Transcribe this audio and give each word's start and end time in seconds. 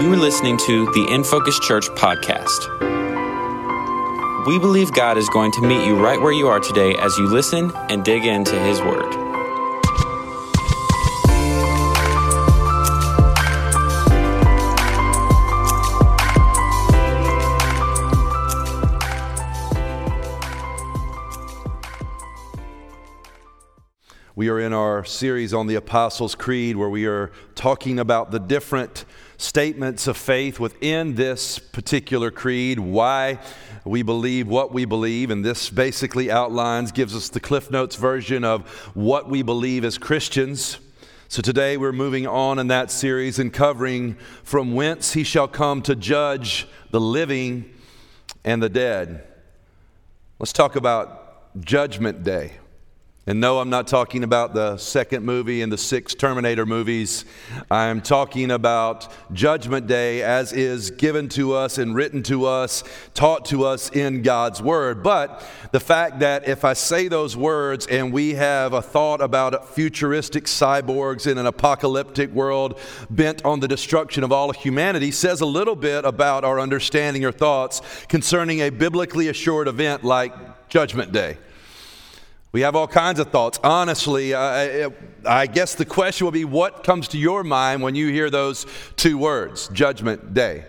You 0.00 0.12
are 0.12 0.16
listening 0.16 0.58
to 0.58 0.86
the 0.92 1.06
In 1.12 1.22
Focus 1.22 1.58
Church 1.60 1.88
podcast. 1.90 2.66
We 4.44 4.58
believe 4.58 4.92
God 4.92 5.16
is 5.16 5.28
going 5.28 5.52
to 5.52 5.60
meet 5.60 5.86
you 5.86 5.94
right 5.96 6.20
where 6.20 6.32
you 6.32 6.48
are 6.48 6.58
today 6.58 6.96
as 6.96 7.16
you 7.16 7.26
listen 7.26 7.70
and 7.88 8.04
dig 8.04 8.24
into 8.24 8.58
His 8.58 8.80
Word. 8.80 9.14
We 24.36 24.48
are 24.48 24.58
in 24.58 24.72
our 24.72 25.04
series 25.04 25.54
on 25.54 25.68
the 25.68 25.76
Apostles' 25.76 26.34
Creed 26.34 26.74
where 26.76 26.90
we 26.90 27.06
are 27.06 27.30
talking 27.54 28.00
about 28.00 28.32
the 28.32 28.40
different 28.40 29.04
statements 29.44 30.06
of 30.06 30.16
faith 30.16 30.58
within 30.58 31.14
this 31.14 31.58
particular 31.58 32.30
creed, 32.30 32.80
why 32.80 33.38
we 33.84 34.02
believe 34.02 34.48
what 34.48 34.72
we 34.72 34.86
believe, 34.86 35.30
and 35.30 35.44
this 35.44 35.68
basically 35.68 36.30
outlines, 36.30 36.90
gives 36.90 37.14
us 37.14 37.28
the 37.28 37.40
Cliff 37.40 37.70
Notes 37.70 37.96
version 37.96 38.42
of 38.42 38.66
what 38.94 39.28
we 39.28 39.42
believe 39.42 39.84
as 39.84 39.98
Christians. 39.98 40.78
So 41.28 41.42
today 41.42 41.76
we're 41.76 41.92
moving 41.92 42.26
on 42.26 42.58
in 42.58 42.68
that 42.68 42.90
series 42.90 43.38
and 43.38 43.52
covering 43.52 44.14
from 44.42 44.74
whence 44.74 45.12
he 45.12 45.24
shall 45.24 45.48
come 45.48 45.82
to 45.82 45.94
judge 45.94 46.66
the 46.90 47.00
living 47.00 47.70
and 48.44 48.62
the 48.62 48.68
dead. 48.68 49.26
Let's 50.38 50.52
talk 50.52 50.76
about 50.76 51.60
Judgment 51.60 52.24
Day. 52.24 52.52
And 53.26 53.40
no, 53.40 53.58
I'm 53.58 53.70
not 53.70 53.86
talking 53.86 54.22
about 54.22 54.52
the 54.52 54.76
second 54.76 55.24
movie 55.24 55.62
and 55.62 55.72
the 55.72 55.78
six 55.78 56.14
Terminator 56.14 56.66
movies. 56.66 57.24
I'm 57.70 58.02
talking 58.02 58.50
about 58.50 59.10
Judgment 59.32 59.86
Day 59.86 60.20
as 60.20 60.52
is 60.52 60.90
given 60.90 61.30
to 61.30 61.54
us 61.54 61.78
and 61.78 61.94
written 61.94 62.22
to 62.24 62.44
us, 62.44 62.84
taught 63.14 63.46
to 63.46 63.64
us 63.64 63.90
in 63.90 64.20
God's 64.20 64.60
Word. 64.60 65.02
But 65.02 65.42
the 65.72 65.80
fact 65.80 66.18
that 66.18 66.46
if 66.46 66.66
I 66.66 66.74
say 66.74 67.08
those 67.08 67.34
words 67.34 67.86
and 67.86 68.12
we 68.12 68.34
have 68.34 68.74
a 68.74 68.82
thought 68.82 69.22
about 69.22 69.74
futuristic 69.74 70.44
cyborgs 70.44 71.26
in 71.26 71.38
an 71.38 71.46
apocalyptic 71.46 72.30
world 72.30 72.78
bent 73.08 73.42
on 73.42 73.60
the 73.60 73.68
destruction 73.68 74.22
of 74.22 74.32
all 74.32 74.52
humanity 74.52 75.10
says 75.10 75.40
a 75.40 75.46
little 75.46 75.76
bit 75.76 76.04
about 76.04 76.44
our 76.44 76.60
understanding 76.60 77.24
or 77.24 77.32
thoughts 77.32 77.80
concerning 78.06 78.60
a 78.60 78.68
biblically 78.68 79.28
assured 79.28 79.66
event 79.66 80.04
like 80.04 80.34
Judgment 80.68 81.10
Day. 81.10 81.38
We 82.54 82.60
have 82.60 82.76
all 82.76 82.86
kinds 82.86 83.18
of 83.18 83.32
thoughts. 83.32 83.58
Honestly, 83.64 84.32
I, 84.32 84.88
I, 85.26 85.48
guess 85.48 85.74
the 85.74 85.84
question 85.84 86.24
will 86.24 86.30
be 86.30 86.44
what 86.44 86.84
comes 86.84 87.08
to 87.08 87.18
your 87.18 87.42
mind 87.42 87.82
when 87.82 87.96
you 87.96 88.12
hear 88.12 88.30
those 88.30 88.64
two 88.94 89.18
words, 89.18 89.66
Judgment 89.72 90.34
Day? 90.34 90.64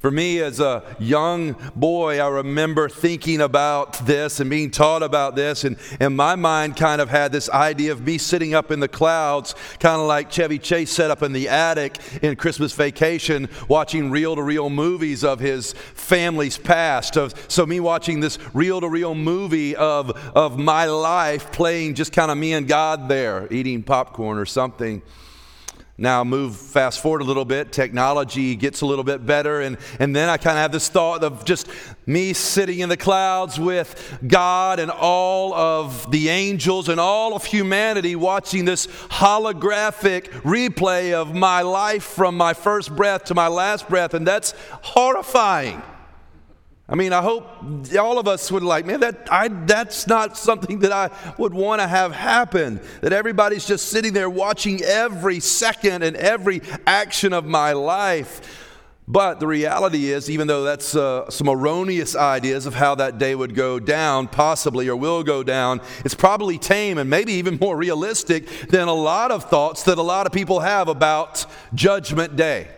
For 0.00 0.10
me, 0.10 0.40
as 0.40 0.60
a 0.60 0.82
young 0.98 1.54
boy, 1.76 2.20
I 2.20 2.28
remember 2.28 2.88
thinking 2.88 3.42
about 3.42 4.06
this 4.06 4.40
and 4.40 4.48
being 4.48 4.70
taught 4.70 5.02
about 5.02 5.36
this, 5.36 5.64
and, 5.64 5.76
and 6.00 6.16
my 6.16 6.36
mind 6.36 6.78
kind 6.78 7.02
of 7.02 7.10
had 7.10 7.32
this 7.32 7.50
idea 7.50 7.92
of 7.92 8.00
me 8.00 8.16
sitting 8.16 8.54
up 8.54 8.70
in 8.70 8.80
the 8.80 8.88
clouds, 8.88 9.54
kind 9.78 10.00
of 10.00 10.06
like 10.06 10.30
Chevy 10.30 10.58
Chase 10.58 10.90
set 10.90 11.10
up 11.10 11.22
in 11.22 11.34
the 11.34 11.50
attic 11.50 11.98
in 12.22 12.34
Christmas 12.36 12.72
vacation, 12.72 13.46
watching 13.68 14.10
reel 14.10 14.36
to 14.36 14.42
reel 14.42 14.70
movies 14.70 15.22
of 15.22 15.38
his 15.38 15.74
family's 15.74 16.56
past. 16.56 17.18
Of, 17.18 17.34
So, 17.48 17.66
me 17.66 17.78
watching 17.78 18.20
this 18.20 18.38
reel 18.54 18.80
to 18.80 18.88
reel 18.88 19.14
movie 19.14 19.76
of, 19.76 20.12
of 20.34 20.58
my 20.58 20.86
life 20.86 21.52
playing 21.52 21.94
just 21.94 22.14
kind 22.14 22.30
of 22.30 22.38
me 22.38 22.54
and 22.54 22.66
God 22.66 23.10
there, 23.10 23.46
eating 23.52 23.82
popcorn 23.82 24.38
or 24.38 24.46
something. 24.46 25.02
Now, 26.00 26.24
move 26.24 26.56
fast 26.56 27.02
forward 27.02 27.20
a 27.20 27.24
little 27.24 27.44
bit, 27.44 27.72
technology 27.72 28.56
gets 28.56 28.80
a 28.80 28.86
little 28.86 29.04
bit 29.04 29.26
better, 29.26 29.60
and, 29.60 29.76
and 29.98 30.16
then 30.16 30.30
I 30.30 30.38
kind 30.38 30.56
of 30.56 30.62
have 30.62 30.72
this 30.72 30.88
thought 30.88 31.22
of 31.22 31.44
just 31.44 31.68
me 32.06 32.32
sitting 32.32 32.78
in 32.78 32.88
the 32.88 32.96
clouds 32.96 33.60
with 33.60 34.18
God 34.26 34.80
and 34.80 34.90
all 34.90 35.52
of 35.52 36.10
the 36.10 36.30
angels 36.30 36.88
and 36.88 36.98
all 36.98 37.36
of 37.36 37.44
humanity 37.44 38.16
watching 38.16 38.64
this 38.64 38.86
holographic 38.86 40.28
replay 40.40 41.12
of 41.12 41.34
my 41.34 41.60
life 41.60 42.04
from 42.04 42.34
my 42.34 42.54
first 42.54 42.96
breath 42.96 43.24
to 43.24 43.34
my 43.34 43.48
last 43.48 43.86
breath, 43.86 44.14
and 44.14 44.26
that's 44.26 44.54
horrifying. 44.80 45.82
I 46.90 46.96
mean, 46.96 47.12
I 47.12 47.22
hope 47.22 47.46
all 47.96 48.18
of 48.18 48.26
us 48.26 48.50
would 48.50 48.64
like, 48.64 48.84
man, 48.84 48.98
that, 49.00 49.28
I, 49.30 49.46
that's 49.46 50.08
not 50.08 50.36
something 50.36 50.80
that 50.80 50.90
I 50.90 51.10
would 51.38 51.54
want 51.54 51.80
to 51.80 51.86
have 51.86 52.10
happen. 52.10 52.80
That 53.00 53.12
everybody's 53.12 53.64
just 53.64 53.90
sitting 53.90 54.12
there 54.12 54.28
watching 54.28 54.82
every 54.82 55.38
second 55.38 56.02
and 56.02 56.16
every 56.16 56.62
action 56.88 57.32
of 57.32 57.44
my 57.44 57.74
life. 57.74 58.66
But 59.06 59.38
the 59.38 59.46
reality 59.46 60.10
is, 60.10 60.28
even 60.28 60.48
though 60.48 60.64
that's 60.64 60.96
uh, 60.96 61.30
some 61.30 61.48
erroneous 61.48 62.16
ideas 62.16 62.66
of 62.66 62.74
how 62.74 62.96
that 62.96 63.18
day 63.18 63.36
would 63.36 63.54
go 63.54 63.78
down, 63.78 64.26
possibly 64.26 64.88
or 64.88 64.96
will 64.96 65.22
go 65.22 65.44
down, 65.44 65.80
it's 66.04 66.14
probably 66.14 66.58
tame 66.58 66.98
and 66.98 67.08
maybe 67.08 67.34
even 67.34 67.56
more 67.60 67.76
realistic 67.76 68.48
than 68.68 68.88
a 68.88 68.94
lot 68.94 69.30
of 69.30 69.44
thoughts 69.44 69.84
that 69.84 69.98
a 69.98 70.02
lot 70.02 70.26
of 70.26 70.32
people 70.32 70.58
have 70.58 70.88
about 70.88 71.46
Judgment 71.72 72.34
Day. 72.34 72.68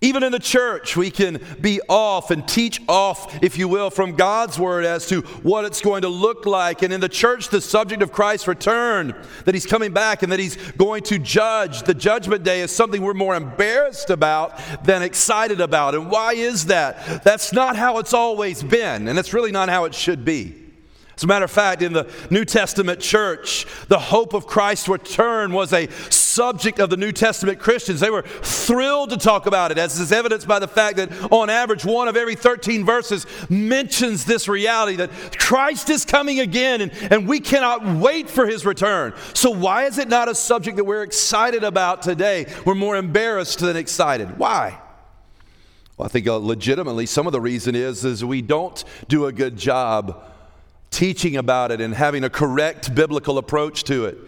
Even 0.00 0.22
in 0.22 0.30
the 0.30 0.38
church, 0.38 0.96
we 0.96 1.10
can 1.10 1.40
be 1.60 1.80
off 1.88 2.30
and 2.30 2.46
teach 2.46 2.80
off, 2.88 3.42
if 3.42 3.58
you 3.58 3.66
will, 3.66 3.90
from 3.90 4.12
God's 4.14 4.56
word 4.56 4.84
as 4.84 5.08
to 5.08 5.22
what 5.42 5.64
it's 5.64 5.80
going 5.80 6.02
to 6.02 6.08
look 6.08 6.46
like. 6.46 6.82
And 6.82 6.92
in 6.92 7.00
the 7.00 7.08
church, 7.08 7.48
the 7.48 7.60
subject 7.60 8.00
of 8.00 8.12
Christ's 8.12 8.46
return, 8.46 9.12
that 9.44 9.56
he's 9.56 9.66
coming 9.66 9.92
back 9.92 10.22
and 10.22 10.30
that 10.30 10.38
he's 10.38 10.54
going 10.72 11.02
to 11.04 11.18
judge, 11.18 11.82
the 11.82 11.94
judgment 11.94 12.44
day 12.44 12.60
is 12.60 12.70
something 12.70 13.02
we're 13.02 13.12
more 13.12 13.34
embarrassed 13.34 14.10
about 14.10 14.60
than 14.84 15.02
excited 15.02 15.60
about. 15.60 15.96
And 15.96 16.08
why 16.08 16.34
is 16.34 16.66
that? 16.66 17.24
That's 17.24 17.52
not 17.52 17.74
how 17.74 17.98
it's 17.98 18.14
always 18.14 18.62
been, 18.62 19.08
and 19.08 19.18
it's 19.18 19.34
really 19.34 19.50
not 19.50 19.68
how 19.68 19.84
it 19.84 19.94
should 19.94 20.24
be. 20.24 20.54
As 21.16 21.24
a 21.24 21.26
matter 21.26 21.44
of 21.44 21.50
fact, 21.50 21.82
in 21.82 21.92
the 21.92 22.08
New 22.30 22.44
Testament 22.44 23.00
church, 23.00 23.66
the 23.88 23.98
hope 23.98 24.34
of 24.34 24.46
Christ's 24.46 24.88
return 24.88 25.52
was 25.52 25.72
a 25.72 25.88
subject 26.38 26.78
of 26.78 26.88
the 26.88 26.96
New 26.96 27.10
Testament 27.10 27.58
Christians. 27.58 27.98
They 27.98 28.10
were 28.10 28.22
thrilled 28.22 29.10
to 29.10 29.16
talk 29.16 29.46
about 29.46 29.72
it, 29.72 29.78
as 29.78 29.98
is 29.98 30.12
evidenced 30.12 30.46
by 30.46 30.60
the 30.60 30.68
fact 30.68 30.96
that, 30.98 31.10
on 31.32 31.50
average, 31.50 31.84
one 31.84 32.06
of 32.06 32.16
every 32.16 32.36
13 32.36 32.86
verses 32.86 33.26
mentions 33.50 34.24
this 34.24 34.46
reality 34.46 34.94
that 34.98 35.36
Christ 35.36 35.90
is 35.90 36.04
coming 36.04 36.38
again 36.38 36.80
and, 36.80 36.92
and 37.10 37.26
we 37.26 37.40
cannot 37.40 37.84
wait 37.84 38.30
for 38.30 38.46
his 38.46 38.64
return. 38.64 39.14
So, 39.34 39.50
why 39.50 39.86
is 39.86 39.98
it 39.98 40.08
not 40.08 40.28
a 40.28 40.34
subject 40.34 40.76
that 40.76 40.84
we're 40.84 41.02
excited 41.02 41.64
about 41.64 42.02
today? 42.02 42.46
We're 42.64 42.76
more 42.76 42.96
embarrassed 42.96 43.58
than 43.58 43.76
excited. 43.76 44.38
Why? 44.38 44.80
Well, 45.96 46.06
I 46.06 46.08
think 46.08 46.28
uh, 46.28 46.36
legitimately 46.36 47.06
some 47.06 47.26
of 47.26 47.32
the 47.32 47.40
reason 47.40 47.74
is 47.74 48.04
is 48.04 48.24
we 48.24 48.42
don't 48.42 48.84
do 49.08 49.26
a 49.26 49.32
good 49.32 49.56
job 49.56 50.22
teaching 50.92 51.36
about 51.36 51.72
it 51.72 51.80
and 51.80 51.92
having 51.92 52.22
a 52.22 52.30
correct 52.30 52.94
biblical 52.94 53.38
approach 53.38 53.82
to 53.84 54.04
it. 54.04 54.18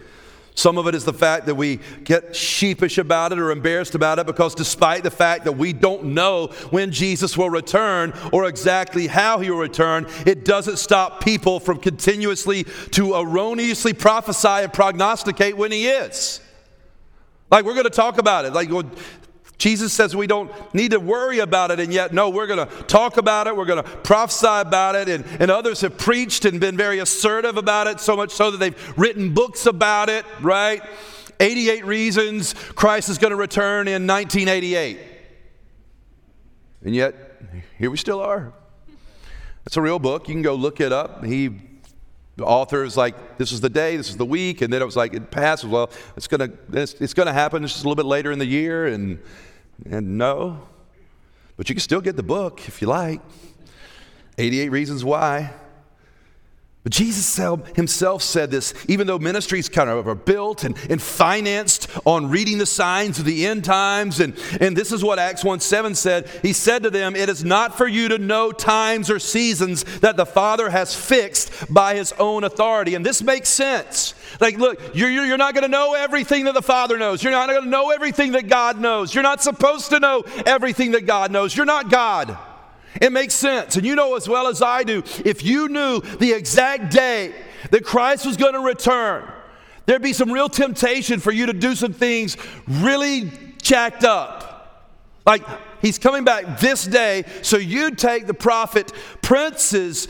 Some 0.53 0.77
of 0.77 0.85
it 0.87 0.95
is 0.95 1.05
the 1.05 1.13
fact 1.13 1.45
that 1.45 1.55
we 1.55 1.79
get 2.03 2.35
sheepish 2.35 2.97
about 2.97 3.31
it 3.31 3.39
or 3.39 3.51
embarrassed 3.51 3.95
about 3.95 4.19
it 4.19 4.25
because, 4.25 4.53
despite 4.53 5.03
the 5.03 5.11
fact 5.11 5.45
that 5.45 5.53
we 5.53 5.71
don't 5.71 6.05
know 6.05 6.47
when 6.71 6.91
Jesus 6.91 7.37
will 7.37 7.49
return 7.49 8.13
or 8.33 8.45
exactly 8.45 9.07
how 9.07 9.39
he 9.39 9.49
will 9.49 9.59
return, 9.59 10.05
it 10.25 10.43
doesn't 10.43 10.77
stop 10.77 11.23
people 11.23 11.59
from 11.59 11.79
continuously 11.79 12.65
to 12.91 13.15
erroneously 13.15 13.93
prophesy 13.93 14.47
and 14.47 14.73
prognosticate 14.73 15.55
when 15.55 15.71
he 15.71 15.87
is. 15.87 16.41
Like, 17.49 17.65
we're 17.65 17.73
going 17.73 17.83
to 17.83 17.89
talk 17.89 18.17
about 18.17 18.45
it. 18.45 18.53
Like, 18.53 18.69
Jesus 19.61 19.93
says 19.93 20.15
we 20.15 20.25
don't 20.25 20.51
need 20.73 20.89
to 20.89 20.99
worry 20.99 21.37
about 21.37 21.69
it, 21.69 21.79
and 21.79 21.93
yet, 21.93 22.15
no, 22.15 22.31
we're 22.31 22.47
going 22.47 22.67
to 22.67 22.83
talk 22.85 23.17
about 23.17 23.45
it, 23.45 23.55
we're 23.55 23.65
going 23.65 23.83
to 23.83 23.87
prophesy 23.87 24.47
about 24.47 24.95
it, 24.95 25.07
and, 25.07 25.23
and 25.39 25.51
others 25.51 25.81
have 25.81 25.99
preached 25.99 26.45
and 26.45 26.59
been 26.59 26.75
very 26.75 26.97
assertive 26.97 27.57
about 27.57 27.85
it, 27.85 27.99
so 27.99 28.17
much 28.17 28.31
so 28.31 28.49
that 28.49 28.57
they've 28.57 28.97
written 28.97 29.35
books 29.35 29.67
about 29.67 30.09
it, 30.09 30.25
right? 30.41 30.81
88 31.39 31.85
Reasons 31.85 32.55
Christ 32.73 33.07
is 33.09 33.19
going 33.19 33.29
to 33.29 33.37
return 33.37 33.87
in 33.87 34.07
1988. 34.07 34.97
And 36.83 36.95
yet, 36.95 37.13
here 37.77 37.91
we 37.91 37.97
still 37.97 38.19
are. 38.19 38.53
It's 39.67 39.77
a 39.77 39.81
real 39.81 39.99
book. 39.99 40.27
You 40.27 40.33
can 40.33 40.41
go 40.41 40.55
look 40.55 40.81
it 40.81 40.91
up. 40.91 41.23
He 41.23 41.51
the 42.37 42.45
author 42.45 42.83
is 42.83 42.97
like, 42.97 43.37
this 43.37 43.51
is 43.51 43.61
the 43.61 43.69
day, 43.69 43.97
this 43.97 44.09
is 44.09 44.17
the 44.17 44.25
week, 44.25 44.61
and 44.61 44.73
then 44.73 44.81
it 44.81 44.85
was 44.85 44.95
like, 44.95 45.13
it 45.13 45.29
passes. 45.29 45.67
Well, 45.69 45.91
it's 46.17 46.27
gonna, 46.27 46.49
it's, 46.73 46.93
it's 46.93 47.13
gonna 47.13 47.33
happen 47.33 47.63
It's 47.63 47.73
just 47.73 47.85
a 47.85 47.87
little 47.87 48.01
bit 48.01 48.07
later 48.07 48.31
in 48.31 48.39
the 48.39 48.45
year, 48.47 48.87
and 48.87 49.19
and 49.89 50.17
no, 50.17 50.67
but 51.57 51.69
you 51.69 51.75
can 51.75 51.81
still 51.81 52.01
get 52.01 52.15
the 52.15 52.23
book 52.23 52.67
if 52.67 52.81
you 52.81 52.87
like 52.87 53.21
88 54.37 54.69
Reasons 54.69 55.03
Why. 55.03 55.53
But 56.83 56.93
Jesus 56.93 57.39
himself 57.75 58.23
said 58.23 58.49
this, 58.49 58.73
even 58.87 59.05
though 59.05 59.19
ministries 59.19 59.69
kind 59.69 59.87
of 59.87 60.07
are 60.07 60.15
built 60.15 60.63
and, 60.63 60.75
and 60.89 60.99
financed 60.99 61.87
on 62.05 62.31
reading 62.31 62.57
the 62.57 62.65
signs 62.65 63.19
of 63.19 63.25
the 63.25 63.45
end 63.45 63.63
times. 63.63 64.19
And, 64.19 64.35
and 64.59 64.75
this 64.75 64.91
is 64.91 65.03
what 65.03 65.19
Acts 65.19 65.43
1 65.43 65.59
7 65.59 65.93
said. 65.93 66.27
He 66.41 66.53
said 66.53 66.81
to 66.81 66.89
them, 66.89 67.15
It 67.15 67.29
is 67.29 67.45
not 67.45 67.77
for 67.77 67.87
you 67.87 68.07
to 68.07 68.17
know 68.17 68.51
times 68.51 69.11
or 69.11 69.19
seasons 69.19 69.83
that 69.99 70.17
the 70.17 70.25
Father 70.25 70.71
has 70.71 70.95
fixed 70.95 71.51
by 71.71 71.93
his 71.93 72.13
own 72.13 72.43
authority. 72.43 72.95
And 72.95 73.05
this 73.05 73.21
makes 73.21 73.49
sense. 73.49 74.15
Like, 74.39 74.57
look, 74.57 74.95
you're, 74.95 75.11
you're 75.11 75.37
not 75.37 75.53
going 75.53 75.63
to 75.63 75.71
know 75.71 75.93
everything 75.93 76.45
that 76.45 76.55
the 76.55 76.63
Father 76.63 76.97
knows. 76.97 77.21
You're 77.21 77.31
not 77.31 77.47
going 77.47 77.63
to 77.63 77.69
know 77.69 77.91
everything 77.91 78.31
that 78.31 78.47
God 78.47 78.79
knows. 78.79 79.13
You're 79.13 79.21
not 79.21 79.43
supposed 79.43 79.91
to 79.91 79.99
know 79.99 80.23
everything 80.47 80.91
that 80.91 81.05
God 81.05 81.31
knows. 81.31 81.55
You're 81.55 81.67
not 81.67 81.91
God. 81.91 82.39
It 82.99 83.11
makes 83.11 83.33
sense. 83.33 83.75
And 83.75 83.85
you 83.85 83.95
know 83.95 84.15
as 84.15 84.27
well 84.27 84.47
as 84.47 84.61
I 84.61 84.83
do, 84.83 85.03
if 85.23 85.43
you 85.43 85.69
knew 85.69 86.01
the 86.01 86.33
exact 86.33 86.91
day 86.91 87.33
that 87.69 87.85
Christ 87.85 88.25
was 88.25 88.37
going 88.37 88.53
to 88.53 88.59
return, 88.59 89.31
there'd 89.85 90.01
be 90.01 90.13
some 90.13 90.31
real 90.31 90.49
temptation 90.49 91.19
for 91.19 91.31
you 91.31 91.45
to 91.45 91.53
do 91.53 91.75
some 91.75 91.93
things 91.93 92.35
really 92.67 93.31
jacked 93.61 94.03
up. 94.03 94.97
Like, 95.25 95.43
he's 95.81 95.99
coming 95.99 96.23
back 96.23 96.59
this 96.59 96.85
day, 96.85 97.23
so 97.43 97.57
you'd 97.57 97.97
take 97.97 98.27
the 98.27 98.33
prophet 98.33 98.91
Prince's 99.21 100.07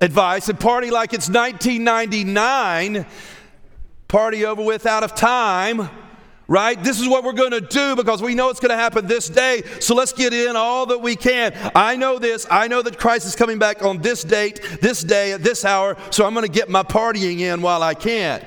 advice 0.00 0.48
and 0.48 0.58
party 0.60 0.90
like 0.90 1.14
it's 1.14 1.28
1999, 1.28 3.06
party 4.08 4.44
over 4.44 4.62
with 4.62 4.84
out 4.84 5.04
of 5.04 5.14
time 5.14 5.88
right? 6.48 6.82
This 6.82 7.00
is 7.00 7.08
what 7.08 7.24
we're 7.24 7.32
going 7.32 7.52
to 7.52 7.60
do 7.60 7.96
because 7.96 8.22
we 8.22 8.34
know 8.34 8.50
it's 8.50 8.60
going 8.60 8.70
to 8.70 8.76
happen 8.76 9.06
this 9.06 9.28
day. 9.28 9.62
So 9.80 9.94
let's 9.94 10.12
get 10.12 10.32
in 10.32 10.56
all 10.56 10.86
that 10.86 10.98
we 10.98 11.16
can. 11.16 11.52
I 11.74 11.96
know 11.96 12.18
this. 12.18 12.46
I 12.50 12.68
know 12.68 12.82
that 12.82 12.98
Christ 12.98 13.26
is 13.26 13.34
coming 13.36 13.58
back 13.58 13.82
on 13.82 13.98
this 13.98 14.22
date, 14.22 14.60
this 14.80 15.02
day, 15.02 15.32
at 15.32 15.42
this 15.42 15.64
hour. 15.64 15.96
So 16.10 16.24
I'm 16.24 16.34
going 16.34 16.46
to 16.46 16.52
get 16.52 16.68
my 16.68 16.82
partying 16.82 17.40
in 17.40 17.62
while 17.62 17.82
I 17.82 17.94
can. 17.94 18.44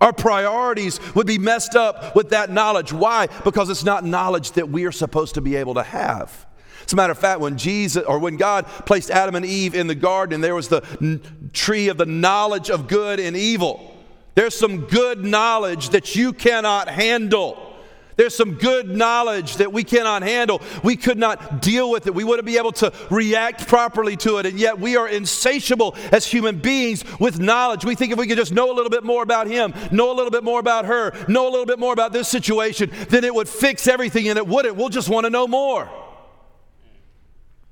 Our 0.00 0.12
priorities 0.12 0.98
would 1.14 1.26
be 1.28 1.38
messed 1.38 1.76
up 1.76 2.16
with 2.16 2.30
that 2.30 2.50
knowledge. 2.50 2.92
Why? 2.92 3.28
Because 3.44 3.70
it's 3.70 3.84
not 3.84 4.04
knowledge 4.04 4.52
that 4.52 4.68
we 4.68 4.84
are 4.84 4.92
supposed 4.92 5.34
to 5.34 5.40
be 5.40 5.54
able 5.56 5.74
to 5.74 5.82
have. 5.82 6.46
As 6.84 6.92
a 6.92 6.96
matter 6.96 7.12
of 7.12 7.18
fact, 7.18 7.38
when 7.38 7.56
Jesus 7.56 8.04
or 8.04 8.18
when 8.18 8.36
God 8.36 8.66
placed 8.66 9.10
Adam 9.10 9.36
and 9.36 9.46
Eve 9.46 9.76
in 9.76 9.86
the 9.86 9.94
garden, 9.94 10.40
there 10.40 10.56
was 10.56 10.68
the 10.68 11.20
tree 11.52 11.88
of 11.88 11.98
the 11.98 12.06
knowledge 12.06 12.68
of 12.70 12.88
good 12.88 13.20
and 13.20 13.36
evil. 13.36 13.91
There's 14.34 14.54
some 14.54 14.86
good 14.86 15.24
knowledge 15.24 15.90
that 15.90 16.16
you 16.16 16.32
cannot 16.32 16.88
handle. 16.88 17.72
There's 18.16 18.34
some 18.34 18.54
good 18.54 18.88
knowledge 18.88 19.56
that 19.56 19.72
we 19.72 19.84
cannot 19.84 20.22
handle. 20.22 20.60
We 20.82 20.96
could 20.96 21.18
not 21.18 21.62
deal 21.62 21.90
with 21.90 22.06
it. 22.06 22.14
We 22.14 22.24
wouldn't 22.24 22.46
be 22.46 22.58
able 22.58 22.72
to 22.72 22.92
react 23.10 23.66
properly 23.66 24.16
to 24.18 24.38
it. 24.38 24.46
And 24.46 24.58
yet 24.58 24.78
we 24.78 24.96
are 24.96 25.08
insatiable 25.08 25.96
as 26.10 26.26
human 26.26 26.58
beings 26.58 27.04
with 27.18 27.40
knowledge. 27.40 27.84
We 27.84 27.94
think 27.94 28.12
if 28.12 28.18
we 28.18 28.26
could 28.26 28.36
just 28.36 28.52
know 28.52 28.70
a 28.70 28.74
little 28.74 28.90
bit 28.90 29.04
more 29.04 29.22
about 29.22 29.46
him, 29.46 29.72
know 29.90 30.12
a 30.12 30.14
little 30.14 30.30
bit 30.30 30.44
more 30.44 30.60
about 30.60 30.84
her, 30.86 31.12
know 31.28 31.48
a 31.48 31.50
little 31.50 31.66
bit 31.66 31.78
more 31.78 31.92
about 31.92 32.12
this 32.12 32.28
situation, 32.28 32.90
then 33.08 33.24
it 33.24 33.34
would 33.34 33.48
fix 33.48 33.86
everything 33.86 34.28
and 34.28 34.38
it 34.38 34.46
wouldn't. 34.46 34.76
We'll 34.76 34.88
just 34.88 35.08
want 35.08 35.24
to 35.24 35.30
know 35.30 35.46
more. 35.46 35.90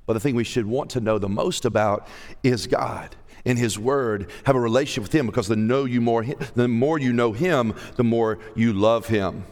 But 0.07 0.15
the 0.15 0.21
thing 0.21 0.35
we 0.35 0.45
should 0.45 0.67
want 0.67 0.91
to 0.93 1.01
know 1.01 1.19
the 1.19 1.29
most 1.29 1.65
about 1.65 2.09
is 2.43 2.67
God 2.67 3.15
in 3.44 3.56
His 3.56 3.78
Word, 3.78 4.31
have 4.44 4.56
a 4.56 4.60
relationship 4.60 5.04
with 5.04 5.14
Him 5.14 5.26
because 5.26 5.48
the, 5.48 5.56
know 5.56 5.84
you 5.84 6.00
more, 6.00 6.25
the 6.54 6.69
more 6.69 6.98
you 6.98 7.12
know 7.12 7.32
Him, 7.32 7.75
the 7.96 8.04
more 8.04 8.38
you 8.54 8.72
love 8.72 9.08
Him. 9.08 9.44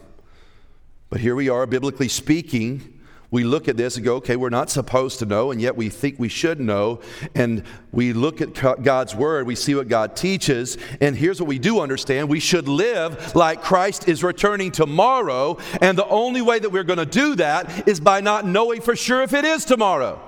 But 1.09 1.21
here 1.21 1.35
we 1.35 1.49
are, 1.49 1.65
biblically 1.65 2.07
speaking. 2.07 2.95
We 3.31 3.43
look 3.43 3.67
at 3.67 3.77
this 3.77 3.95
and 3.95 4.03
go, 4.03 4.15
okay, 4.15 4.35
we're 4.35 4.49
not 4.49 4.71
supposed 4.71 5.19
to 5.19 5.25
know, 5.25 5.51
and 5.51 5.61
yet 5.61 5.75
we 5.75 5.89
think 5.89 6.17
we 6.17 6.29
should 6.29 6.59
know. 6.59 6.99
And 7.35 7.63
we 7.91 8.11
look 8.11 8.41
at 8.41 8.53
God's 8.83 9.13
Word, 9.13 9.45
we 9.45 9.55
see 9.55 9.75
what 9.75 9.87
God 9.87 10.15
teaches, 10.15 10.79
and 10.99 11.15
here's 11.15 11.39
what 11.39 11.47
we 11.47 11.59
do 11.59 11.79
understand 11.79 12.27
we 12.27 12.39
should 12.39 12.67
live 12.67 13.35
like 13.35 13.61
Christ 13.61 14.07
is 14.07 14.23
returning 14.23 14.71
tomorrow. 14.71 15.59
And 15.79 15.95
the 15.95 16.07
only 16.07 16.41
way 16.41 16.57
that 16.57 16.71
we're 16.71 16.83
going 16.83 16.97
to 16.97 17.05
do 17.05 17.35
that 17.35 17.87
is 17.87 17.99
by 17.99 18.21
not 18.21 18.47
knowing 18.47 18.81
for 18.81 18.95
sure 18.95 19.21
if 19.21 19.33
it 19.33 19.45
is 19.45 19.63
tomorrow. 19.63 20.19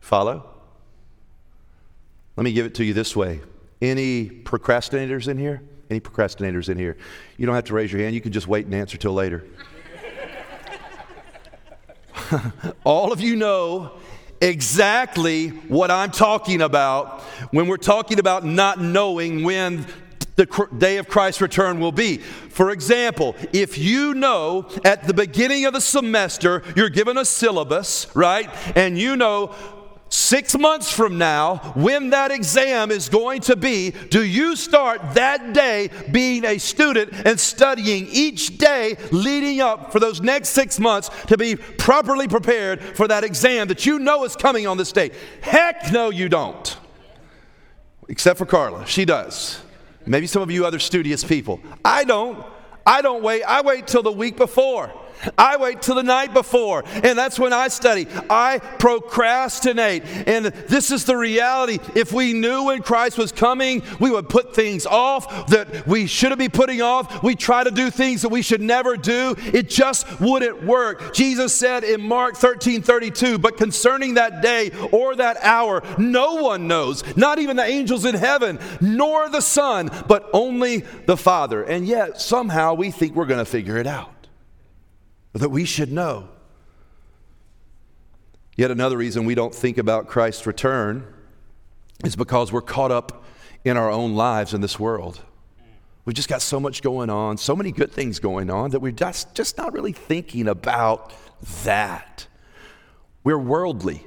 Follow? 0.00 0.51
Let 2.36 2.44
me 2.44 2.52
give 2.52 2.66
it 2.66 2.74
to 2.76 2.84
you 2.84 2.94
this 2.94 3.14
way. 3.14 3.40
Any 3.80 4.28
procrastinators 4.28 5.28
in 5.28 5.36
here? 5.36 5.62
Any 5.90 6.00
procrastinators 6.00 6.68
in 6.68 6.78
here? 6.78 6.96
You 7.36 7.46
don't 7.46 7.54
have 7.54 7.64
to 7.64 7.74
raise 7.74 7.92
your 7.92 8.00
hand. 8.00 8.14
You 8.14 8.20
can 8.20 8.32
just 8.32 8.48
wait 8.48 8.64
and 8.64 8.74
answer 8.74 8.96
till 8.96 9.12
later. 9.12 9.44
All 12.84 13.12
of 13.12 13.20
you 13.20 13.36
know 13.36 13.92
exactly 14.40 15.48
what 15.48 15.90
I'm 15.90 16.10
talking 16.10 16.62
about 16.62 17.20
when 17.50 17.68
we're 17.68 17.76
talking 17.76 18.18
about 18.18 18.44
not 18.44 18.80
knowing 18.80 19.44
when 19.44 19.86
the 20.36 20.68
day 20.78 20.96
of 20.96 21.08
Christ's 21.08 21.40
return 21.40 21.78
will 21.78 21.92
be. 21.92 22.18
For 22.18 22.70
example, 22.70 23.36
if 23.52 23.76
you 23.76 24.14
know 24.14 24.68
at 24.84 25.04
the 25.06 25.14
beginning 25.14 25.66
of 25.66 25.74
the 25.74 25.80
semester 25.80 26.62
you're 26.74 26.88
given 26.88 27.18
a 27.18 27.24
syllabus, 27.24 28.06
right? 28.14 28.48
And 28.76 28.98
you 28.98 29.16
know 29.16 29.54
six 30.12 30.56
months 30.56 30.92
from 30.92 31.16
now, 31.16 31.56
when 31.74 32.10
that 32.10 32.30
exam 32.30 32.90
is 32.90 33.08
going 33.08 33.40
to 33.42 33.56
be, 33.56 33.90
do 33.90 34.22
you 34.22 34.56
start 34.56 35.14
that 35.14 35.52
day 35.52 35.88
being 36.10 36.44
a 36.44 36.58
student 36.58 37.12
and 37.24 37.40
studying 37.40 38.06
each 38.10 38.58
day 38.58 38.96
leading 39.10 39.60
up 39.60 39.90
for 39.90 40.00
those 40.00 40.20
next 40.20 40.50
six 40.50 40.78
months 40.78 41.10
to 41.26 41.38
be 41.38 41.56
properly 41.56 42.28
prepared 42.28 42.82
for 42.82 43.08
that 43.08 43.24
exam 43.24 43.68
that 43.68 43.86
you 43.86 43.98
know 43.98 44.24
is 44.24 44.36
coming 44.36 44.66
on 44.66 44.76
this 44.76 44.92
day? 44.92 45.10
Heck 45.40 45.90
no, 45.92 46.10
you 46.10 46.28
don't. 46.28 46.76
Except 48.08 48.38
for 48.38 48.46
Carla, 48.46 48.86
she 48.86 49.04
does. 49.04 49.62
Maybe 50.04 50.26
some 50.26 50.42
of 50.42 50.50
you 50.50 50.66
other 50.66 50.78
studious 50.78 51.24
people. 51.24 51.60
I 51.84 52.04
don't. 52.04 52.44
I 52.84 53.00
don't 53.00 53.22
wait. 53.22 53.44
I 53.44 53.62
wait 53.62 53.86
till 53.86 54.02
the 54.02 54.12
week 54.12 54.36
before. 54.36 54.92
I 55.38 55.56
wait 55.56 55.82
till 55.82 55.94
the 55.94 56.02
night 56.02 56.34
before, 56.34 56.84
and 56.86 57.18
that's 57.18 57.38
when 57.38 57.52
I 57.52 57.68
study. 57.68 58.06
I 58.28 58.58
procrastinate. 58.58 60.04
And 60.26 60.46
this 60.46 60.90
is 60.90 61.04
the 61.04 61.16
reality. 61.16 61.78
If 61.94 62.12
we 62.12 62.32
knew 62.32 62.64
when 62.64 62.82
Christ 62.82 63.18
was 63.18 63.32
coming, 63.32 63.82
we 64.00 64.10
would 64.10 64.28
put 64.28 64.54
things 64.54 64.86
off 64.86 65.48
that 65.48 65.86
we 65.86 66.06
shouldn't 66.06 66.38
be 66.38 66.48
putting 66.48 66.82
off. 66.82 67.22
We 67.22 67.34
try 67.34 67.64
to 67.64 67.70
do 67.70 67.90
things 67.90 68.22
that 68.22 68.30
we 68.30 68.42
should 68.42 68.60
never 68.60 68.96
do. 68.96 69.34
It 69.38 69.68
just 69.68 70.20
wouldn't 70.20 70.62
work. 70.64 71.14
Jesus 71.14 71.54
said 71.54 71.84
in 71.84 72.00
Mark 72.00 72.36
13 72.36 72.82
32, 72.82 73.38
but 73.38 73.56
concerning 73.56 74.14
that 74.14 74.42
day 74.42 74.70
or 74.90 75.14
that 75.16 75.36
hour, 75.42 75.82
no 75.98 76.34
one 76.36 76.66
knows, 76.66 77.04
not 77.16 77.38
even 77.38 77.56
the 77.56 77.64
angels 77.64 78.04
in 78.04 78.14
heaven, 78.14 78.58
nor 78.80 79.28
the 79.28 79.40
Son, 79.40 79.90
but 80.08 80.28
only 80.32 80.78
the 81.06 81.16
Father. 81.16 81.62
And 81.62 81.86
yet, 81.86 82.20
somehow, 82.20 82.74
we 82.74 82.90
think 82.90 83.14
we're 83.14 83.26
going 83.26 83.38
to 83.38 83.50
figure 83.50 83.78
it 83.78 83.86
out 83.86 84.11
that 85.32 85.50
we 85.50 85.64
should 85.64 85.90
know. 85.90 86.28
Yet 88.56 88.70
another 88.70 88.96
reason 88.98 89.24
we 89.24 89.34
don't 89.34 89.54
think 89.54 89.78
about 89.78 90.08
Christ's 90.08 90.46
return 90.46 91.06
is 92.04 92.16
because 92.16 92.52
we're 92.52 92.60
caught 92.60 92.90
up 92.90 93.24
in 93.64 93.76
our 93.76 93.90
own 93.90 94.14
lives 94.14 94.54
in 94.54 94.60
this 94.60 94.78
world. 94.78 95.20
We've 96.04 96.16
just 96.16 96.28
got 96.28 96.42
so 96.42 96.58
much 96.58 96.82
going 96.82 97.10
on, 97.10 97.38
so 97.38 97.54
many 97.54 97.70
good 97.70 97.92
things 97.92 98.18
going 98.18 98.50
on 98.50 98.70
that 98.70 98.80
we're 98.80 98.92
just, 98.92 99.34
just 99.34 99.56
not 99.56 99.72
really 99.72 99.92
thinking 99.92 100.48
about 100.48 101.12
that. 101.64 102.26
We're 103.22 103.38
worldly. 103.38 104.04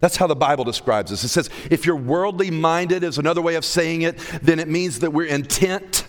That's 0.00 0.16
how 0.16 0.26
the 0.26 0.36
Bible 0.36 0.64
describes 0.64 1.10
us. 1.10 1.24
It 1.24 1.28
says, 1.28 1.50
if 1.70 1.86
you're 1.86 1.96
worldly 1.96 2.50
minded, 2.50 3.02
is 3.02 3.18
another 3.18 3.42
way 3.42 3.54
of 3.54 3.64
saying 3.64 4.02
it, 4.02 4.18
then 4.42 4.58
it 4.58 4.68
means 4.68 5.00
that 5.00 5.12
we're 5.12 5.26
intent 5.26 6.06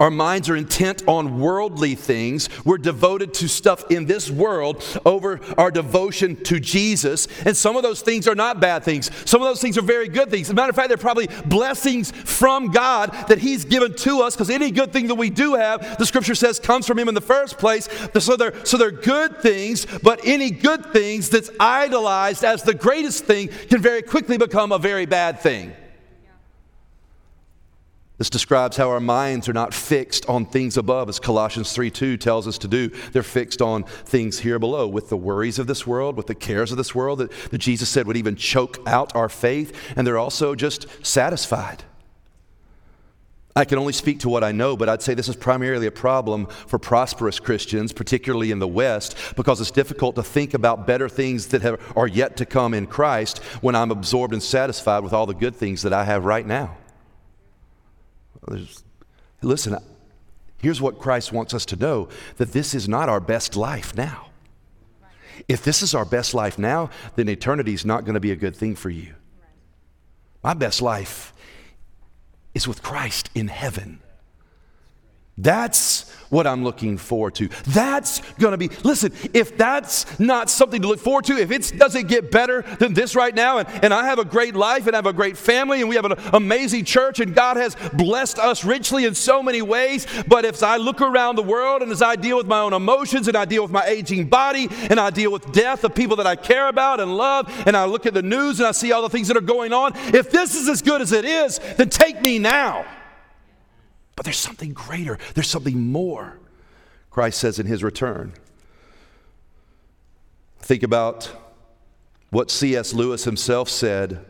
our 0.00 0.10
minds 0.10 0.48
are 0.48 0.56
intent 0.56 1.02
on 1.06 1.38
worldly 1.38 1.94
things. 1.94 2.48
We're 2.64 2.78
devoted 2.78 3.34
to 3.34 3.48
stuff 3.48 3.90
in 3.90 4.06
this 4.06 4.30
world 4.30 4.82
over 5.04 5.40
our 5.58 5.70
devotion 5.70 6.36
to 6.44 6.58
Jesus. 6.58 7.28
And 7.44 7.56
some 7.56 7.76
of 7.76 7.82
those 7.82 8.00
things 8.00 8.26
are 8.26 8.34
not 8.34 8.60
bad 8.60 8.82
things. 8.82 9.10
Some 9.28 9.42
of 9.42 9.48
those 9.48 9.60
things 9.60 9.76
are 9.76 9.82
very 9.82 10.08
good 10.08 10.30
things. 10.30 10.48
As 10.48 10.52
a 10.52 10.54
matter 10.54 10.70
of 10.70 10.76
fact, 10.76 10.88
they're 10.88 10.96
probably 10.96 11.28
blessings 11.46 12.10
from 12.10 12.70
God 12.70 13.12
that 13.28 13.38
He's 13.38 13.64
given 13.64 13.94
to 13.96 14.22
us 14.22 14.34
because 14.34 14.50
any 14.50 14.70
good 14.70 14.92
thing 14.92 15.06
that 15.08 15.16
we 15.16 15.28
do 15.28 15.54
have, 15.54 15.98
the 15.98 16.06
scripture 16.06 16.34
says, 16.34 16.58
comes 16.58 16.86
from 16.86 16.98
Him 16.98 17.08
in 17.08 17.14
the 17.14 17.20
first 17.20 17.58
place. 17.58 17.88
So 18.18 18.36
they're, 18.36 18.64
so 18.64 18.78
they're 18.78 18.90
good 18.90 19.38
things, 19.42 19.86
but 20.02 20.20
any 20.24 20.50
good 20.50 20.86
things 20.92 21.28
that's 21.28 21.50
idolized 21.60 22.42
as 22.44 22.62
the 22.62 22.74
greatest 22.74 23.24
thing 23.24 23.48
can 23.68 23.82
very 23.82 24.02
quickly 24.02 24.38
become 24.38 24.72
a 24.72 24.78
very 24.78 25.06
bad 25.06 25.40
thing. 25.40 25.72
This 28.20 28.28
describes 28.28 28.76
how 28.76 28.90
our 28.90 29.00
minds 29.00 29.48
are 29.48 29.54
not 29.54 29.72
fixed 29.72 30.28
on 30.28 30.44
things 30.44 30.76
above, 30.76 31.08
as 31.08 31.18
Colossians 31.18 31.72
3 31.72 31.90
2 31.90 32.18
tells 32.18 32.46
us 32.46 32.58
to 32.58 32.68
do. 32.68 32.90
They're 33.12 33.22
fixed 33.22 33.62
on 33.62 33.84
things 33.84 34.40
here 34.40 34.58
below, 34.58 34.86
with 34.86 35.08
the 35.08 35.16
worries 35.16 35.58
of 35.58 35.66
this 35.66 35.86
world, 35.86 36.18
with 36.18 36.26
the 36.26 36.34
cares 36.34 36.70
of 36.70 36.76
this 36.76 36.94
world 36.94 37.20
that, 37.20 37.32
that 37.50 37.56
Jesus 37.56 37.88
said 37.88 38.06
would 38.06 38.18
even 38.18 38.36
choke 38.36 38.86
out 38.86 39.16
our 39.16 39.30
faith, 39.30 39.74
and 39.96 40.06
they're 40.06 40.18
also 40.18 40.54
just 40.54 40.86
satisfied. 41.02 41.82
I 43.56 43.64
can 43.64 43.78
only 43.78 43.94
speak 43.94 44.20
to 44.20 44.28
what 44.28 44.44
I 44.44 44.52
know, 44.52 44.76
but 44.76 44.90
I'd 44.90 45.00
say 45.00 45.14
this 45.14 45.30
is 45.30 45.36
primarily 45.36 45.86
a 45.86 45.90
problem 45.90 46.44
for 46.44 46.78
prosperous 46.78 47.40
Christians, 47.40 47.90
particularly 47.90 48.50
in 48.50 48.58
the 48.58 48.68
West, 48.68 49.16
because 49.34 49.62
it's 49.62 49.70
difficult 49.70 50.16
to 50.16 50.22
think 50.22 50.52
about 50.52 50.86
better 50.86 51.08
things 51.08 51.46
that 51.46 51.62
have, 51.62 51.80
are 51.96 52.06
yet 52.06 52.36
to 52.36 52.44
come 52.44 52.74
in 52.74 52.86
Christ 52.86 53.38
when 53.62 53.74
I'm 53.74 53.90
absorbed 53.90 54.34
and 54.34 54.42
satisfied 54.42 55.04
with 55.04 55.14
all 55.14 55.24
the 55.24 55.32
good 55.32 55.56
things 55.56 55.80
that 55.80 55.94
I 55.94 56.04
have 56.04 56.26
right 56.26 56.46
now. 56.46 56.76
There's, 58.48 58.82
listen, 59.42 59.76
here's 60.58 60.80
what 60.80 60.98
Christ 60.98 61.32
wants 61.32 61.54
us 61.54 61.64
to 61.66 61.76
know 61.76 62.08
that 62.36 62.52
this 62.52 62.74
is 62.74 62.88
not 62.88 63.08
our 63.08 63.20
best 63.20 63.56
life 63.56 63.94
now. 63.94 64.26
If 65.48 65.62
this 65.62 65.82
is 65.82 65.94
our 65.94 66.04
best 66.04 66.34
life 66.34 66.58
now, 66.58 66.90
then 67.16 67.28
eternity 67.28 67.74
is 67.74 67.84
not 67.84 68.04
going 68.04 68.14
to 68.14 68.20
be 68.20 68.30
a 68.30 68.36
good 68.36 68.54
thing 68.54 68.76
for 68.76 68.90
you. 68.90 69.14
My 70.42 70.54
best 70.54 70.80
life 70.82 71.32
is 72.54 72.66
with 72.66 72.82
Christ 72.82 73.30
in 73.34 73.48
heaven. 73.48 74.00
That's 75.42 76.10
what 76.30 76.46
I'm 76.46 76.64
looking 76.64 76.96
forward 76.96 77.34
to. 77.36 77.48
That's 77.66 78.20
going 78.34 78.52
to 78.52 78.58
be, 78.58 78.68
listen, 78.84 79.12
if 79.34 79.56
that's 79.56 80.18
not 80.18 80.48
something 80.48 80.80
to 80.82 80.88
look 80.88 81.00
forward 81.00 81.24
to, 81.24 81.36
if 81.36 81.50
it 81.50 81.72
doesn't 81.76 82.08
get 82.08 82.30
better 82.30 82.62
than 82.78 82.94
this 82.94 83.16
right 83.16 83.34
now, 83.34 83.58
and, 83.58 83.68
and 83.82 83.92
I 83.92 84.04
have 84.04 84.18
a 84.18 84.24
great 84.24 84.54
life 84.54 84.86
and 84.86 84.94
I 84.94 84.98
have 84.98 85.06
a 85.06 85.12
great 85.12 85.36
family 85.36 85.80
and 85.80 85.88
we 85.88 85.96
have 85.96 86.04
an 86.04 86.14
amazing 86.32 86.84
church 86.84 87.20
and 87.20 87.34
God 87.34 87.56
has 87.56 87.76
blessed 87.94 88.38
us 88.38 88.64
richly 88.64 89.04
in 89.04 89.14
so 89.14 89.42
many 89.42 89.60
ways, 89.60 90.06
but 90.28 90.44
if 90.44 90.62
I 90.62 90.76
look 90.76 91.00
around 91.00 91.36
the 91.36 91.42
world 91.42 91.82
and 91.82 91.90
as 91.90 92.02
I 92.02 92.16
deal 92.16 92.36
with 92.36 92.46
my 92.46 92.60
own 92.60 92.72
emotions 92.72 93.26
and 93.26 93.36
I 93.36 93.44
deal 93.44 93.62
with 93.62 93.72
my 93.72 93.84
aging 93.84 94.28
body 94.28 94.68
and 94.88 95.00
I 95.00 95.10
deal 95.10 95.32
with 95.32 95.52
death 95.52 95.84
of 95.84 95.94
people 95.94 96.16
that 96.16 96.26
I 96.26 96.36
care 96.36 96.68
about 96.68 97.00
and 97.00 97.16
love, 97.16 97.50
and 97.66 97.76
I 97.76 97.86
look 97.86 98.06
at 98.06 98.14
the 98.14 98.22
news 98.22 98.60
and 98.60 98.68
I 98.68 98.72
see 98.72 98.92
all 98.92 99.02
the 99.02 99.10
things 99.10 99.28
that 99.28 99.36
are 99.36 99.40
going 99.40 99.72
on, 99.72 99.92
if 100.14 100.30
this 100.30 100.54
is 100.54 100.68
as 100.68 100.80
good 100.80 101.00
as 101.00 101.12
it 101.12 101.24
is, 101.24 101.58
then 101.76 101.88
take 101.88 102.20
me 102.22 102.38
now. 102.38 102.84
But 104.20 104.26
there's 104.26 104.36
something 104.36 104.74
greater, 104.74 105.18
there's 105.32 105.48
something 105.48 105.80
more, 105.80 106.38
Christ 107.08 107.40
says 107.40 107.58
in 107.58 107.64
his 107.64 107.82
return. 107.82 108.34
Think 110.58 110.82
about 110.82 111.34
what 112.28 112.50
C.S. 112.50 112.92
Lewis 112.92 113.24
himself 113.24 113.70
said 113.70 114.22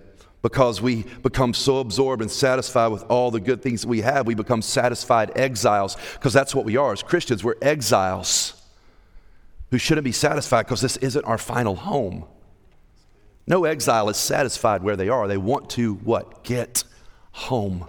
because 0.42 0.80
we 0.80 1.02
become 1.24 1.52
so 1.52 1.78
absorbed 1.78 2.22
and 2.22 2.30
satisfied 2.30 2.92
with 2.92 3.02
all 3.08 3.32
the 3.32 3.40
good 3.40 3.62
things 3.62 3.80
that 3.82 3.88
we 3.88 4.02
have, 4.02 4.28
we 4.28 4.36
become 4.36 4.62
satisfied 4.62 5.36
exiles 5.36 5.96
because 6.12 6.32
that's 6.32 6.54
what 6.54 6.64
we 6.64 6.76
are 6.76 6.92
as 6.92 7.02
Christians. 7.02 7.42
We're 7.42 7.56
exiles 7.60 8.62
who 9.72 9.78
shouldn't 9.78 10.04
be 10.04 10.12
satisfied 10.12 10.66
because 10.66 10.82
this 10.82 10.98
isn't 10.98 11.24
our 11.24 11.36
final 11.36 11.74
home. 11.74 12.26
No 13.48 13.64
exile 13.64 14.08
is 14.08 14.18
satisfied 14.18 14.84
where 14.84 14.94
they 14.94 15.08
are. 15.08 15.26
They 15.26 15.36
want 15.36 15.68
to 15.70 15.94
what? 15.94 16.44
Get 16.44 16.84
home. 17.32 17.88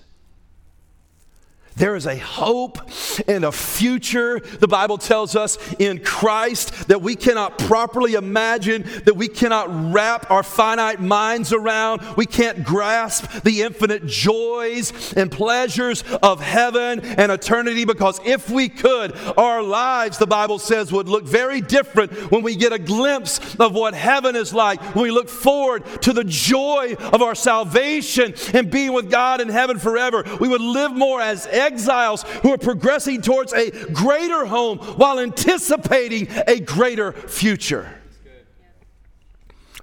There 1.75 1.95
is 1.95 2.05
a 2.05 2.17
hope 2.17 2.79
and 3.27 3.45
a 3.45 3.51
future, 3.51 4.39
the 4.39 4.67
Bible 4.67 4.97
tells 4.97 5.35
us, 5.35 5.57
in 5.79 5.99
Christ 5.99 6.89
that 6.89 7.01
we 7.01 7.15
cannot 7.15 7.57
properly 7.57 8.13
imagine, 8.13 8.83
that 9.05 9.15
we 9.15 9.27
cannot 9.27 9.93
wrap 9.93 10.29
our 10.29 10.43
finite 10.43 10.99
minds 10.99 11.53
around. 11.53 12.01
We 12.17 12.25
can't 12.25 12.63
grasp 12.63 13.43
the 13.43 13.61
infinite 13.61 14.05
joys 14.05 15.13
and 15.13 15.31
pleasures 15.31 16.03
of 16.21 16.41
heaven 16.41 16.99
and 17.01 17.31
eternity 17.31 17.85
because 17.85 18.19
if 18.25 18.49
we 18.49 18.69
could, 18.69 19.15
our 19.37 19.63
lives, 19.63 20.17
the 20.17 20.27
Bible 20.27 20.59
says, 20.59 20.91
would 20.91 21.07
look 21.07 21.25
very 21.25 21.61
different 21.61 22.11
when 22.31 22.43
we 22.43 22.55
get 22.55 22.73
a 22.73 22.79
glimpse 22.79 23.55
of 23.55 23.73
what 23.73 23.93
heaven 23.93 24.35
is 24.35 24.53
like, 24.53 24.81
when 24.95 25.03
we 25.03 25.11
look 25.11 25.29
forward 25.29 25.85
to 26.01 26.13
the 26.13 26.23
joy 26.23 26.95
of 27.13 27.21
our 27.21 27.35
salvation 27.35 28.33
and 28.53 28.69
being 28.69 28.93
with 28.93 29.09
God 29.09 29.41
in 29.41 29.49
heaven 29.49 29.79
forever. 29.79 30.23
We 30.39 30.47
would 30.47 30.61
live 30.61 30.91
more 30.91 31.21
as 31.21 31.47
exiles 31.61 32.23
who 32.41 32.51
are 32.51 32.57
progressing 32.57 33.21
towards 33.21 33.53
a 33.53 33.71
greater 33.93 34.45
home 34.45 34.79
while 34.79 35.19
anticipating 35.19 36.27
a 36.47 36.59
greater 36.59 37.13
future. 37.13 38.00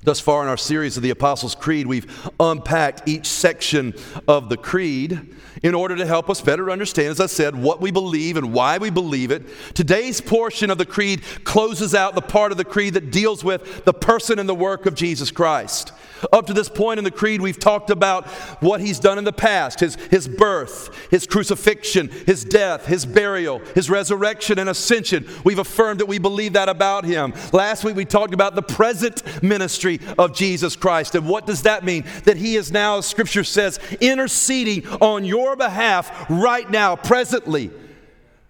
Thus 0.03 0.21
far 0.21 0.43
in 0.43 0.49
our 0.49 0.57
series 0.57 0.97
of 0.97 1.03
the 1.03 1.11
Apostles' 1.11 1.55
Creed, 1.55 1.87
we've 1.87 2.31
unpacked 2.39 3.09
each 3.09 3.27
section 3.27 3.95
of 4.27 4.49
the 4.49 4.57
Creed 4.57 5.35
in 5.63 5.75
order 5.75 5.97
to 5.97 6.07
help 6.07 6.31
us 6.31 6.41
better 6.41 6.71
understand, 6.71 7.09
as 7.09 7.21
I 7.21 7.27
said, 7.27 7.57
what 7.57 7.81
we 7.81 7.91
believe 7.91 8.37
and 8.37 8.53
why 8.53 8.79
we 8.79 8.91
believe 8.91 9.31
it. 9.31 9.43
Today's 9.75 10.21
portion 10.21 10.71
of 10.71 10.79
the 10.79 10.87
Creed 10.87 11.23
closes 11.45 11.95
out 11.95 12.15
the 12.15 12.21
part 12.21 12.53
of 12.53 12.59
the 12.59 12.65
Creed 12.65 12.95
that 12.95 13.11
deals 13.11 13.43
with 13.43 13.85
the 13.85 13.93
person 13.93 14.39
and 14.39 14.49
the 14.49 14.55
work 14.55 14.87
of 14.87 14.95
Jesus 14.95 15.31
Christ. 15.31 15.93
Up 16.33 16.47
to 16.47 16.53
this 16.53 16.69
point 16.69 16.99
in 16.99 17.05
the 17.05 17.11
Creed, 17.11 17.41
we've 17.41 17.59
talked 17.59 17.91
about 17.91 18.27
what 18.61 18.81
he's 18.81 18.99
done 18.99 19.19
in 19.19 19.25
the 19.25 19.33
past 19.33 19.81
his, 19.81 19.97
his 20.11 20.27
birth, 20.27 21.11
his 21.11 21.27
crucifixion, 21.27 22.09
his 22.27 22.45
death, 22.45 22.87
his 22.87 23.07
burial, 23.07 23.61
his 23.75 23.89
resurrection 23.89 24.59
and 24.59 24.69
ascension. 24.69 25.29
We've 25.45 25.59
affirmed 25.59 26.01
that 26.01 26.07
we 26.07 26.19
believe 26.19 26.55
that 26.55 26.69
about 26.69 27.05
him. 27.05 27.35
Last 27.53 27.85
week, 27.85 27.97
we 27.97 28.05
talked 28.05 28.35
about 28.35 28.55
the 28.55 28.63
present 28.63 29.23
ministry 29.43 29.98
of 30.19 30.35
Jesus 30.35 30.77
Christ. 30.77 31.15
And 31.15 31.29
what 31.29 31.47
does 31.47 31.63
that 31.63 31.85
mean? 31.85 32.05
That 32.25 32.37
he 32.37 32.57
is 32.57 32.73
now, 32.73 32.99
as 32.99 33.07
scripture 33.07 33.45
says, 33.45 33.79
interceding 34.01 34.87
on 35.01 35.25
your 35.25 35.57
behalf 35.57 36.29
right 36.31 36.69
now, 36.71 36.97
presently. 36.97 37.71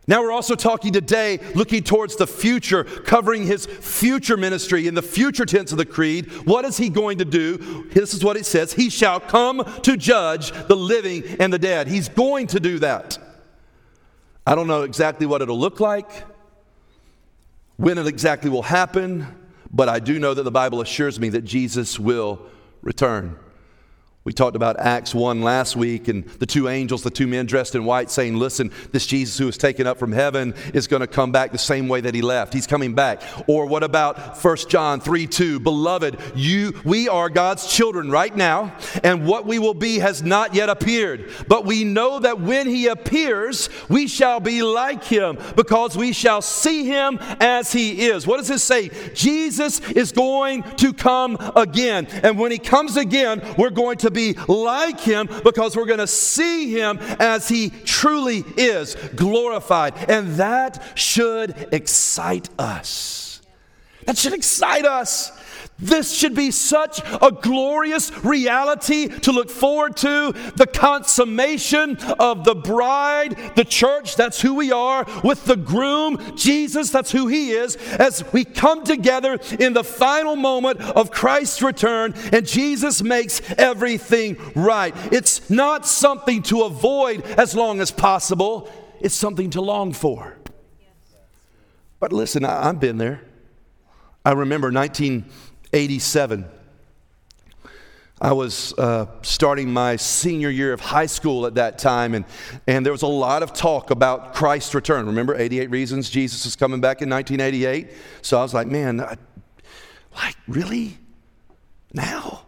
Now, 0.08 0.22
we're 0.22 0.32
also 0.32 0.54
talking 0.54 0.94
today, 0.94 1.38
looking 1.54 1.82
towards 1.82 2.16
the 2.16 2.26
future, 2.26 2.84
covering 2.84 3.44
his 3.44 3.66
future 3.66 4.38
ministry 4.38 4.86
in 4.88 4.94
the 4.94 5.02
future 5.02 5.44
tense 5.44 5.70
of 5.70 5.76
the 5.76 5.84
creed. 5.84 6.32
What 6.46 6.64
is 6.64 6.78
he 6.78 6.88
going 6.88 7.18
to 7.18 7.26
do? 7.26 7.90
This 7.92 8.14
is 8.14 8.24
what 8.24 8.38
it 8.38 8.46
says 8.46 8.72
He 8.72 8.88
shall 8.88 9.20
come 9.20 9.62
to 9.82 9.98
judge 9.98 10.50
the 10.66 10.76
living 10.76 11.24
and 11.38 11.52
the 11.52 11.58
dead. 11.58 11.88
He's 11.88 12.08
going 12.08 12.46
to 12.48 12.58
do 12.58 12.78
that. 12.78 13.18
I 14.46 14.54
don't 14.54 14.66
know 14.66 14.84
exactly 14.84 15.26
what 15.26 15.42
it'll 15.42 15.58
look 15.58 15.78
like, 15.78 16.10
when 17.76 17.98
it 17.98 18.06
exactly 18.06 18.48
will 18.48 18.62
happen, 18.62 19.26
but 19.70 19.88
I 19.88 19.98
do 19.98 20.18
know 20.18 20.34
that 20.34 20.42
the 20.42 20.50
Bible 20.50 20.80
assures 20.80 21.20
me 21.20 21.28
that 21.30 21.42
Jesus 21.42 21.98
will 21.98 22.40
return. 22.82 23.36
We 24.28 24.34
talked 24.34 24.56
about 24.56 24.78
Acts 24.78 25.14
1 25.14 25.40
last 25.40 25.74
week 25.74 26.06
and 26.08 26.22
the 26.38 26.44
two 26.44 26.68
angels, 26.68 27.02
the 27.02 27.08
two 27.08 27.26
men 27.26 27.46
dressed 27.46 27.74
in 27.74 27.86
white, 27.86 28.10
saying, 28.10 28.36
Listen, 28.36 28.70
this 28.92 29.06
Jesus 29.06 29.38
who 29.38 29.46
was 29.46 29.56
taken 29.56 29.86
up 29.86 29.96
from 29.96 30.12
heaven 30.12 30.52
is 30.74 30.86
going 30.86 31.00
to 31.00 31.06
come 31.06 31.32
back 31.32 31.50
the 31.50 31.56
same 31.56 31.88
way 31.88 32.02
that 32.02 32.14
he 32.14 32.20
left. 32.20 32.52
He's 32.52 32.66
coming 32.66 32.94
back. 32.94 33.22
Or 33.46 33.64
what 33.64 33.82
about 33.82 34.36
1 34.36 34.56
John 34.68 35.00
3 35.00 35.26
2? 35.26 35.60
Beloved, 35.60 36.18
you, 36.34 36.78
we 36.84 37.08
are 37.08 37.30
God's 37.30 37.72
children 37.72 38.10
right 38.10 38.36
now, 38.36 38.76
and 39.02 39.26
what 39.26 39.46
we 39.46 39.58
will 39.58 39.72
be 39.72 39.98
has 39.98 40.22
not 40.22 40.54
yet 40.54 40.68
appeared. 40.68 41.30
But 41.48 41.64
we 41.64 41.84
know 41.84 42.18
that 42.18 42.38
when 42.38 42.66
he 42.66 42.88
appears, 42.88 43.70
we 43.88 44.08
shall 44.08 44.40
be 44.40 44.62
like 44.62 45.04
him, 45.04 45.38
because 45.56 45.96
we 45.96 46.12
shall 46.12 46.42
see 46.42 46.84
him 46.84 47.18
as 47.40 47.72
he 47.72 48.08
is. 48.08 48.26
What 48.26 48.36
does 48.36 48.48
this 48.48 48.62
say? 48.62 48.90
Jesus 49.14 49.80
is 49.92 50.12
going 50.12 50.64
to 50.76 50.92
come 50.92 51.38
again. 51.56 52.04
And 52.22 52.38
when 52.38 52.50
he 52.50 52.58
comes 52.58 52.98
again, 52.98 53.40
we're 53.56 53.70
going 53.70 53.96
to 53.96 54.10
be 54.10 54.17
be 54.18 54.34
like 54.48 55.00
him 55.00 55.28
because 55.44 55.76
we're 55.76 55.86
going 55.86 55.98
to 55.98 56.06
see 56.06 56.70
him 56.70 56.98
as 57.20 57.48
he 57.48 57.70
truly 57.70 58.44
is, 58.56 58.94
glorified. 59.14 59.94
And 60.08 60.34
that 60.34 60.82
should 60.98 61.68
excite 61.72 62.48
us. 62.58 63.40
That 64.06 64.16
should 64.16 64.32
excite 64.32 64.84
us. 64.84 65.32
This 65.80 66.12
should 66.12 66.34
be 66.34 66.50
such 66.50 67.00
a 67.22 67.30
glorious 67.30 68.10
reality 68.24 69.06
to 69.06 69.30
look 69.30 69.48
forward 69.48 69.96
to. 69.98 70.32
The 70.56 70.66
consummation 70.66 71.96
of 72.18 72.42
the 72.42 72.56
bride, 72.56 73.38
the 73.54 73.64
church, 73.64 74.16
that's 74.16 74.40
who 74.40 74.54
we 74.54 74.72
are, 74.72 75.06
with 75.22 75.44
the 75.44 75.56
groom, 75.56 76.36
Jesus, 76.36 76.90
that's 76.90 77.12
who 77.12 77.28
he 77.28 77.52
is, 77.52 77.76
as 77.92 78.24
we 78.32 78.44
come 78.44 78.82
together 78.82 79.38
in 79.60 79.72
the 79.72 79.84
final 79.84 80.34
moment 80.34 80.80
of 80.80 81.12
Christ's 81.12 81.62
return 81.62 82.12
and 82.32 82.44
Jesus 82.44 83.00
makes 83.00 83.40
everything 83.52 84.36
right. 84.56 84.94
It's 85.12 85.48
not 85.48 85.86
something 85.86 86.42
to 86.44 86.62
avoid 86.62 87.22
as 87.22 87.54
long 87.54 87.80
as 87.80 87.92
possible, 87.92 88.68
it's 89.00 89.14
something 89.14 89.50
to 89.50 89.60
long 89.60 89.92
for. 89.92 90.36
But 92.00 92.12
listen, 92.12 92.44
I, 92.44 92.68
I've 92.68 92.80
been 92.80 92.98
there. 92.98 93.22
I 94.24 94.32
remember 94.32 94.72
19. 94.72 95.24
87. 95.72 96.46
I 98.20 98.32
was 98.32 98.76
uh, 98.76 99.06
starting 99.22 99.72
my 99.72 99.94
senior 99.94 100.50
year 100.50 100.72
of 100.72 100.80
high 100.80 101.06
school 101.06 101.46
at 101.46 101.54
that 101.54 101.78
time, 101.78 102.14
and, 102.14 102.24
and 102.66 102.84
there 102.84 102.92
was 102.92 103.02
a 103.02 103.06
lot 103.06 103.44
of 103.44 103.52
talk 103.52 103.92
about 103.92 104.34
Christ's 104.34 104.74
return. 104.74 105.06
Remember, 105.06 105.36
88 105.36 105.70
Reasons 105.70 106.10
Jesus 106.10 106.44
is 106.44 106.56
coming 106.56 106.80
back 106.80 107.00
in 107.00 107.08
1988? 107.08 107.92
So 108.22 108.38
I 108.38 108.42
was 108.42 108.52
like, 108.52 108.66
man, 108.66 109.00
I, 109.00 109.16
Like, 110.14 110.36
really? 110.48 110.98
Now? 111.92 112.42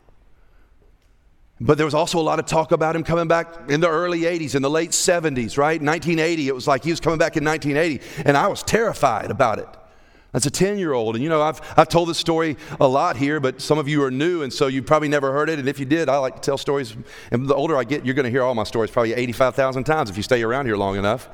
But 1.61 1.77
there 1.77 1.85
was 1.85 1.95
also 1.95 2.19
a 2.19 2.23
lot 2.23 2.39
of 2.39 2.47
talk 2.47 2.73
about 2.73 2.97
him 2.97 3.05
coming 3.05 3.29
back 3.29 3.71
in 3.71 3.81
the 3.81 3.89
early 3.89 4.23
80s, 4.23 4.55
in 4.55 4.63
the 4.63 4.71
late 4.71 4.91
70s, 4.91 5.57
right? 5.57 5.81
1980, 5.81 6.49
it 6.49 6.55
was 6.55 6.67
like 6.67 6.83
he 6.83 6.91
was 6.91 7.01
coming 7.01 7.19
back 7.19 7.37
in 7.37 7.45
1980, 7.45 8.25
and 8.27 8.37
I 8.37 8.49
was 8.49 8.63
terrified 8.63 9.31
about 9.31 9.59
it. 9.59 9.69
As 10.33 10.47
a 10.47 10.51
10 10.51 10.79
year 10.79 10.93
old, 10.93 11.17
and 11.17 11.25
you 11.25 11.29
know, 11.29 11.43
I've, 11.43 11.61
I've 11.77 11.89
told 11.89 12.09
this 12.09 12.19
story 12.19 12.57
a 12.79 12.87
lot 12.87 13.17
here, 13.17 13.41
but 13.41 13.61
some 13.61 13.79
of 13.79 13.89
you 13.89 14.03
are 14.05 14.13
new, 14.13 14.43
and 14.43 14.53
so 14.53 14.69
you 14.69 14.81
probably 14.81 15.09
never 15.09 15.33
heard 15.33 15.51
it. 15.51 15.59
And 15.59 15.69
if 15.69 15.81
you 15.81 15.85
did, 15.85 16.09
I 16.09 16.19
like 16.19 16.37
to 16.37 16.41
tell 16.41 16.57
stories. 16.57 16.95
And 17.33 17.49
the 17.49 17.55
older 17.55 17.77
I 17.77 17.83
get, 17.83 18.07
you're 18.07 18.15
going 18.15 18.25
to 18.25 18.31
hear 18.31 18.45
all 18.45 18.55
my 18.55 18.63
stories 18.63 18.93
probably 18.93 19.13
85,000 19.13 19.85
times 19.85 20.09
if 20.09 20.17
you 20.17 20.23
stay 20.23 20.43
around 20.43 20.67
here 20.67 20.77
long 20.77 20.97
enough. 20.97 21.29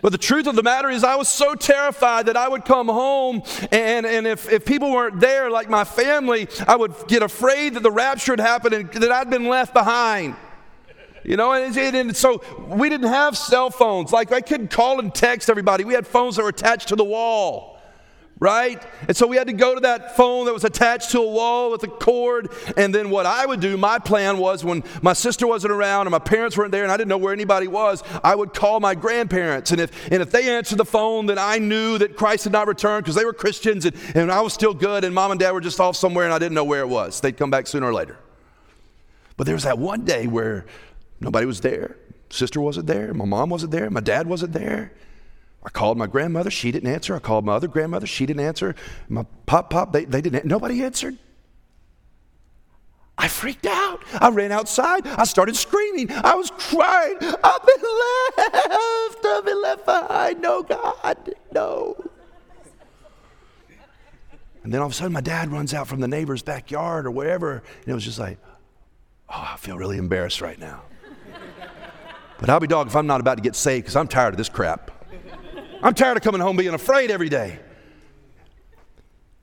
But 0.00 0.12
the 0.12 0.18
truth 0.18 0.46
of 0.46 0.56
the 0.56 0.62
matter 0.62 0.88
is, 0.88 1.04
I 1.04 1.14
was 1.14 1.28
so 1.28 1.54
terrified 1.54 2.26
that 2.26 2.36
I 2.36 2.48
would 2.48 2.64
come 2.64 2.88
home, 2.88 3.42
and, 3.70 4.06
and 4.06 4.26
if, 4.26 4.50
if 4.50 4.64
people 4.64 4.90
weren't 4.90 5.20
there, 5.20 5.50
like 5.50 5.68
my 5.68 5.84
family, 5.84 6.48
I 6.66 6.74
would 6.74 6.94
get 7.08 7.22
afraid 7.22 7.74
that 7.74 7.82
the 7.82 7.90
rapture 7.90 8.32
had 8.32 8.40
happened 8.40 8.74
and 8.74 8.90
that 8.94 9.12
I'd 9.12 9.30
been 9.30 9.46
left 9.46 9.74
behind. 9.74 10.36
You 11.22 11.36
know, 11.36 11.52
and, 11.52 11.76
and, 11.76 12.16
so 12.16 12.42
we 12.66 12.88
didn't 12.88 13.08
have 13.08 13.36
cell 13.36 13.70
phones. 13.70 14.10
Like 14.10 14.32
I 14.32 14.40
couldn't 14.40 14.72
call 14.72 14.98
and 14.98 15.14
text 15.14 15.48
everybody. 15.48 15.84
We 15.84 15.94
had 15.94 16.04
phones 16.04 16.34
that 16.34 16.42
were 16.42 16.48
attached 16.48 16.88
to 16.88 16.96
the 16.96 17.04
wall 17.04 17.71
right? 18.42 18.84
And 19.06 19.16
so 19.16 19.28
we 19.28 19.36
had 19.36 19.46
to 19.46 19.52
go 19.52 19.72
to 19.72 19.80
that 19.82 20.16
phone 20.16 20.46
that 20.46 20.52
was 20.52 20.64
attached 20.64 21.12
to 21.12 21.20
a 21.20 21.30
wall 21.30 21.70
with 21.70 21.84
a 21.84 21.86
cord. 21.86 22.50
And 22.76 22.92
then 22.92 23.08
what 23.08 23.24
I 23.24 23.46
would 23.46 23.60
do, 23.60 23.76
my 23.76 24.00
plan 24.00 24.36
was 24.36 24.64
when 24.64 24.82
my 25.00 25.12
sister 25.12 25.46
wasn't 25.46 25.72
around 25.72 26.08
and 26.08 26.10
my 26.10 26.18
parents 26.18 26.56
weren't 26.56 26.72
there 26.72 26.82
and 26.82 26.90
I 26.90 26.96
didn't 26.96 27.08
know 27.08 27.18
where 27.18 27.32
anybody 27.32 27.68
was, 27.68 28.02
I 28.24 28.34
would 28.34 28.52
call 28.52 28.80
my 28.80 28.96
grandparents. 28.96 29.70
And 29.70 29.80
if, 29.80 30.10
and 30.10 30.20
if 30.20 30.32
they 30.32 30.50
answered 30.50 30.78
the 30.78 30.84
phone, 30.84 31.26
then 31.26 31.38
I 31.38 31.58
knew 31.58 31.98
that 31.98 32.16
Christ 32.16 32.42
had 32.42 32.52
not 32.52 32.66
returned 32.66 33.04
because 33.04 33.14
they 33.14 33.24
were 33.24 33.32
Christians 33.32 33.84
and, 33.84 33.94
and 34.12 34.32
I 34.32 34.40
was 34.40 34.52
still 34.52 34.74
good 34.74 35.04
and 35.04 35.14
mom 35.14 35.30
and 35.30 35.38
dad 35.38 35.52
were 35.52 35.60
just 35.60 35.78
off 35.78 35.94
somewhere 35.94 36.24
and 36.24 36.34
I 36.34 36.40
didn't 36.40 36.54
know 36.54 36.64
where 36.64 36.80
it 36.80 36.88
was. 36.88 37.20
They'd 37.20 37.36
come 37.36 37.52
back 37.52 37.68
sooner 37.68 37.86
or 37.86 37.94
later. 37.94 38.18
But 39.36 39.46
there 39.46 39.54
was 39.54 39.62
that 39.62 39.78
one 39.78 40.04
day 40.04 40.26
where 40.26 40.66
nobody 41.20 41.46
was 41.46 41.60
there. 41.60 41.96
Sister 42.28 42.60
wasn't 42.60 42.88
there. 42.88 43.14
My 43.14 43.24
mom 43.24 43.50
wasn't 43.50 43.70
there. 43.70 43.88
My 43.88 44.00
dad 44.00 44.26
wasn't 44.26 44.52
there. 44.52 44.90
I 45.64 45.70
called 45.70 45.96
my 45.96 46.06
grandmother, 46.06 46.50
she 46.50 46.72
didn't 46.72 46.88
answer. 46.88 47.14
I 47.14 47.20
called 47.20 47.44
my 47.44 47.54
other 47.54 47.68
grandmother, 47.68 48.06
she 48.06 48.26
didn't 48.26 48.44
answer. 48.44 48.74
My 49.08 49.24
pop 49.46 49.70
pop, 49.70 49.92
they, 49.92 50.04
they 50.04 50.20
didn't, 50.20 50.44
nobody 50.44 50.82
answered. 50.82 51.18
I 53.16 53.28
freaked 53.28 53.66
out. 53.66 54.02
I 54.14 54.30
ran 54.30 54.50
outside. 54.50 55.06
I 55.06 55.24
started 55.24 55.54
screaming. 55.54 56.10
I 56.10 56.34
was 56.34 56.50
crying. 56.50 57.16
I've 57.20 57.66
been 57.66 57.82
left. 58.02 59.26
I've 59.26 59.44
been 59.44 59.62
left 59.62 59.86
behind. 59.86 60.40
No, 60.40 60.62
God, 60.62 61.34
no. 61.52 62.10
And 64.64 64.72
then 64.72 64.80
all 64.80 64.86
of 64.86 64.92
a 64.92 64.94
sudden, 64.94 65.12
my 65.12 65.20
dad 65.20 65.50
runs 65.52 65.74
out 65.74 65.88
from 65.88 66.00
the 66.00 66.08
neighbor's 66.08 66.42
backyard 66.42 67.06
or 67.06 67.10
wherever, 67.10 67.54
and 67.54 67.88
it 67.88 67.94
was 67.94 68.04
just 68.04 68.18
like, 68.18 68.38
oh, 69.28 69.50
I 69.52 69.56
feel 69.56 69.76
really 69.76 69.98
embarrassed 69.98 70.40
right 70.40 70.58
now. 70.58 70.82
but 72.38 72.48
I'll 72.48 72.60
be 72.60 72.66
dog 72.66 72.86
if 72.86 72.96
I'm 72.96 73.06
not 73.06 73.20
about 73.20 73.36
to 73.36 73.42
get 73.42 73.56
saved 73.56 73.84
because 73.84 73.96
I'm 73.96 74.08
tired 74.08 74.34
of 74.34 74.38
this 74.38 74.48
crap. 74.48 75.01
I'm 75.82 75.94
tired 75.94 76.16
of 76.16 76.22
coming 76.22 76.40
home 76.40 76.56
being 76.56 76.74
afraid 76.74 77.10
every 77.10 77.28
day. 77.28 77.58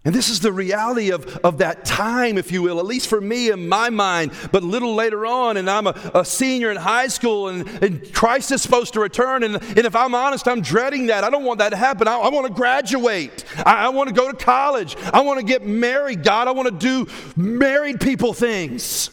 And 0.05 0.15
this 0.15 0.29
is 0.29 0.39
the 0.39 0.53
reality 0.53 1.11
of, 1.11 1.27
of 1.39 1.57
that 1.57 1.83
time, 1.83 2.37
if 2.37 2.53
you 2.53 2.61
will, 2.61 2.79
at 2.79 2.85
least 2.85 3.09
for 3.09 3.19
me 3.19 3.51
in 3.51 3.67
my 3.67 3.89
mind. 3.89 4.31
But 4.49 4.63
a 4.63 4.65
little 4.65 4.95
later 4.95 5.25
on, 5.25 5.57
and 5.57 5.69
I'm 5.69 5.87
a, 5.87 6.11
a 6.15 6.23
senior 6.23 6.71
in 6.71 6.77
high 6.77 7.09
school, 7.09 7.49
and, 7.49 7.67
and, 7.83 8.13
Christ 8.13 8.53
is 8.53 8.61
supposed 8.61 8.93
to 8.93 9.01
return. 9.01 9.43
And, 9.43 9.55
and, 9.55 9.79
if 9.79 9.97
I'm 9.97 10.15
honest, 10.15 10.47
I'm 10.47 10.61
dreading 10.61 11.07
that. 11.07 11.25
I 11.25 11.29
don't 11.29 11.43
want 11.43 11.59
that 11.59 11.71
to 11.71 11.75
happen. 11.75 12.07
I, 12.07 12.15
I 12.15 12.29
want 12.29 12.47
to 12.47 12.53
graduate. 12.53 13.43
I, 13.57 13.87
I 13.87 13.89
want 13.89 14.07
to 14.07 14.15
go 14.15 14.31
to 14.31 14.37
college. 14.37 14.95
I 15.13 15.19
want 15.19 15.41
to 15.41 15.45
get 15.45 15.65
married, 15.65 16.23
God. 16.23 16.47
I 16.47 16.51
want 16.51 16.69
to 16.69 17.05
do 17.05 17.11
married 17.35 17.99
people 17.99 18.33
things. 18.33 19.09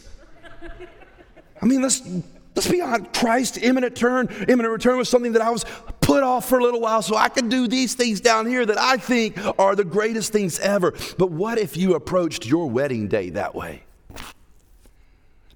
I 1.61 1.65
mean, 1.65 1.81
let's 1.81 2.01
Let's 2.57 2.67
be 2.67 2.81
honest, 2.81 3.13
Christ's 3.13 3.59
imminent 3.59 3.95
turn, 3.95 4.29
imminent 4.47 4.71
return 4.71 4.97
was 4.97 5.07
something 5.07 5.33
that 5.33 5.43
I 5.43 5.51
was 5.51 5.63
put 6.01 6.23
off 6.23 6.49
for 6.49 6.57
a 6.57 6.63
little 6.63 6.81
while 6.81 7.03
so 7.03 7.15
I 7.15 7.29
could 7.29 7.49
do 7.49 7.67
these 7.67 7.93
things 7.93 8.19
down 8.19 8.47
here 8.47 8.65
that 8.65 8.79
I 8.79 8.97
think 8.97 9.37
are 9.59 9.75
the 9.75 9.83
greatest 9.83 10.33
things 10.33 10.57
ever. 10.57 10.95
But 11.19 11.29
what 11.29 11.59
if 11.59 11.77
you 11.77 11.93
approached 11.93 12.47
your 12.47 12.67
wedding 12.67 13.09
day 13.09 13.29
that 13.29 13.53
way? 13.53 13.83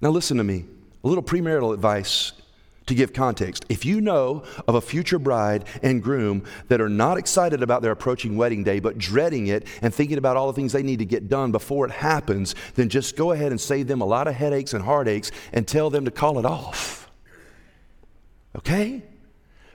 Now, 0.00 0.10
listen 0.10 0.36
to 0.36 0.44
me. 0.44 0.64
A 1.02 1.08
little 1.08 1.24
premarital 1.24 1.74
advice 1.74 2.30
to 2.86 2.94
give 2.94 3.12
context. 3.12 3.64
If 3.68 3.84
you 3.84 4.00
know 4.00 4.44
of 4.66 4.74
a 4.74 4.80
future 4.80 5.18
bride 5.18 5.64
and 5.82 6.02
groom 6.02 6.44
that 6.68 6.80
are 6.80 6.88
not 6.88 7.18
excited 7.18 7.62
about 7.62 7.82
their 7.82 7.92
approaching 7.92 8.36
wedding 8.36 8.64
day, 8.64 8.80
but 8.80 8.98
dreading 8.98 9.46
it 9.48 9.66
and 9.80 9.94
thinking 9.94 10.18
about 10.18 10.36
all 10.36 10.46
the 10.46 10.52
things 10.52 10.72
they 10.72 10.82
need 10.82 10.98
to 10.98 11.04
get 11.04 11.28
done 11.28 11.52
before 11.52 11.86
it 11.86 11.92
happens, 11.92 12.54
then 12.74 12.88
just 12.88 13.16
go 13.16 13.32
ahead 13.32 13.52
and 13.52 13.60
save 13.60 13.86
them 13.86 14.00
a 14.00 14.06
lot 14.06 14.26
of 14.26 14.34
headaches 14.34 14.74
and 14.74 14.84
heartaches 14.84 15.32
and 15.52 15.66
tell 15.66 15.90
them 15.90 16.04
to 16.04 16.10
call 16.10 16.38
it 16.38 16.44
off. 16.44 17.10
Okay? 18.56 19.02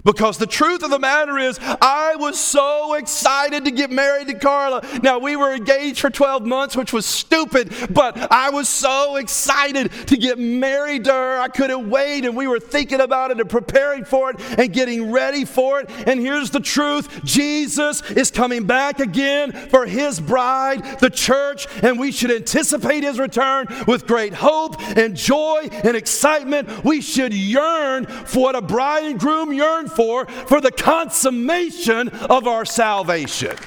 Because 0.08 0.38
the 0.38 0.48
truth 0.48 0.84
of 0.84 0.90
the 0.90 1.00
matter 1.00 1.38
is, 1.38 1.60
I 1.62 2.16
was 2.16 2.40
so 2.40 2.94
excited 2.94 3.66
to 3.66 3.72
get 3.72 3.92
married 3.92 4.28
to 4.30 4.36
Carla. 4.36 4.82
Now, 5.04 5.20
we 5.20 5.36
were 5.36 5.54
engaged 5.54 6.00
for 6.00 6.10
12 6.10 6.46
months, 6.46 6.78
which 6.78 6.94
was 6.94 7.06
stupid, 7.06 7.74
but 7.90 8.32
I 8.32 8.50
was 8.50 8.70
so 8.70 9.18
excited 9.18 9.92
to 10.08 10.16
get 10.16 10.40
married 10.40 11.04
to 11.04 11.12
her. 11.12 11.40
I 11.42 11.50
couldn't 11.50 11.90
wait, 11.90 12.24
and 12.24 12.38
we 12.38 12.48
were 12.48 12.62
thinking 12.62 13.02
about 13.02 13.32
it 13.32 13.42
and 13.42 13.50
preparing 13.50 14.06
for 14.06 14.30
it 14.30 14.40
and 14.58 14.72
getting 14.72 15.12
ready 15.12 15.44
for 15.44 15.82
it. 15.82 15.90
And 16.08 16.22
here's 16.22 16.52
the 16.52 16.62
truth 16.62 17.26
Jesus 17.26 18.02
is 18.12 18.32
coming 18.32 18.64
back 18.64 19.02
again 19.02 19.52
for 19.52 19.86
his 19.86 20.22
bride, 20.22 21.02
the 21.02 21.10
church, 21.10 21.68
and 21.84 22.00
we 22.00 22.14
should 22.14 22.32
anticipate 22.32 23.04
his 23.04 23.20
return 23.20 23.68
with 23.86 24.08
great 24.08 24.34
hope 24.34 24.80
and 24.80 25.18
joy 25.18 25.68
and 25.84 25.98
excitement. 25.98 26.86
We 26.86 27.02
should 27.02 27.34
yearn 27.34 28.06
for 28.06 28.44
what 28.44 28.56
a 28.56 28.62
bride 28.62 29.04
and 29.04 29.20
groom 29.20 29.52
yearn 29.52 29.90
for, 29.98 30.28
for 30.28 30.62
the 30.62 30.72
consummation 30.72 32.10
of 32.10 32.46
our 32.46 32.66
salvation. 32.66 33.58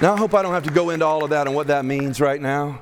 Now, 0.00 0.14
I 0.14 0.16
hope 0.16 0.34
I 0.34 0.42
don't 0.42 0.54
have 0.54 0.62
to 0.64 0.70
go 0.70 0.90
into 0.90 1.04
all 1.04 1.24
of 1.24 1.30
that 1.30 1.48
and 1.48 1.56
what 1.56 1.66
that 1.66 1.84
means 1.84 2.20
right 2.20 2.40
now, 2.40 2.80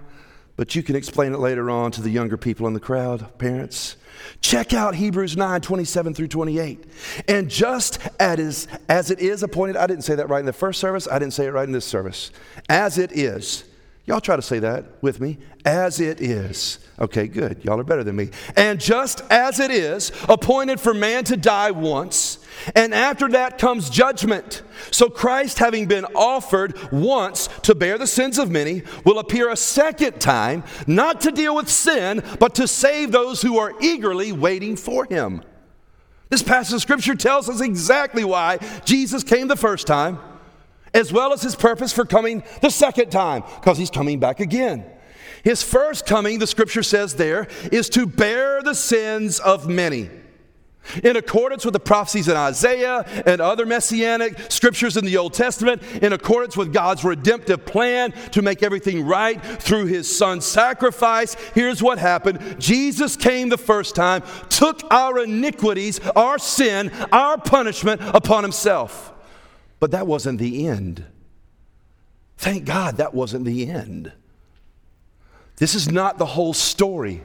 but 0.57 0.75
you 0.75 0.83
can 0.83 0.97
explain 0.97 1.33
it 1.33 1.39
later 1.39 1.71
on 1.71 1.91
to 1.93 2.03
the 2.03 2.11
younger 2.11 2.37
people 2.37 2.67
in 2.67 2.75
the 2.75 2.81
crowd, 2.81 3.39
parents. 3.39 3.97
Check 4.43 4.75
out 4.75 4.95
Hebrews 4.95 5.39
9 5.39 5.63
27 5.63 6.13
through 6.13 6.29
28. 6.29 6.85
And 7.29 7.49
just 7.49 7.99
as, 8.19 8.69
as 8.91 9.11
it 9.11 9.21
is 9.21 9.43
appointed, 9.43 9.79
I 9.79 9.87
didn't 9.87 10.05
say 10.05 10.17
that 10.17 10.29
right 10.29 10.41
in 10.41 10.47
the 10.47 10.53
first 10.53 10.81
service, 10.81 11.09
I 11.11 11.19
didn't 11.19 11.33
say 11.33 11.47
it 11.47 11.53
right 11.53 11.67
in 11.67 11.73
this 11.73 11.87
service. 11.87 12.31
As 12.69 12.99
it 12.99 13.13
is, 13.13 13.65
y'all 14.11 14.21
try 14.21 14.37
to 14.37 14.43
say 14.43 14.59
that 14.59 14.85
with 15.01 15.21
me. 15.21 15.39
As 15.65 16.01
it 16.01 16.21
is 16.21 16.79
Okay, 17.01 17.29
good. 17.29 17.65
Y'all 17.65 17.81
are 17.81 17.85
better 17.85 18.05
than 18.05 18.15
me. 18.15 18.29
And 18.57 18.79
just 18.79 19.23
as 19.31 19.59
it 19.59 19.71
is 19.71 20.13
appointed 20.29 20.79
for 20.79 20.93
man 20.93 21.25
to 21.25 21.37
die 21.37 21.71
once, 21.71 22.39
and 22.75 22.93
after 22.93 23.27
that 23.29 23.57
comes 23.57 23.89
judgment. 23.89 24.61
So 24.91 25.09
Christ, 25.09 25.59
having 25.59 25.87
been 25.87 26.05
offered 26.15 26.77
once 26.93 27.49
to 27.63 27.75
bear 27.75 27.97
the 27.97 28.07
sins 28.07 28.39
of 28.39 28.51
many, 28.51 28.83
will 29.07 29.19
appear 29.19 29.49
a 29.49 29.57
second 29.57 30.21
time, 30.21 30.63
not 30.87 31.23
to 31.23 31.31
deal 31.31 31.57
with 31.57 31.71
sin, 31.71 32.23
but 32.39 32.55
to 32.57 32.69
save 32.69 33.13
those 33.13 33.41
who 33.41 33.57
are 33.57 33.73
eagerly 33.81 34.33
waiting 34.33 34.77
for 34.77 35.07
him. 35.07 35.43
This 36.29 36.43
passage 36.43 36.75
of 36.75 36.83
scripture 36.83 37.15
tells 37.15 37.49
us 37.49 37.63
exactly 37.63 38.25
why 38.25 38.59
Jesus 38.85 39.25
came 39.25 39.49
the 39.49 39.57
first 39.57 39.87
time, 39.87 40.19
as 40.95 41.13
well 41.13 41.33
as 41.33 41.43
his 41.43 41.55
purpose 41.55 41.93
for 41.93 42.05
coming 42.05 42.43
the 42.61 42.71
second 42.71 43.11
time, 43.11 43.43
because 43.57 43.79
he's 43.79 43.91
coming 43.91 44.19
back 44.19 44.41
again. 44.41 44.85
His 45.43 45.63
first 45.63 46.07
coming, 46.07 46.39
the 46.39 46.47
scripture 46.47 46.83
says 46.83 47.15
there, 47.15 47.49
is 47.73 47.89
to 47.91 48.07
bear 48.07 48.63
the 48.63 48.75
sins 48.75 49.39
of 49.39 49.69
many. 49.69 50.11
In 51.05 51.17
accordance 51.17 51.65
with 51.65 51.75
the 51.75 51.81
prophecies 51.81 52.27
in 52.27 52.37
Isaiah 52.37 53.05
and 53.27 53.41
other 53.41 53.65
messianic 53.65 54.51
scriptures 54.51 54.97
in 54.97 55.05
the 55.05 55.19
Old 55.19 55.35
Testament, 55.35 55.83
in 56.03 56.13
accordance 56.13 56.57
with 56.57 56.73
God's 56.73 57.05
redemptive 57.05 57.65
plan 57.65 58.13
to 58.33 58.43
make 58.43 58.63
everything 58.63 59.07
right 59.07 59.41
through 59.43 59.87
his 59.87 60.15
son's 60.15 60.47
sacrifice, 60.47 61.35
here's 61.55 61.83
what 61.83 61.99
happened 61.99 62.57
Jesus 62.59 63.17
came 63.17 63.51
the 63.51 63.59
first 63.59 63.95
time, 63.95 64.23
took 64.49 64.83
our 64.91 65.23
iniquities, 65.23 66.01
our 66.17 66.39
sin, 66.39 66.91
our 67.13 67.39
punishment 67.39 68.01
upon 68.03 68.43
himself. 68.43 69.13
But 69.81 69.91
that 69.91 70.07
wasn't 70.07 70.39
the 70.39 70.69
end. 70.69 71.05
Thank 72.37 72.65
God 72.65 72.99
that 72.99 73.13
wasn't 73.13 73.45
the 73.45 73.69
end. 73.69 74.13
This 75.57 75.75
is 75.75 75.91
not 75.91 76.19
the 76.19 76.27
whole 76.27 76.55
story. 76.55 77.23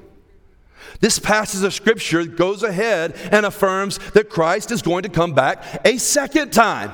This 0.99 1.19
passage 1.19 1.63
of 1.63 1.73
scripture 1.73 2.25
goes 2.25 2.63
ahead 2.63 3.13
and 3.31 3.45
affirms 3.45 3.97
that 4.11 4.29
Christ 4.29 4.71
is 4.71 4.81
going 4.81 5.03
to 5.03 5.09
come 5.09 5.33
back 5.33 5.85
a 5.85 5.97
second 5.97 6.51
time. 6.51 6.91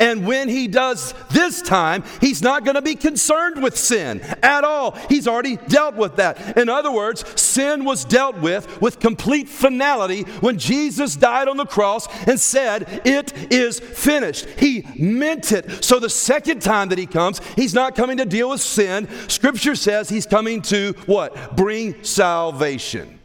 And 0.00 0.26
when 0.26 0.48
he 0.48 0.68
does 0.68 1.14
this 1.30 1.62
time, 1.62 2.04
he's 2.20 2.42
not 2.42 2.64
going 2.64 2.74
to 2.74 2.82
be 2.82 2.94
concerned 2.94 3.62
with 3.62 3.76
sin 3.76 4.20
at 4.42 4.64
all. 4.64 4.92
He's 5.08 5.28
already 5.28 5.56
dealt 5.56 5.94
with 5.94 6.16
that. 6.16 6.56
In 6.56 6.68
other 6.68 6.90
words, 6.90 7.24
sin 7.40 7.84
was 7.84 8.04
dealt 8.04 8.38
with 8.38 8.80
with 8.80 9.00
complete 9.00 9.48
finality 9.48 10.22
when 10.40 10.58
Jesus 10.58 11.16
died 11.16 11.48
on 11.48 11.56
the 11.56 11.66
cross 11.66 12.08
and 12.26 12.38
said, 12.38 13.02
It 13.04 13.52
is 13.52 13.80
finished. 13.80 14.46
He 14.58 14.86
meant 14.98 15.52
it. 15.52 15.84
So 15.84 15.98
the 15.98 16.10
second 16.10 16.62
time 16.62 16.88
that 16.88 16.98
he 16.98 17.06
comes, 17.06 17.40
he's 17.54 17.74
not 17.74 17.94
coming 17.94 18.16
to 18.18 18.24
deal 18.24 18.50
with 18.50 18.60
sin. 18.60 19.08
Scripture 19.28 19.74
says 19.74 20.08
he's 20.08 20.26
coming 20.26 20.62
to 20.62 20.92
what? 21.06 21.56
Bring 21.56 22.02
salvation. 22.02 23.18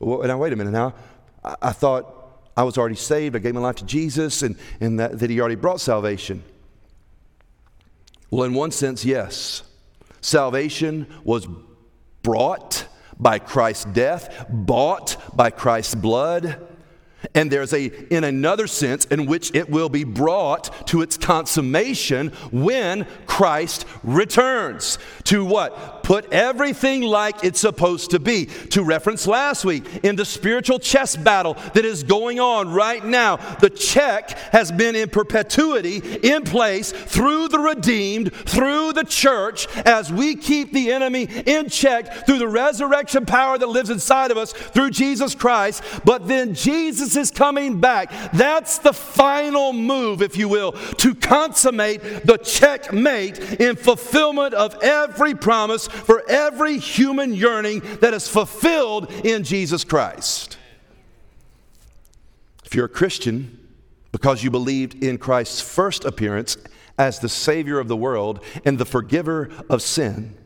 Now, 0.00 0.38
wait 0.38 0.52
a 0.52 0.56
minute 0.56 0.70
now. 0.70 0.94
I 1.62 1.72
thought 1.72 2.17
I 2.58 2.64
was 2.64 2.76
already 2.76 2.96
saved. 2.96 3.36
I 3.36 3.38
gave 3.38 3.54
my 3.54 3.60
life 3.60 3.76
to 3.76 3.84
Jesus 3.84 4.42
and, 4.42 4.56
and 4.80 4.98
that, 4.98 5.20
that 5.20 5.30
He 5.30 5.38
already 5.38 5.54
brought 5.54 5.80
salvation. 5.80 6.42
Well, 8.32 8.42
in 8.42 8.52
one 8.52 8.72
sense, 8.72 9.04
yes. 9.04 9.62
Salvation 10.20 11.06
was 11.22 11.46
brought 12.24 12.88
by 13.16 13.38
Christ's 13.38 13.84
death, 13.84 14.46
bought 14.48 15.16
by 15.36 15.50
Christ's 15.50 15.94
blood. 15.94 16.66
And 17.32 17.48
there's 17.48 17.72
a, 17.72 17.86
in 18.12 18.24
another 18.24 18.66
sense, 18.66 19.04
in 19.04 19.26
which 19.26 19.54
it 19.54 19.70
will 19.70 19.88
be 19.88 20.02
brought 20.02 20.88
to 20.88 21.00
its 21.00 21.16
consummation 21.16 22.30
when 22.50 23.06
Christ 23.26 23.86
returns. 24.02 24.98
To 25.24 25.44
what? 25.44 25.97
Put 26.08 26.32
everything 26.32 27.02
like 27.02 27.44
it's 27.44 27.60
supposed 27.60 28.12
to 28.12 28.18
be. 28.18 28.46
To 28.70 28.82
reference 28.82 29.26
last 29.26 29.66
week, 29.66 29.84
in 30.02 30.16
the 30.16 30.24
spiritual 30.24 30.78
chess 30.78 31.14
battle 31.14 31.52
that 31.74 31.84
is 31.84 32.02
going 32.02 32.40
on 32.40 32.72
right 32.72 33.04
now, 33.04 33.36
the 33.60 33.68
check 33.68 34.30
has 34.50 34.72
been 34.72 34.96
in 34.96 35.10
perpetuity 35.10 35.98
in 36.22 36.44
place 36.44 36.92
through 36.92 37.48
the 37.48 37.58
redeemed, 37.58 38.32
through 38.32 38.94
the 38.94 39.04
church, 39.04 39.68
as 39.84 40.10
we 40.10 40.34
keep 40.34 40.72
the 40.72 40.90
enemy 40.90 41.24
in 41.44 41.68
check 41.68 42.24
through 42.24 42.38
the 42.38 42.48
resurrection 42.48 43.26
power 43.26 43.58
that 43.58 43.68
lives 43.68 43.90
inside 43.90 44.30
of 44.30 44.38
us 44.38 44.54
through 44.54 44.88
Jesus 44.88 45.34
Christ. 45.34 45.82
But 46.06 46.26
then 46.26 46.54
Jesus 46.54 47.16
is 47.16 47.30
coming 47.30 47.80
back. 47.80 48.10
That's 48.32 48.78
the 48.78 48.94
final 48.94 49.74
move, 49.74 50.22
if 50.22 50.38
you 50.38 50.48
will, 50.48 50.72
to 50.72 51.14
consummate 51.14 52.00
the 52.24 52.38
checkmate 52.38 53.60
in 53.60 53.76
fulfillment 53.76 54.54
of 54.54 54.74
every 54.82 55.34
promise 55.34 55.86
for 56.04 56.22
every 56.28 56.78
human 56.78 57.34
yearning 57.34 57.80
that 58.00 58.14
is 58.14 58.28
fulfilled 58.28 59.10
in 59.24 59.44
Jesus 59.44 59.84
Christ. 59.84 60.58
If 62.64 62.74
you're 62.74 62.86
a 62.86 62.90
Christian, 62.90 63.58
because 64.12 64.42
you 64.42 64.50
believed 64.50 65.02
in 65.02 65.18
Christ's 65.18 65.60
first 65.60 66.04
appearance 66.04 66.56
as 66.98 67.18
the 67.18 67.28
Savior 67.28 67.78
of 67.78 67.88
the 67.88 67.96
world 67.96 68.44
and 68.64 68.78
the 68.78 68.84
forgiver 68.84 69.50
of 69.70 69.80
sin, 69.82 70.36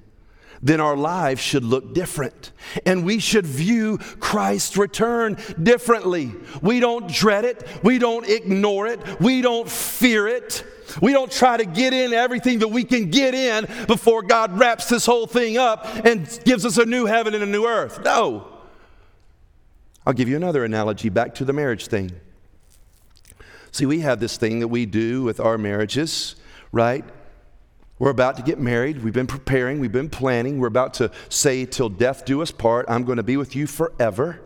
then 0.63 0.81
our 0.81 0.97
lives 0.97 1.41
should 1.41 1.65
look 1.65 1.93
different. 1.93 2.53
And 2.87 3.05
we 3.05 3.19
should 3.19 3.47
view 3.47 3.99
Christ's 3.99 4.77
return 4.77 5.37
differently. 5.61 6.33
We 6.63 6.79
don't 6.79 7.09
dread 7.09 7.45
it, 7.45 7.67
we 7.83 7.99
don't 7.99 8.29
ignore 8.29 8.87
it, 8.87 9.21
we 9.21 9.43
don't 9.43 9.69
fear 9.69 10.29
it. 10.29 10.65
We 11.01 11.13
don't 11.13 11.31
try 11.31 11.57
to 11.57 11.65
get 11.65 11.93
in 11.93 12.13
everything 12.13 12.61
that 12.61 12.69
we 12.69 12.85
can 12.85 13.11
get 13.11 13.35
in 13.35 13.67
before 13.87 14.23
God 14.23 14.59
wraps 14.59 14.89
this 14.89 15.07
whole 15.07 15.27
thing 15.27 15.57
up 15.57 15.87
and 16.05 16.27
gives 16.45 16.67
us 16.67 16.79
a 16.79 16.85
new 16.85 17.07
heaven 17.07 17.35
and 17.35 17.43
a 17.43 17.47
new 17.47 17.67
earth. 17.67 18.03
No. 18.05 18.49
I'll 20.07 20.13
give 20.13 20.29
you 20.29 20.37
another 20.37 20.65
analogy 20.65 21.09
back 21.09 21.35
to 21.37 21.45
the 21.45 21.53
marriage 21.53 21.87
thing. 21.87 22.11
See, 23.71 23.87
we 23.87 24.01
have 24.01 24.21
this 24.21 24.37
thing 24.37 24.61
that 24.61 24.69
we 24.69 24.85
do 24.85 25.23
with 25.23 25.41
our 25.41 25.57
marriages, 25.57 26.37
right? 26.73 27.05
We're 27.99 28.11
about 28.11 28.37
to 28.37 28.43
get 28.43 28.59
married. 28.59 29.03
We've 29.05 29.13
been 29.13 29.29
preparing. 29.29 29.79
We've 29.79 29.93
been 29.93 30.11
planning. 30.11 30.59
We're 30.59 30.67
about 30.67 30.95
to 30.95 31.11
say, 31.29 31.65
till 31.65 31.89
death 31.89 32.25
do 32.25 32.43
us 32.43 32.51
part, 32.51 32.87
I'm 32.89 33.05
going 33.05 33.17
to 33.17 33.23
be 33.23 33.37
with 33.37 33.55
you 33.55 33.67
forever. 33.67 34.41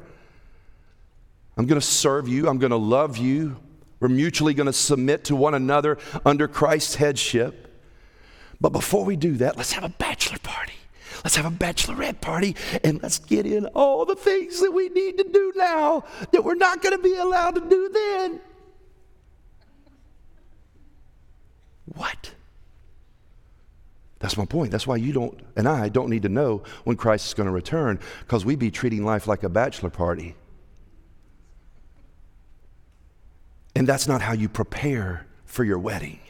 I'm 1.57 1.65
going 1.67 1.81
to 1.81 1.87
serve 1.87 2.29
you. 2.29 2.49
I'm 2.49 2.59
going 2.59 2.71
to 2.71 2.77
love 2.77 3.17
you. 3.17 3.57
We're 4.01 4.09
mutually 4.09 4.55
going 4.55 4.67
to 4.67 4.73
submit 4.73 5.25
to 5.25 5.37
one 5.37 5.55
another 5.55 5.99
under 6.25 6.49
Christ's 6.49 6.97
headship. 6.97 7.63
But 8.61 8.71
before 8.71 9.05
we 9.05 9.17
do 9.17 9.37
that, 9.37 9.57
let's 9.57 9.73
have 9.73 9.85
a 9.85 9.89
bachelor 9.89 10.39
party. 10.43 10.73
Let's 11.25 11.37
have 11.37 11.47
a 11.47 11.51
bachelorette 11.51 12.21
party 12.21 12.57
and 12.85 13.03
let's 13.03 13.19
get 13.19 13.47
in 13.47 13.67
all 13.67 14.05
the 14.05 14.15
things 14.15 14.61
that 14.61 14.71
we 14.71 14.89
need 14.91 15.19
to 15.19 15.25
do 15.25 15.53
now 15.57 16.05
that 16.31 16.45
we're 16.45 16.55
not 16.55 16.83
going 16.83 16.97
to 16.97 17.03
be 17.03 17.17
allowed 17.17 17.57
to 17.57 17.69
do 17.69 17.89
then. 17.89 18.41
What? 21.87 22.33
That's 24.19 24.37
my 24.37 24.45
point. 24.45 24.71
That's 24.71 24.87
why 24.87 24.97
you 24.97 25.13
don't, 25.13 25.39
and 25.57 25.69
I 25.69 25.89
don't 25.89 26.11
need 26.11 26.23
to 26.23 26.29
know 26.29 26.63
when 26.85 26.97
Christ 26.97 27.27
is 27.27 27.35
going 27.35 27.47
to 27.47 27.53
return, 27.53 27.99
because 28.21 28.45
we'd 28.45 28.59
be 28.59 28.71
treating 28.71 29.05
life 29.05 29.27
like 29.27 29.43
a 29.43 29.49
bachelor 29.49 29.91
party. 29.91 30.35
And 33.77 33.87
that's 33.87 34.09
not 34.09 34.23
how 34.23 34.33
you 34.33 34.49
prepare 34.49 35.27
for 35.45 35.63
your 35.63 35.79
wedding. 35.79 36.21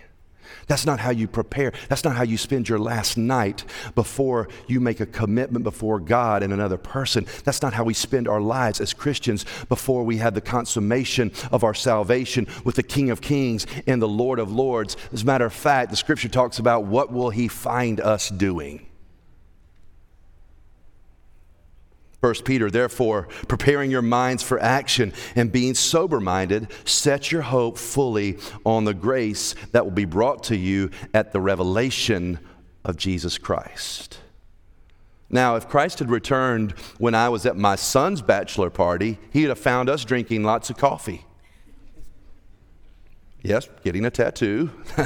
That's 0.67 0.85
not 0.85 0.99
how 0.99 1.11
you 1.11 1.29
prepare. 1.29 1.73
That's 1.89 2.03
not 2.03 2.17
how 2.17 2.25
you 2.25 2.37
spend 2.37 2.69
your 2.69 2.81
last 2.81 3.17
night 3.17 3.65
before 3.95 4.49
you 4.67 4.81
make 4.81 4.99
a 4.99 5.07
commitment 5.07 5.63
before 5.63 6.01
God 6.01 6.43
and 6.43 6.53
another 6.53 6.77
person. 6.77 7.25
That's 7.45 7.63
not 7.63 7.73
how 7.73 7.85
we 7.85 7.95
spend 7.95 8.27
our 8.27 8.41
lives 8.41 8.81
as 8.81 8.93
Christians 8.93 9.47
before 9.69 10.03
we 10.03 10.17
have 10.17 10.35
the 10.35 10.41
consummation 10.41 11.31
of 11.53 11.63
our 11.63 11.75
salvation 11.75 12.49
with 12.65 12.75
the 12.75 12.83
King 12.83 13.11
of 13.11 13.21
Kings 13.21 13.65
and 13.87 14.03
the 14.03 14.09
Lord 14.09 14.41
of 14.41 14.51
Lords. 14.51 14.97
As 15.13 15.23
a 15.23 15.27
matter 15.27 15.47
of 15.47 15.53
fact, 15.53 15.91
the 15.91 15.97
scripture 15.97 16.29
talks 16.29 16.59
about 16.59 16.87
what 16.87 17.13
will 17.13 17.31
he 17.31 17.47
find 17.47 18.01
us 18.01 18.29
doing? 18.29 18.87
1 22.27 22.35
Peter, 22.45 22.69
therefore, 22.73 23.29
preparing 23.47 23.89
your 23.89 24.03
minds 24.03 24.43
for 24.43 24.59
action 24.59 25.13
and 25.37 25.53
being 25.53 25.75
sober 25.75 26.19
minded, 26.19 26.67
set 26.85 27.31
your 27.31 27.43
hope 27.43 27.79
fully 27.79 28.37
on 28.65 28.85
the 28.85 28.93
grace 28.93 29.55
that 29.71 29.85
will 29.85 29.93
be 29.93 30.05
brought 30.05 30.43
to 30.43 30.57
you 30.57 30.91
at 31.15 31.33
the 31.33 31.41
revelation 31.41 32.41
of 32.85 32.97
Jesus 32.97 33.39
Christ. 33.39 34.19
Now, 35.31 35.55
if 35.55 35.69
Christ 35.69 36.01
had 36.01 36.11
returned 36.11 36.73
when 36.99 37.15
I 37.15 37.29
was 37.29 37.47
at 37.47 37.57
my 37.57 37.77
son's 37.77 38.23
bachelor 38.23 38.71
party, 38.71 39.21
he'd 39.33 39.45
have 39.45 39.61
found 39.61 39.89
us 39.89 40.05
drinking 40.05 40.43
lots 40.43 40.69
of 40.69 40.77
coffee. 40.77 41.25
Yes, 43.41 43.69
getting 43.85 44.05
a 44.05 44.11
tattoo, 44.11 44.73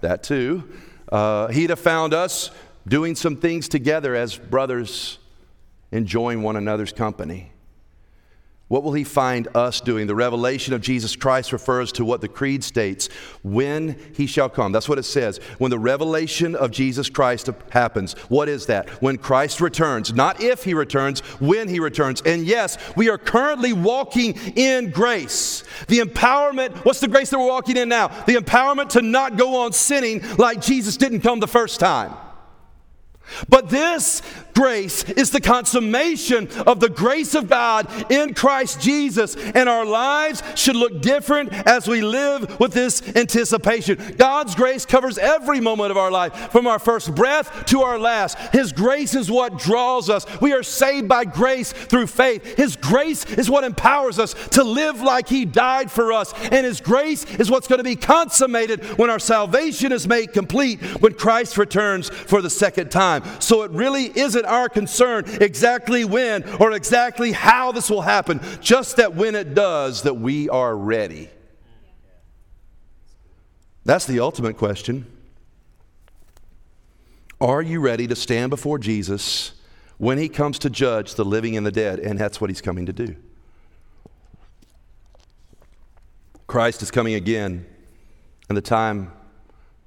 that 0.00 0.24
too. 0.24 0.68
Uh, 1.08 1.46
he'd 1.52 1.70
have 1.70 1.78
found 1.78 2.12
us 2.12 2.50
doing 2.84 3.14
some 3.14 3.36
things 3.36 3.68
together 3.68 4.16
as 4.16 4.36
brothers 4.36 5.20
enjoying 5.92 6.42
one 6.42 6.56
another's 6.56 6.92
company. 6.92 7.52
What 8.68 8.82
will 8.82 8.94
he 8.94 9.04
find 9.04 9.46
us 9.54 9.82
doing? 9.82 10.06
The 10.06 10.14
revelation 10.14 10.72
of 10.72 10.80
Jesus 10.80 11.16
Christ 11.16 11.52
refers 11.52 11.92
to 11.92 12.04
what 12.04 12.22
the 12.22 12.28
creed 12.28 12.64
states 12.64 13.10
when 13.42 13.96
he 14.14 14.26
shall 14.26 14.48
come. 14.48 14.72
That's 14.72 14.88
what 14.88 14.98
it 14.98 15.02
says. 15.02 15.36
When 15.58 15.70
the 15.70 15.78
revelation 15.78 16.56
of 16.56 16.70
Jesus 16.70 17.10
Christ 17.10 17.50
happens, 17.70 18.14
what 18.30 18.48
is 18.48 18.64
that? 18.66 18.88
When 19.02 19.18
Christ 19.18 19.60
returns. 19.60 20.14
Not 20.14 20.40
if 20.40 20.64
he 20.64 20.72
returns, 20.72 21.20
when 21.40 21.68
he 21.68 21.78
returns. 21.78 22.22
And 22.22 22.46
yes, 22.46 22.78
we 22.96 23.10
are 23.10 23.18
currently 23.18 23.74
walking 23.74 24.34
in 24.56 24.90
grace. 24.90 25.62
The 25.88 25.98
empowerment, 25.98 26.74
what's 26.86 27.00
the 27.00 27.08
grace 27.08 27.28
that 27.30 27.38
we're 27.38 27.46
walking 27.46 27.76
in 27.76 27.90
now? 27.90 28.08
The 28.08 28.36
empowerment 28.36 28.88
to 28.90 29.02
not 29.02 29.36
go 29.36 29.56
on 29.56 29.74
sinning 29.74 30.22
like 30.38 30.62
Jesus 30.62 30.96
didn't 30.96 31.20
come 31.20 31.38
the 31.38 31.46
first 31.46 31.80
time. 31.80 32.14
But 33.48 33.70
this 33.70 34.22
grace 34.54 35.04
is 35.04 35.30
the 35.30 35.40
consummation 35.40 36.48
of 36.66 36.78
the 36.80 36.88
grace 36.88 37.34
of 37.34 37.48
God 37.48 37.88
in 38.10 38.34
Christ 38.34 38.80
Jesus, 38.80 39.36
and 39.36 39.68
our 39.68 39.84
lives 39.84 40.42
should 40.54 40.76
look 40.76 41.02
different 41.02 41.52
as 41.66 41.88
we 41.88 42.00
live 42.00 42.60
with 42.60 42.72
this 42.72 43.02
anticipation. 43.16 44.14
God's 44.16 44.54
grace 44.54 44.86
covers 44.86 45.18
every 45.18 45.60
moment 45.60 45.90
of 45.90 45.96
our 45.96 46.10
life, 46.10 46.52
from 46.52 46.66
our 46.66 46.78
first 46.78 47.14
breath 47.14 47.66
to 47.66 47.82
our 47.82 47.98
last. 47.98 48.38
His 48.52 48.72
grace 48.72 49.14
is 49.14 49.30
what 49.30 49.58
draws 49.58 50.08
us. 50.08 50.24
We 50.40 50.52
are 50.52 50.62
saved 50.62 51.08
by 51.08 51.24
grace 51.24 51.72
through 51.72 52.06
faith. 52.06 52.56
His 52.56 52.76
grace 52.76 53.24
is 53.24 53.50
what 53.50 53.64
empowers 53.64 54.18
us 54.18 54.34
to 54.50 54.62
live 54.62 55.00
like 55.00 55.28
He 55.28 55.44
died 55.44 55.90
for 55.90 56.12
us, 56.12 56.32
and 56.44 56.64
His 56.64 56.80
grace 56.80 57.24
is 57.36 57.50
what's 57.50 57.68
going 57.68 57.78
to 57.78 57.84
be 57.84 57.96
consummated 57.96 58.84
when 58.98 59.10
our 59.10 59.18
salvation 59.18 59.92
is 59.92 60.06
made 60.06 60.32
complete 60.32 60.80
when 61.00 61.14
Christ 61.14 61.58
returns 61.58 62.08
for 62.08 62.40
the 62.40 62.50
second 62.50 62.90
time. 62.90 63.13
So 63.40 63.62
it 63.62 63.70
really 63.70 64.06
isn't 64.16 64.44
our 64.44 64.68
concern 64.68 65.24
exactly 65.40 66.04
when 66.04 66.44
or 66.54 66.72
exactly 66.72 67.32
how 67.32 67.72
this 67.72 67.90
will 67.90 68.02
happen, 68.02 68.40
just 68.60 68.96
that 68.96 69.14
when 69.14 69.34
it 69.34 69.54
does, 69.54 70.02
that 70.02 70.14
we 70.14 70.48
are 70.48 70.76
ready. 70.76 71.28
That's 73.84 74.06
the 74.06 74.20
ultimate 74.20 74.56
question. 74.56 75.06
Are 77.40 77.60
you 77.60 77.80
ready 77.80 78.06
to 78.06 78.16
stand 78.16 78.50
before 78.50 78.78
Jesus 78.78 79.52
when 79.98 80.18
he 80.18 80.28
comes 80.28 80.58
to 80.60 80.70
judge 80.70 81.14
the 81.14 81.24
living 81.24 81.56
and 81.56 81.66
the 81.66 81.72
dead? 81.72 81.98
And 81.98 82.18
that's 82.18 82.40
what 82.40 82.48
he's 82.48 82.62
coming 82.62 82.86
to 82.86 82.92
do. 82.92 83.16
Christ 86.46 86.82
is 86.82 86.90
coming 86.90 87.14
again. 87.14 87.66
And 88.48 88.56
the 88.56 88.62
time 88.62 89.12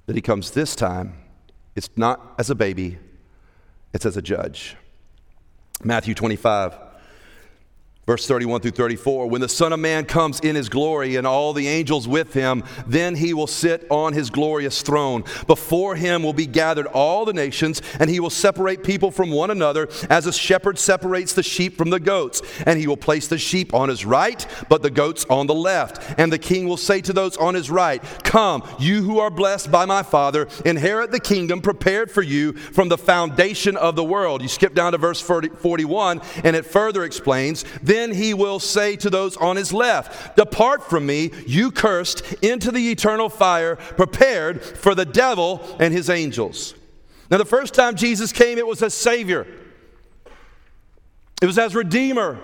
that 0.05 0.15
he 0.15 0.21
comes 0.21 0.51
this 0.51 0.75
time, 0.75 1.13
it's 1.75 1.89
not 1.95 2.33
as 2.37 2.49
a 2.49 2.55
baby, 2.55 2.97
it's 3.97 4.05
as 4.05 4.15
a 4.15 4.21
judge. 4.21 4.77
Matthew 5.83 6.13
25. 6.13 6.86
Verse 8.07 8.25
31 8.25 8.61
through 8.61 8.71
34 8.71 9.27
When 9.27 9.41
the 9.41 9.49
Son 9.49 9.73
of 9.73 9.81
Man 9.81 10.05
comes 10.05 10.39
in 10.39 10.55
his 10.55 10.69
glory 10.69 11.17
and 11.17 11.27
all 11.27 11.51
the 11.51 11.67
angels 11.67 12.07
with 12.07 12.33
him, 12.33 12.63
then 12.87 13.17
he 13.17 13.33
will 13.33 13.47
sit 13.47 13.85
on 13.89 14.13
his 14.13 14.29
glorious 14.29 14.81
throne. 14.81 15.25
Before 15.45 15.93
him 15.93 16.23
will 16.23 16.31
be 16.31 16.47
gathered 16.47 16.85
all 16.87 17.25
the 17.25 17.33
nations, 17.33 17.81
and 17.99 18.09
he 18.09 18.21
will 18.21 18.29
separate 18.29 18.81
people 18.81 19.11
from 19.11 19.29
one 19.29 19.51
another 19.51 19.89
as 20.09 20.25
a 20.25 20.31
shepherd 20.31 20.79
separates 20.79 21.33
the 21.33 21.43
sheep 21.43 21.77
from 21.77 21.89
the 21.89 21.99
goats. 21.99 22.41
And 22.65 22.79
he 22.79 22.87
will 22.87 22.95
place 22.95 23.27
the 23.27 23.37
sheep 23.37 23.73
on 23.73 23.89
his 23.89 24.05
right, 24.05 24.47
but 24.69 24.83
the 24.83 24.89
goats 24.89 25.25
on 25.29 25.47
the 25.47 25.53
left. 25.53 26.17
And 26.17 26.31
the 26.31 26.39
king 26.39 26.65
will 26.65 26.77
say 26.77 27.01
to 27.01 27.11
those 27.11 27.35
on 27.35 27.55
his 27.55 27.69
right, 27.69 28.01
Come, 28.23 28.63
you 28.79 29.03
who 29.03 29.19
are 29.19 29.29
blessed 29.29 29.69
by 29.69 29.83
my 29.83 30.01
Father, 30.01 30.47
inherit 30.63 31.11
the 31.11 31.19
kingdom 31.19 31.59
prepared 31.59 32.09
for 32.09 32.21
you 32.21 32.53
from 32.53 32.87
the 32.87 32.97
foundation 32.97 33.75
of 33.75 33.97
the 33.97 34.03
world. 34.05 34.41
You 34.41 34.47
skip 34.47 34.73
down 34.73 34.93
to 34.93 34.97
verse 34.97 35.19
40, 35.19 35.49
41, 35.49 36.21
and 36.45 36.55
it 36.55 36.65
further 36.65 37.03
explains, 37.03 37.65
then 37.83 37.96
he 38.11 38.33
will 38.33 38.59
say 38.59 38.95
to 38.97 39.09
those 39.09 39.37
on 39.37 39.55
his 39.55 39.73
left, 39.73 40.35
Depart 40.35 40.83
from 40.83 41.05
me, 41.05 41.31
you 41.45 41.71
cursed, 41.71 42.21
into 42.43 42.71
the 42.71 42.91
eternal 42.91 43.29
fire 43.29 43.75
prepared 43.75 44.63
for 44.63 44.95
the 44.95 45.05
devil 45.05 45.61
and 45.79 45.93
his 45.93 46.09
angels. 46.09 46.73
Now, 47.29 47.37
the 47.37 47.45
first 47.45 47.73
time 47.73 47.95
Jesus 47.95 48.31
came, 48.31 48.57
it 48.57 48.65
was 48.65 48.81
as 48.81 48.93
Savior, 48.93 49.45
it 51.41 51.45
was 51.45 51.57
as 51.57 51.75
Redeemer. 51.75 52.39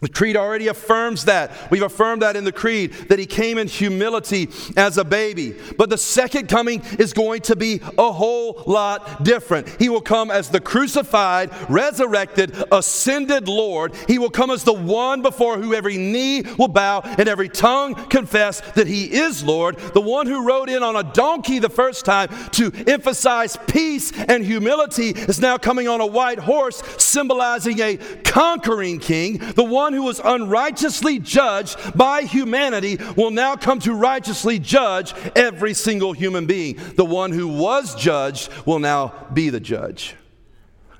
The 0.00 0.10
creed 0.10 0.36
already 0.36 0.68
affirms 0.68 1.24
that. 1.24 1.70
We've 1.70 1.82
affirmed 1.82 2.20
that 2.20 2.36
in 2.36 2.44
the 2.44 2.52
creed, 2.52 2.92
that 3.08 3.18
he 3.18 3.24
came 3.24 3.56
in 3.56 3.66
humility 3.66 4.50
as 4.76 4.98
a 4.98 5.04
baby. 5.04 5.56
But 5.78 5.88
the 5.88 5.96
second 5.96 6.48
coming 6.48 6.82
is 6.98 7.14
going 7.14 7.40
to 7.42 7.56
be 7.56 7.80
a 7.96 8.12
whole 8.12 8.62
lot 8.66 9.24
different. 9.24 9.68
He 9.78 9.88
will 9.88 10.02
come 10.02 10.30
as 10.30 10.50
the 10.50 10.60
crucified, 10.60 11.50
resurrected, 11.70 12.54
ascended 12.70 13.48
Lord. 13.48 13.94
He 14.06 14.18
will 14.18 14.28
come 14.28 14.50
as 14.50 14.64
the 14.64 14.74
one 14.74 15.22
before 15.22 15.56
who 15.56 15.72
every 15.72 15.96
knee 15.96 16.42
will 16.58 16.68
bow 16.68 17.00
and 17.00 17.26
every 17.26 17.48
tongue 17.48 17.94
confess 18.08 18.60
that 18.72 18.86
he 18.86 19.04
is 19.04 19.42
Lord. 19.42 19.78
The 19.78 20.02
one 20.02 20.26
who 20.26 20.46
rode 20.46 20.68
in 20.68 20.82
on 20.82 20.96
a 20.96 21.04
donkey 21.04 21.58
the 21.58 21.70
first 21.70 22.04
time 22.04 22.28
to 22.50 22.70
emphasize 22.86 23.56
peace 23.66 24.12
and 24.28 24.44
humility 24.44 25.08
is 25.10 25.40
now 25.40 25.56
coming 25.56 25.88
on 25.88 26.02
a 26.02 26.06
white 26.06 26.38
horse, 26.38 26.82
symbolizing 26.98 27.80
a 27.80 27.96
conquering 28.24 28.98
king. 28.98 29.38
The 29.38 29.64
one 29.64 29.85
one 29.86 29.92
who 29.92 30.02
was 30.02 30.20
unrighteously 30.24 31.20
judged 31.20 31.76
by 31.96 32.22
humanity 32.22 32.98
will 33.16 33.30
now 33.30 33.54
come 33.54 33.78
to 33.78 33.94
righteously 33.94 34.58
judge 34.58 35.14
every 35.36 35.72
single 35.72 36.12
human 36.12 36.44
being. 36.44 36.76
The 36.96 37.04
one 37.04 37.30
who 37.30 37.46
was 37.46 37.94
judged 37.94 38.50
will 38.66 38.80
now 38.80 39.28
be 39.32 39.48
the 39.48 39.60
judge. 39.60 40.16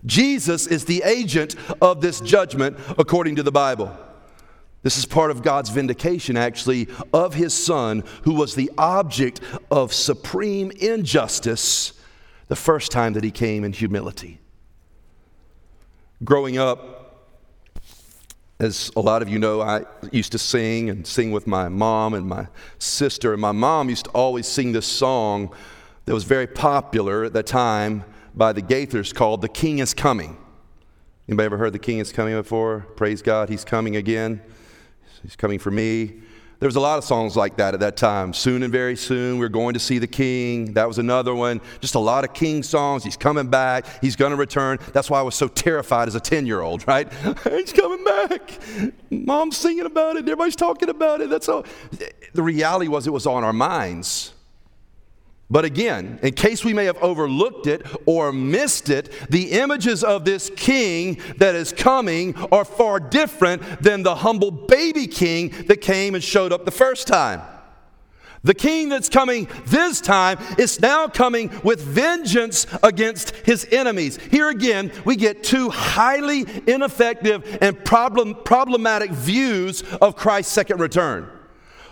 Jesus 0.05 0.68
is 0.68 0.85
the 0.85 1.03
agent 1.03 1.57
of 1.83 2.01
this 2.01 2.20
judgment 2.20 2.79
according 2.96 3.35
to 3.37 3.42
the 3.42 3.51
Bible. 3.51 3.90
This 4.85 4.99
is 4.99 5.05
part 5.05 5.33
of 5.33 5.42
God's 5.42 5.70
vindication, 5.70 6.37
actually, 6.37 6.87
of 7.12 7.35
his 7.35 7.53
son, 7.53 8.05
who 8.22 8.35
was 8.35 8.55
the 8.55 8.70
object 8.79 9.40
of 9.68 9.92
supreme 9.92 10.70
injustice 10.70 11.92
the 12.46 12.55
first 12.55 12.92
time 12.92 13.14
that 13.14 13.25
he 13.25 13.33
came 13.33 13.64
in 13.64 13.72
humility. 13.72 14.38
Growing 16.22 16.57
up, 16.57 17.06
as 18.59 18.90
a 18.97 19.01
lot 19.01 19.21
of 19.21 19.29
you 19.29 19.38
know, 19.38 19.61
I 19.61 19.85
used 20.12 20.33
to 20.33 20.38
sing 20.38 20.88
and 20.88 21.07
sing 21.07 21.31
with 21.31 21.47
my 21.47 21.69
mom 21.69 22.14
and 22.14 22.27
my 22.27 22.47
sister. 22.79 23.33
And 23.33 23.40
my 23.40 23.53
mom 23.53 23.90
used 23.90 24.07
to 24.07 24.11
always 24.12 24.47
sing 24.47 24.73
this 24.73 24.87
song 24.87 25.55
that 26.07 26.14
was 26.14 26.25
very 26.25 26.47
popular 26.47 27.25
at 27.25 27.33
that 27.35 27.47
time 27.47 28.05
by 28.35 28.53
the 28.53 28.62
Gaithers 28.62 29.14
called 29.14 29.42
The 29.42 29.49
King 29.49 29.81
is 29.81 29.92
Coming. 29.92 30.38
Anybody 31.29 31.47
ever 31.47 31.59
heard 31.59 31.73
The 31.73 31.79
King 31.79 31.99
is 31.99 32.12
Coming 32.12 32.35
before? 32.35 32.87
Praise 32.97 33.21
God, 33.21 33.49
He's 33.49 33.64
coming 33.64 33.97
again. 33.97 34.40
He's 35.23 35.37
coming 35.37 35.59
for 35.59 35.71
me. 35.71 36.21
There 36.59 36.66
was 36.66 36.77
a 36.77 36.81
lot 36.81 36.97
of 36.97 37.05
songs 37.05 37.37
like 37.37 37.57
that 37.59 37.75
at 37.75 37.81
that 37.81 37.97
time. 37.97 38.33
Soon 38.33 38.62
and 38.62 38.73
very 38.73 38.97
soon, 38.97 39.38
we're 39.38 39.51
going 39.51 39.75
to 39.75 39.81
see 39.81 39.99
the 39.99 40.07
king. 40.07 40.73
That 40.73 40.88
was 40.88 40.99
another 40.99 41.35
one. 41.35 41.61
Just 41.81 41.97
a 41.97 41.99
lot 41.99 42.25
of 42.25 42.33
king 42.33 42.62
songs. 42.62 43.05
He's 43.05 43.16
coming 43.16 43.49
back. 43.49 43.85
He's 44.01 44.16
going 44.16 44.31
to 44.31 44.37
return. 44.37 44.79
That's 44.95 45.11
why 45.11 45.19
I 45.19 45.23
was 45.23 45.35
so 45.35 45.49
terrified 45.49 46.09
as 46.09 46.14
a 46.14 46.21
10 46.21 46.47
year 46.47 46.62
old, 46.62 46.87
right? 46.88 47.12
He's 47.45 47.73
coming 47.73 48.03
back. 48.05 48.59
Mom's 49.11 49.59
singing 49.59 49.85
about 49.85 50.16
it. 50.16 50.21
Everybody's 50.21 50.57
talking 50.57 50.88
about 50.88 51.21
it. 51.21 51.29
That's 51.29 51.49
all. 51.49 51.66
The 52.33 52.42
reality 52.42 52.88
was, 52.88 53.07
it 53.07 53.12
was 53.12 53.27
on 53.27 53.45
our 53.45 53.53
minds. 53.53 54.33
But 55.49 55.65
again, 55.65 56.19
in 56.23 56.35
case 56.35 56.65
we 56.65 56.75
may 56.75 56.87
have 56.87 56.97
overlooked 56.99 57.69
it 57.69 57.87
or 58.05 58.33
missed 58.33 58.91
it, 58.91 59.13
the 59.31 59.53
images 59.53 60.03
of 60.03 60.25
this 60.25 60.51
king 60.57 61.21
that 61.37 61.55
is 61.55 61.73
coming 61.73 62.35
are 62.51 62.65
far 62.65 62.99
different 62.99 63.63
than 63.81 64.03
the 64.03 64.17
humble 64.17 64.51
baby 64.51 65.07
king 65.07 65.51
that 65.69 65.81
came 65.81 66.17
and 66.17 66.25
showed 66.25 66.53
up 66.53 66.65
the 66.65 66.73
first 66.73 67.07
time. 67.07 67.43
The 68.43 68.55
king 68.55 68.89
that's 68.89 69.09
coming 69.09 69.49
this 69.67 70.01
time 70.01 70.39
is 70.59 70.81
now 70.81 71.09
coming 71.09 71.51
with 71.63 71.81
vengeance 71.81 72.67
against 72.83 73.31
his 73.31 73.67
enemies. 73.71 74.19
Here 74.19 74.51
again, 74.51 74.93
we 75.05 75.17
get 75.17 75.43
two 75.43 75.71
highly 75.71 76.45
ineffective 76.67 77.59
and 77.61 77.85
problem, 77.85 78.37
problematic 78.45 79.11
views 79.11 79.83
of 80.01 80.17
Christ's 80.17 80.53
second 80.53 80.81
return. 80.81 81.29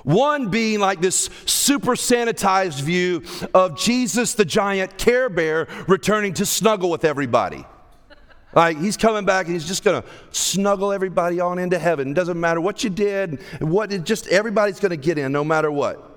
One 0.04 0.50
being 0.50 0.80
like 0.80 1.00
this 1.00 1.30
super 1.46 1.92
sanitized 1.92 2.82
view 2.82 3.22
of 3.54 3.76
Jesus 3.78 4.34
the 4.34 4.44
giant 4.44 4.98
care 4.98 5.28
bear 5.28 5.66
returning 5.88 6.34
to 6.34 6.46
snuggle 6.46 6.90
with 6.90 7.04
everybody. 7.04 7.64
Like 8.54 8.78
he's 8.78 8.96
coming 8.96 9.24
back 9.24 9.46
and 9.46 9.54
he's 9.54 9.66
just 9.66 9.82
going 9.82 10.02
to 10.02 10.08
snuggle 10.30 10.92
everybody 10.92 11.40
on 11.40 11.58
into 11.58 11.78
heaven. 11.78 12.10
It 12.10 12.14
doesn't 12.14 12.38
matter 12.38 12.60
what 12.60 12.84
you 12.84 12.90
did, 12.90 13.40
what 13.60 13.92
it 13.92 14.04
just 14.04 14.28
everybody's 14.28 14.78
going 14.78 14.90
to 14.90 14.96
get 14.96 15.18
in 15.18 15.32
no 15.32 15.42
matter 15.42 15.72
what. 15.72 16.10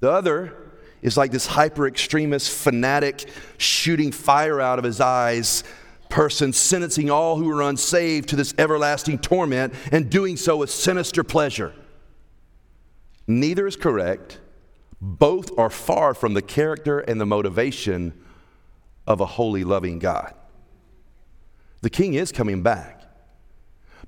The 0.00 0.10
other 0.10 0.54
is 1.00 1.16
like 1.16 1.32
this 1.32 1.46
hyper 1.46 1.88
extremist 1.88 2.50
fanatic 2.50 3.28
shooting 3.56 4.12
fire 4.12 4.60
out 4.60 4.78
of 4.78 4.84
his 4.84 5.00
eyes 5.00 5.64
person 6.10 6.52
sentencing 6.52 7.10
all 7.10 7.36
who 7.36 7.50
are 7.50 7.62
unsaved 7.62 8.28
to 8.28 8.36
this 8.36 8.54
everlasting 8.58 9.18
torment 9.18 9.74
and 9.90 10.08
doing 10.10 10.36
so 10.36 10.58
with 10.58 10.70
sinister 10.70 11.24
pleasure. 11.24 11.74
Neither 13.26 13.66
is 13.66 13.76
correct. 13.76 14.38
Both 15.00 15.56
are 15.58 15.70
far 15.70 16.14
from 16.14 16.34
the 16.34 16.42
character 16.42 17.00
and 17.00 17.20
the 17.20 17.26
motivation 17.26 18.14
of 19.06 19.20
a 19.20 19.26
holy, 19.26 19.64
loving 19.64 19.98
God. 19.98 20.34
The 21.82 21.90
king 21.90 22.14
is 22.14 22.32
coming 22.32 22.62
back. 22.62 22.95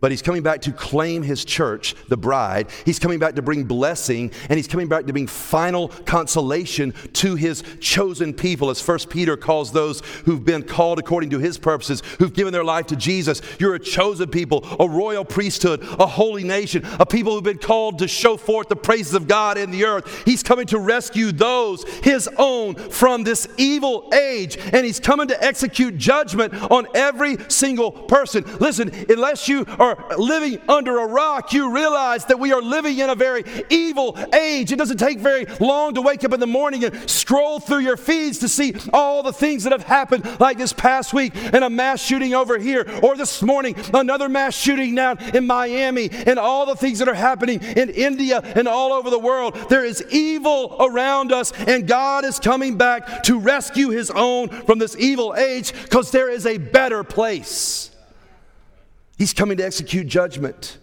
But 0.01 0.13
he's 0.13 0.23
coming 0.23 0.43
back 0.43 0.61
to 0.63 0.73
claim 0.73 1.23
his 1.23 1.45
church, 1.45 1.97
the 2.09 2.17
bride. 2.17 2.69
He's 2.85 3.01
coming 3.01 3.19
back 3.19 3.35
to 3.35 3.43
bring 3.43 3.65
blessing, 3.65 4.31
and 4.49 4.57
he's 4.57 4.69
coming 4.69 4.87
back 4.87 5.07
to 5.07 5.13
bring 5.13 5.27
final 5.27 5.89
consolation 5.89 6.93
to 7.15 7.35
his 7.35 7.65
chosen 7.81 8.33
people, 8.33 8.71
as 8.71 8.81
First 8.81 9.11
Peter 9.11 9.37
calls 9.37 9.73
those 9.73 10.01
who've 10.25 10.45
been 10.45 10.63
called 10.63 11.01
according 11.01 11.31
to 11.31 11.39
his 11.41 11.59
purposes, 11.59 12.03
who've 12.19 12.33
given 12.33 12.53
their 12.53 12.63
life 12.63 12.87
to 12.87 12.97
Jesus. 12.97 13.43
You're 13.59 13.75
a 13.75 13.81
chosen 13.81 14.31
people, 14.31 14.65
a 14.79 14.89
royal 14.89 15.25
priesthood, 15.25 15.83
a 15.83 16.07
holy 16.07 16.45
nation, 16.45 16.87
a 17.01 17.07
people 17.07 17.35
who've 17.35 17.43
been 17.43 17.59
called 17.59 17.99
to 17.99 18.07
show 18.07 18.37
forth 18.37 18.69
the 18.69 18.77
praises 18.77 19.15
of 19.15 19.27
God 19.27 19.59
in 19.59 19.71
the 19.73 19.85
earth. 19.85 20.23
He's 20.25 20.45
coming 20.45 20.67
to 20.67 20.79
rescue 20.79 21.33
those, 21.33 21.83
his 22.05 22.29
own, 22.37 22.77
from 22.77 23.25
this 23.25 23.49
evil 23.57 24.11
age, 24.15 24.59
and 24.59 24.87
he's 24.87 25.01
coming 25.01 25.27
to 25.29 25.45
execute 25.45 25.97
judgment 25.97 26.55
on 26.71 26.87
every 26.95 27.37
single 27.49 27.91
person. 27.91 28.45
Listen, 28.61 28.93
unless 29.09 29.49
you 29.49 29.67
are 29.79 29.88
are 29.89 30.17
living 30.17 30.61
under 30.69 30.99
a 30.99 31.07
rock, 31.07 31.53
you 31.53 31.75
realize 31.75 32.25
that 32.27 32.39
we 32.39 32.53
are 32.53 32.63
living 32.63 32.99
in 32.99 33.11
a 33.11 33.15
very 33.15 33.45
evil 33.71 34.17
age. 34.35 34.73
It 34.73 34.77
doesn't 34.77 34.99
take 34.99 35.19
very 35.19 35.47
long 35.61 35.95
to 35.95 36.03
wake 36.03 36.25
up 36.25 36.33
in 36.33 36.41
the 36.41 36.47
morning 36.47 36.85
and 36.85 37.11
scroll 37.11 37.61
through 37.61 37.81
your 37.81 37.97
feeds 37.97 38.39
to 38.39 38.49
see 38.49 38.75
all 38.93 39.23
the 39.23 39.33
things 39.33 39.65
that 39.65 39.73
have 39.73 39.85
happened, 39.85 40.25
like 40.41 40.59
this 40.59 40.73
past 40.73 41.13
week 41.13 41.33
and 41.35 41.65
a 41.65 41.71
mass 41.71 42.03
shooting 42.03 42.35
over 42.35 42.59
here, 42.59 42.87
or 43.03 43.17
this 43.17 43.43
morning, 43.43 43.75
another 43.95 44.29
mass 44.29 44.57
shooting 44.57 44.95
down 44.95 45.19
in 45.35 45.47
Miami, 45.47 46.11
and 46.11 46.39
all 46.39 46.67
the 46.67 46.77
things 46.77 46.99
that 46.99 47.09
are 47.09 47.15
happening 47.15 47.61
in 47.63 47.91
India 47.91 48.41
and 48.55 48.69
all 48.69 48.93
over 48.93 49.11
the 49.11 49.19
world. 49.19 49.55
There 49.69 49.85
is 49.85 50.05
evil 50.11 50.77
around 50.81 51.33
us, 51.33 51.53
and 51.67 51.87
God 51.87 52.25
is 52.25 52.39
coming 52.39 52.77
back 52.77 53.23
to 53.25 53.39
rescue 53.39 53.89
his 53.89 54.11
own 54.11 54.49
from 54.49 54.79
this 54.79 54.97
evil 54.97 55.35
age 55.37 55.73
because 55.85 56.11
there 56.11 56.31
is 56.31 56.47
a 56.47 56.59
better 56.59 57.05
place. 57.05 57.91
He's 59.19 59.35
coming 59.35 59.57
to 59.59 59.65
execute 59.67 60.07
judgment. 60.07 60.79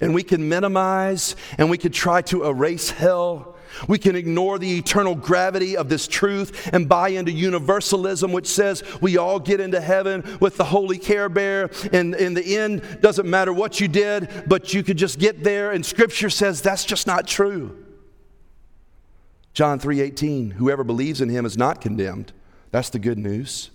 And 0.00 0.14
we 0.14 0.22
can 0.22 0.48
minimize 0.48 1.36
and 1.58 1.70
we 1.70 1.78
can 1.78 1.92
try 1.92 2.22
to 2.22 2.44
erase 2.44 2.90
hell. 2.90 3.56
We 3.88 3.98
can 3.98 4.16
ignore 4.16 4.58
the 4.58 4.78
eternal 4.78 5.14
gravity 5.14 5.76
of 5.76 5.88
this 5.88 6.06
truth 6.06 6.70
and 6.72 6.88
buy 6.88 7.10
into 7.10 7.32
universalism, 7.32 8.32
which 8.32 8.46
says 8.46 8.82
we 9.00 9.16
all 9.16 9.38
get 9.38 9.60
into 9.60 9.80
heaven 9.80 10.38
with 10.40 10.56
the 10.56 10.64
holy 10.64 10.98
care 10.98 11.28
bear. 11.28 11.70
And 11.92 12.14
in 12.14 12.34
the 12.34 12.56
end, 12.56 12.98
doesn't 13.00 13.28
matter 13.28 13.52
what 13.52 13.80
you 13.80 13.88
did, 13.88 14.44
but 14.46 14.74
you 14.74 14.82
could 14.82 14.98
just 14.98 15.18
get 15.18 15.42
there. 15.42 15.70
And 15.72 15.86
scripture 15.86 16.30
says 16.30 16.60
that's 16.60 16.84
just 16.84 17.06
not 17.06 17.26
true. 17.26 17.84
John 19.54 19.78
3:18, 19.78 20.52
whoever 20.52 20.84
believes 20.84 21.20
in 21.20 21.28
him 21.28 21.46
is 21.46 21.56
not 21.56 21.80
condemned. 21.80 22.32
That's 22.70 22.90
the 22.90 22.98
good 22.98 23.18
news. 23.18 23.70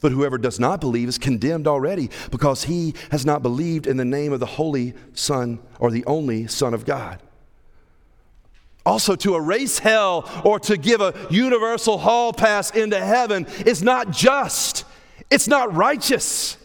But 0.00 0.12
whoever 0.12 0.38
does 0.38 0.58
not 0.58 0.80
believe 0.80 1.08
is 1.08 1.18
condemned 1.18 1.66
already 1.66 2.10
because 2.30 2.64
he 2.64 2.94
has 3.10 3.26
not 3.26 3.42
believed 3.42 3.86
in 3.86 3.96
the 3.96 4.04
name 4.04 4.32
of 4.32 4.40
the 4.40 4.46
Holy 4.46 4.94
Son 5.14 5.58
or 5.78 5.90
the 5.90 6.04
only 6.06 6.46
Son 6.46 6.74
of 6.74 6.84
God. 6.84 7.20
Also, 8.84 9.14
to 9.14 9.36
erase 9.36 9.78
hell 9.78 10.28
or 10.44 10.58
to 10.60 10.76
give 10.76 11.00
a 11.00 11.14
universal 11.30 11.98
hall 11.98 12.32
pass 12.32 12.70
into 12.72 12.98
heaven 12.98 13.46
is 13.64 13.82
not 13.82 14.10
just, 14.10 14.84
it's 15.30 15.46
not 15.46 15.72
righteous. 15.74 16.56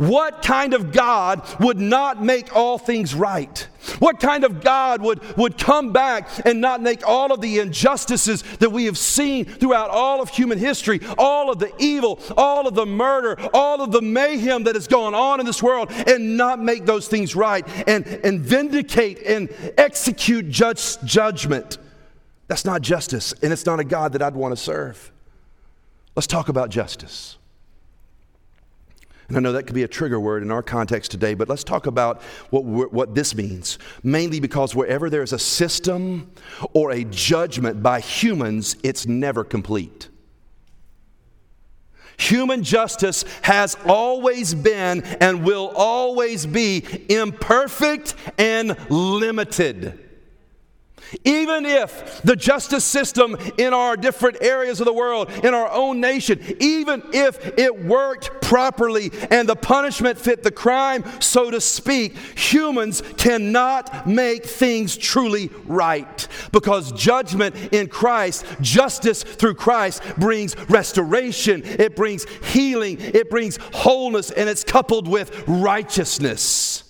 What 0.00 0.40
kind 0.40 0.72
of 0.72 0.92
God 0.92 1.46
would 1.60 1.78
not 1.78 2.24
make 2.24 2.56
all 2.56 2.78
things 2.78 3.14
right? 3.14 3.68
What 3.98 4.18
kind 4.18 4.44
of 4.44 4.62
God 4.62 5.02
would, 5.02 5.20
would 5.36 5.58
come 5.58 5.92
back 5.92 6.26
and 6.46 6.58
not 6.58 6.80
make 6.80 7.06
all 7.06 7.30
of 7.34 7.42
the 7.42 7.58
injustices 7.58 8.40
that 8.60 8.72
we 8.72 8.86
have 8.86 8.96
seen 8.96 9.44
throughout 9.44 9.90
all 9.90 10.22
of 10.22 10.30
human 10.30 10.58
history, 10.58 11.00
all 11.18 11.50
of 11.50 11.58
the 11.58 11.70
evil, 11.78 12.18
all 12.34 12.66
of 12.66 12.74
the 12.74 12.86
murder, 12.86 13.36
all 13.52 13.82
of 13.82 13.92
the 13.92 14.00
mayhem 14.00 14.64
that 14.64 14.74
has 14.74 14.88
gone 14.88 15.14
on 15.14 15.38
in 15.38 15.44
this 15.44 15.62
world, 15.62 15.90
and 15.90 16.34
not 16.34 16.62
make 16.62 16.86
those 16.86 17.06
things 17.06 17.36
right 17.36 17.68
and, 17.86 18.06
and 18.06 18.40
vindicate 18.40 19.18
and 19.26 19.50
execute 19.76 20.48
judge, 20.48 20.98
judgment? 21.04 21.76
That's 22.48 22.64
not 22.64 22.80
justice, 22.80 23.34
and 23.42 23.52
it's 23.52 23.66
not 23.66 23.80
a 23.80 23.84
God 23.84 24.14
that 24.14 24.22
I'd 24.22 24.34
want 24.34 24.52
to 24.52 24.56
serve. 24.56 25.12
Let's 26.16 26.26
talk 26.26 26.48
about 26.48 26.70
justice. 26.70 27.36
And 29.30 29.36
I 29.36 29.40
know 29.40 29.52
that 29.52 29.62
could 29.62 29.76
be 29.76 29.84
a 29.84 29.88
trigger 29.88 30.18
word 30.18 30.42
in 30.42 30.50
our 30.50 30.62
context 30.62 31.12
today, 31.12 31.34
but 31.34 31.48
let's 31.48 31.62
talk 31.62 31.86
about 31.86 32.20
what, 32.50 32.64
what 32.92 33.14
this 33.14 33.32
means. 33.36 33.78
Mainly 34.02 34.40
because 34.40 34.74
wherever 34.74 35.08
there's 35.08 35.32
a 35.32 35.38
system 35.38 36.32
or 36.72 36.90
a 36.90 37.04
judgment 37.04 37.80
by 37.80 38.00
humans, 38.00 38.76
it's 38.82 39.06
never 39.06 39.44
complete. 39.44 40.08
Human 42.18 42.64
justice 42.64 43.24
has 43.42 43.76
always 43.86 44.52
been 44.52 45.02
and 45.20 45.44
will 45.44 45.72
always 45.76 46.44
be 46.44 46.84
imperfect 47.08 48.16
and 48.36 48.76
limited. 48.90 50.09
Even 51.24 51.66
if 51.66 52.22
the 52.22 52.36
justice 52.36 52.84
system 52.84 53.36
in 53.58 53.74
our 53.74 53.96
different 53.96 54.38
areas 54.40 54.80
of 54.80 54.86
the 54.86 54.92
world, 54.92 55.30
in 55.44 55.54
our 55.54 55.70
own 55.70 56.00
nation, 56.00 56.40
even 56.60 57.02
if 57.12 57.58
it 57.58 57.84
worked 57.84 58.42
properly 58.42 59.10
and 59.30 59.48
the 59.48 59.56
punishment 59.56 60.18
fit 60.18 60.42
the 60.42 60.50
crime, 60.50 61.04
so 61.20 61.50
to 61.50 61.60
speak, 61.60 62.16
humans 62.36 63.02
cannot 63.16 64.06
make 64.06 64.44
things 64.44 64.96
truly 64.96 65.50
right. 65.66 66.28
Because 66.52 66.92
judgment 66.92 67.54
in 67.72 67.88
Christ, 67.88 68.44
justice 68.60 69.22
through 69.22 69.54
Christ, 69.54 70.02
brings 70.18 70.56
restoration, 70.68 71.62
it 71.64 71.96
brings 71.96 72.24
healing, 72.52 72.98
it 73.00 73.30
brings 73.30 73.56
wholeness, 73.72 74.30
and 74.30 74.48
it's 74.48 74.64
coupled 74.64 75.08
with 75.08 75.44
righteousness. 75.46 76.89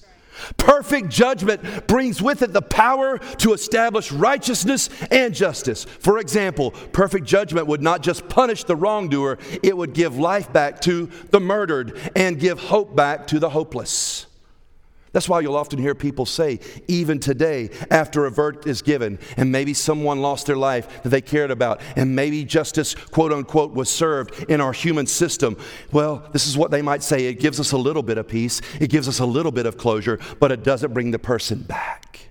Perfect 0.56 1.08
judgment 1.10 1.86
brings 1.86 2.22
with 2.22 2.42
it 2.42 2.52
the 2.52 2.62
power 2.62 3.18
to 3.18 3.52
establish 3.52 4.12
righteousness 4.12 4.88
and 5.10 5.34
justice. 5.34 5.84
For 5.84 6.18
example, 6.18 6.72
perfect 6.92 7.26
judgment 7.26 7.66
would 7.66 7.82
not 7.82 8.02
just 8.02 8.28
punish 8.28 8.64
the 8.64 8.76
wrongdoer, 8.76 9.38
it 9.62 9.76
would 9.76 9.92
give 9.92 10.18
life 10.18 10.52
back 10.52 10.80
to 10.82 11.10
the 11.30 11.40
murdered 11.40 11.98
and 12.16 12.38
give 12.38 12.58
hope 12.58 12.94
back 12.94 13.26
to 13.28 13.38
the 13.38 13.50
hopeless. 13.50 14.26
That's 15.12 15.28
why 15.28 15.40
you'll 15.40 15.56
often 15.56 15.78
hear 15.78 15.94
people 15.94 16.24
say, 16.24 16.60
even 16.86 17.18
today, 17.18 17.70
after 17.90 18.26
a 18.26 18.30
verdict 18.30 18.66
is 18.66 18.80
given, 18.80 19.18
and 19.36 19.50
maybe 19.50 19.74
someone 19.74 20.22
lost 20.22 20.46
their 20.46 20.56
life 20.56 21.02
that 21.02 21.08
they 21.08 21.20
cared 21.20 21.50
about, 21.50 21.80
and 21.96 22.14
maybe 22.14 22.44
justice, 22.44 22.94
quote 22.94 23.32
unquote, 23.32 23.74
was 23.74 23.88
served 23.88 24.44
in 24.48 24.60
our 24.60 24.72
human 24.72 25.06
system. 25.06 25.56
Well, 25.90 26.28
this 26.32 26.46
is 26.46 26.56
what 26.56 26.70
they 26.70 26.82
might 26.82 27.02
say 27.02 27.26
it 27.26 27.40
gives 27.40 27.58
us 27.58 27.72
a 27.72 27.76
little 27.76 28.02
bit 28.02 28.18
of 28.18 28.28
peace, 28.28 28.60
it 28.80 28.90
gives 28.90 29.08
us 29.08 29.18
a 29.18 29.26
little 29.26 29.52
bit 29.52 29.66
of 29.66 29.76
closure, 29.76 30.20
but 30.38 30.52
it 30.52 30.62
doesn't 30.62 30.94
bring 30.94 31.10
the 31.10 31.18
person 31.18 31.62
back. 31.62 32.30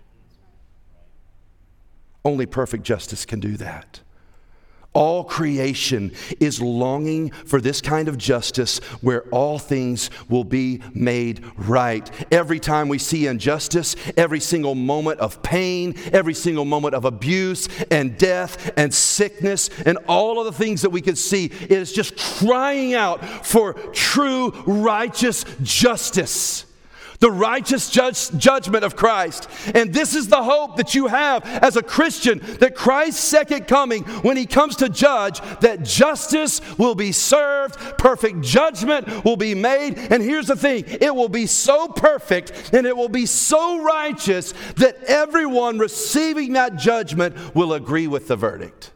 Only 2.23 2.45
perfect 2.45 2.83
justice 2.83 3.25
can 3.25 3.39
do 3.39 3.57
that. 3.57 4.01
All 4.99 5.23
creation 5.23 6.11
is 6.41 6.61
longing 6.61 7.29
for 7.29 7.61
this 7.61 7.79
kind 7.79 8.09
of 8.09 8.17
justice 8.17 8.79
where 8.99 9.21
all 9.29 9.57
things 9.57 10.09
will 10.27 10.43
be 10.43 10.81
made 10.93 11.41
right. 11.55 12.11
Every 12.33 12.59
time 12.59 12.89
we 12.89 12.97
see 12.97 13.25
injustice, 13.25 13.95
every 14.17 14.41
single 14.41 14.75
moment 14.75 15.21
of 15.21 15.41
pain, 15.41 15.95
every 16.11 16.33
single 16.33 16.65
moment 16.65 16.95
of 16.95 17.05
abuse 17.05 17.69
and 17.89 18.17
death 18.17 18.73
and 18.75 18.93
sickness, 18.93 19.69
and 19.85 19.97
all 20.09 20.37
of 20.37 20.45
the 20.45 20.51
things 20.51 20.81
that 20.81 20.89
we 20.89 20.99
can 20.99 21.15
see, 21.15 21.45
it 21.45 21.71
is 21.71 21.93
just 21.93 22.17
crying 22.17 22.93
out 22.93 23.23
for 23.45 23.75
true 23.93 24.49
righteous 24.67 25.45
justice 25.63 26.65
the 27.19 27.29
righteous 27.31 27.89
judge, 27.89 28.31
judgment 28.37 28.83
of 28.83 28.95
Christ. 28.95 29.49
And 29.73 29.93
this 29.93 30.15
is 30.15 30.27
the 30.27 30.41
hope 30.41 30.77
that 30.77 30.95
you 30.95 31.07
have 31.07 31.45
as 31.45 31.75
a 31.75 31.83
Christian 31.83 32.39
that 32.59 32.75
Christ's 32.75 33.23
second 33.23 33.67
coming, 33.67 34.03
when 34.21 34.37
he 34.37 34.45
comes 34.45 34.77
to 34.77 34.89
judge, 34.89 35.41
that 35.59 35.83
justice 35.83 36.61
will 36.77 36.95
be 36.95 37.11
served, 37.11 37.75
perfect 37.97 38.41
judgment 38.41 39.25
will 39.25 39.37
be 39.37 39.53
made. 39.53 39.97
And 39.97 40.23
here's 40.23 40.47
the 40.47 40.55
thing 40.55 40.85
it 40.87 41.13
will 41.13 41.29
be 41.29 41.45
so 41.45 41.87
perfect 41.89 42.71
and 42.73 42.87
it 42.87 42.95
will 42.95 43.09
be 43.09 43.25
so 43.25 43.83
righteous 43.83 44.53
that 44.77 45.03
everyone 45.03 45.79
receiving 45.79 46.53
that 46.53 46.77
judgment 46.77 47.55
will 47.55 47.73
agree 47.73 48.07
with 48.07 48.27
the 48.27 48.35
verdict. 48.35 48.91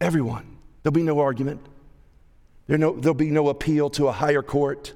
Everyone. 0.00 0.56
There'll 0.82 0.92
be 0.92 1.02
no 1.02 1.20
argument. 1.20 1.60
There 2.66 2.78
no, 2.78 2.92
there'll 2.92 3.14
be 3.14 3.30
no 3.30 3.48
appeal 3.48 3.90
to 3.90 4.08
a 4.08 4.12
higher 4.12 4.42
court 4.42 4.92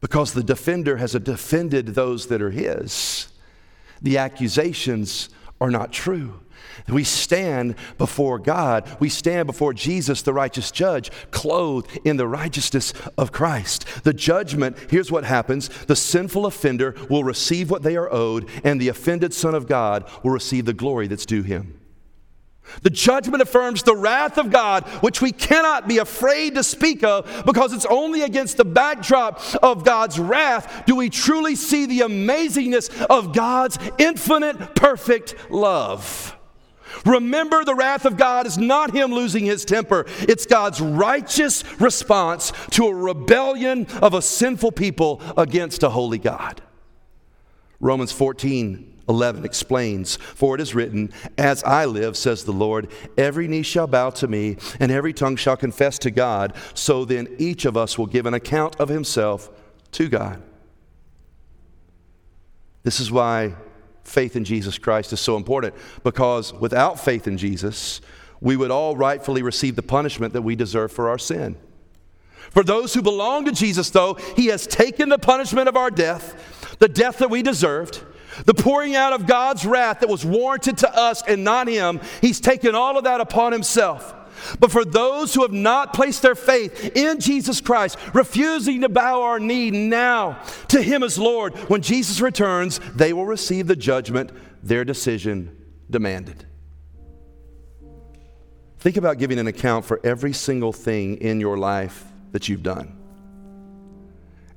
because 0.00 0.32
the 0.32 0.42
defender 0.42 0.96
has 0.98 1.12
defended 1.12 1.88
those 1.88 2.26
that 2.28 2.42
are 2.42 2.50
his. 2.50 3.28
The 4.00 4.18
accusations 4.18 5.28
are 5.60 5.70
not 5.70 5.92
true. 5.92 6.40
We 6.88 7.04
stand 7.04 7.74
before 7.98 8.38
God. 8.38 8.88
We 9.00 9.08
stand 9.08 9.46
before 9.46 9.74
Jesus, 9.74 10.22
the 10.22 10.32
righteous 10.32 10.70
judge, 10.70 11.10
clothed 11.30 11.98
in 12.04 12.16
the 12.16 12.28
righteousness 12.28 12.92
of 13.16 13.32
Christ. 13.32 13.84
The 14.04 14.14
judgment, 14.14 14.76
here's 14.90 15.10
what 15.10 15.24
happens 15.24 15.68
the 15.86 15.96
sinful 15.96 16.46
offender 16.46 16.94
will 17.10 17.24
receive 17.24 17.70
what 17.70 17.82
they 17.82 17.96
are 17.96 18.12
owed, 18.12 18.48
and 18.64 18.80
the 18.80 18.88
offended 18.88 19.34
Son 19.34 19.54
of 19.54 19.66
God 19.66 20.08
will 20.22 20.30
receive 20.30 20.64
the 20.64 20.72
glory 20.72 21.08
that's 21.08 21.26
due 21.26 21.42
him. 21.42 21.77
The 22.82 22.90
judgment 22.90 23.42
affirms 23.42 23.82
the 23.82 23.96
wrath 23.96 24.38
of 24.38 24.50
God, 24.50 24.84
which 25.02 25.20
we 25.20 25.32
cannot 25.32 25.88
be 25.88 25.98
afraid 25.98 26.54
to 26.54 26.62
speak 26.62 27.02
of 27.02 27.44
because 27.44 27.72
it's 27.72 27.86
only 27.86 28.22
against 28.22 28.56
the 28.56 28.64
backdrop 28.64 29.40
of 29.62 29.84
God's 29.84 30.18
wrath 30.18 30.84
do 30.86 30.96
we 30.96 31.10
truly 31.10 31.54
see 31.54 31.86
the 31.86 32.00
amazingness 32.00 33.06
of 33.06 33.34
God's 33.34 33.78
infinite, 33.98 34.74
perfect 34.74 35.50
love. 35.50 36.36
Remember, 37.04 37.64
the 37.64 37.74
wrath 37.74 38.04
of 38.04 38.16
God 38.16 38.46
is 38.46 38.58
not 38.58 38.92
Him 38.92 39.12
losing 39.12 39.44
His 39.44 39.64
temper, 39.64 40.06
it's 40.20 40.46
God's 40.46 40.80
righteous 40.80 41.64
response 41.80 42.52
to 42.70 42.86
a 42.86 42.94
rebellion 42.94 43.86
of 44.02 44.14
a 44.14 44.22
sinful 44.22 44.72
people 44.72 45.22
against 45.36 45.82
a 45.82 45.90
holy 45.90 46.18
God. 46.18 46.62
Romans 47.80 48.12
14 48.12 48.97
11 49.08 49.44
explains, 49.44 50.16
For 50.16 50.54
it 50.54 50.60
is 50.60 50.74
written, 50.74 51.12
As 51.36 51.64
I 51.64 51.86
live, 51.86 52.16
says 52.16 52.44
the 52.44 52.52
Lord, 52.52 52.90
every 53.16 53.48
knee 53.48 53.62
shall 53.62 53.86
bow 53.86 54.10
to 54.10 54.28
me, 54.28 54.56
and 54.78 54.92
every 54.92 55.12
tongue 55.12 55.36
shall 55.36 55.56
confess 55.56 55.98
to 56.00 56.10
God. 56.10 56.54
So 56.74 57.04
then 57.04 57.28
each 57.38 57.64
of 57.64 57.76
us 57.76 57.96
will 57.98 58.06
give 58.06 58.26
an 58.26 58.34
account 58.34 58.76
of 58.76 58.88
himself 58.88 59.50
to 59.92 60.08
God. 60.08 60.42
This 62.82 63.00
is 63.00 63.10
why 63.10 63.54
faith 64.04 64.36
in 64.36 64.44
Jesus 64.44 64.78
Christ 64.78 65.12
is 65.12 65.20
so 65.20 65.36
important, 65.36 65.74
because 66.02 66.52
without 66.52 67.00
faith 67.00 67.26
in 67.26 67.38
Jesus, 67.38 68.00
we 68.40 68.56
would 68.56 68.70
all 68.70 68.96
rightfully 68.96 69.42
receive 69.42 69.76
the 69.76 69.82
punishment 69.82 70.32
that 70.32 70.42
we 70.42 70.54
deserve 70.54 70.92
for 70.92 71.08
our 71.08 71.18
sin. 71.18 71.56
For 72.50 72.62
those 72.62 72.94
who 72.94 73.02
belong 73.02 73.44
to 73.44 73.52
Jesus, 73.52 73.90
though, 73.90 74.14
He 74.36 74.46
has 74.46 74.66
taken 74.66 75.08
the 75.08 75.18
punishment 75.18 75.68
of 75.68 75.76
our 75.76 75.90
death, 75.90 76.76
the 76.78 76.88
death 76.88 77.18
that 77.18 77.30
we 77.30 77.42
deserved 77.42 78.04
the 78.44 78.54
pouring 78.54 78.96
out 78.96 79.12
of 79.12 79.26
God's 79.26 79.64
wrath 79.64 80.00
that 80.00 80.08
was 80.08 80.24
warranted 80.24 80.78
to 80.78 80.96
us 80.96 81.22
and 81.26 81.44
not 81.44 81.68
him, 81.68 82.00
he's 82.20 82.40
taken 82.40 82.74
all 82.74 82.98
of 82.98 83.04
that 83.04 83.20
upon 83.20 83.52
himself. 83.52 84.14
But 84.60 84.70
for 84.70 84.84
those 84.84 85.34
who 85.34 85.42
have 85.42 85.52
not 85.52 85.92
placed 85.92 86.22
their 86.22 86.34
faith 86.34 86.96
in 86.96 87.20
Jesus 87.20 87.60
Christ, 87.60 87.98
refusing 88.14 88.80
to 88.82 88.88
bow 88.88 89.22
our 89.22 89.38
knee 89.38 89.70
now 89.70 90.42
to 90.68 90.80
Him 90.80 91.02
as 91.02 91.18
Lord, 91.18 91.54
when 91.68 91.82
Jesus 91.82 92.20
returns, 92.20 92.80
they 92.94 93.12
will 93.12 93.26
receive 93.26 93.66
the 93.66 93.76
judgment 93.76 94.30
their 94.62 94.84
decision 94.84 95.56
demanded. 95.90 96.44
Think 98.78 98.96
about 98.96 99.18
giving 99.18 99.38
an 99.38 99.48
account 99.48 99.84
for 99.84 100.00
every 100.04 100.32
single 100.32 100.72
thing 100.72 101.16
in 101.16 101.40
your 101.40 101.58
life 101.58 102.04
that 102.32 102.48
you've 102.48 102.62
done. 102.62 102.97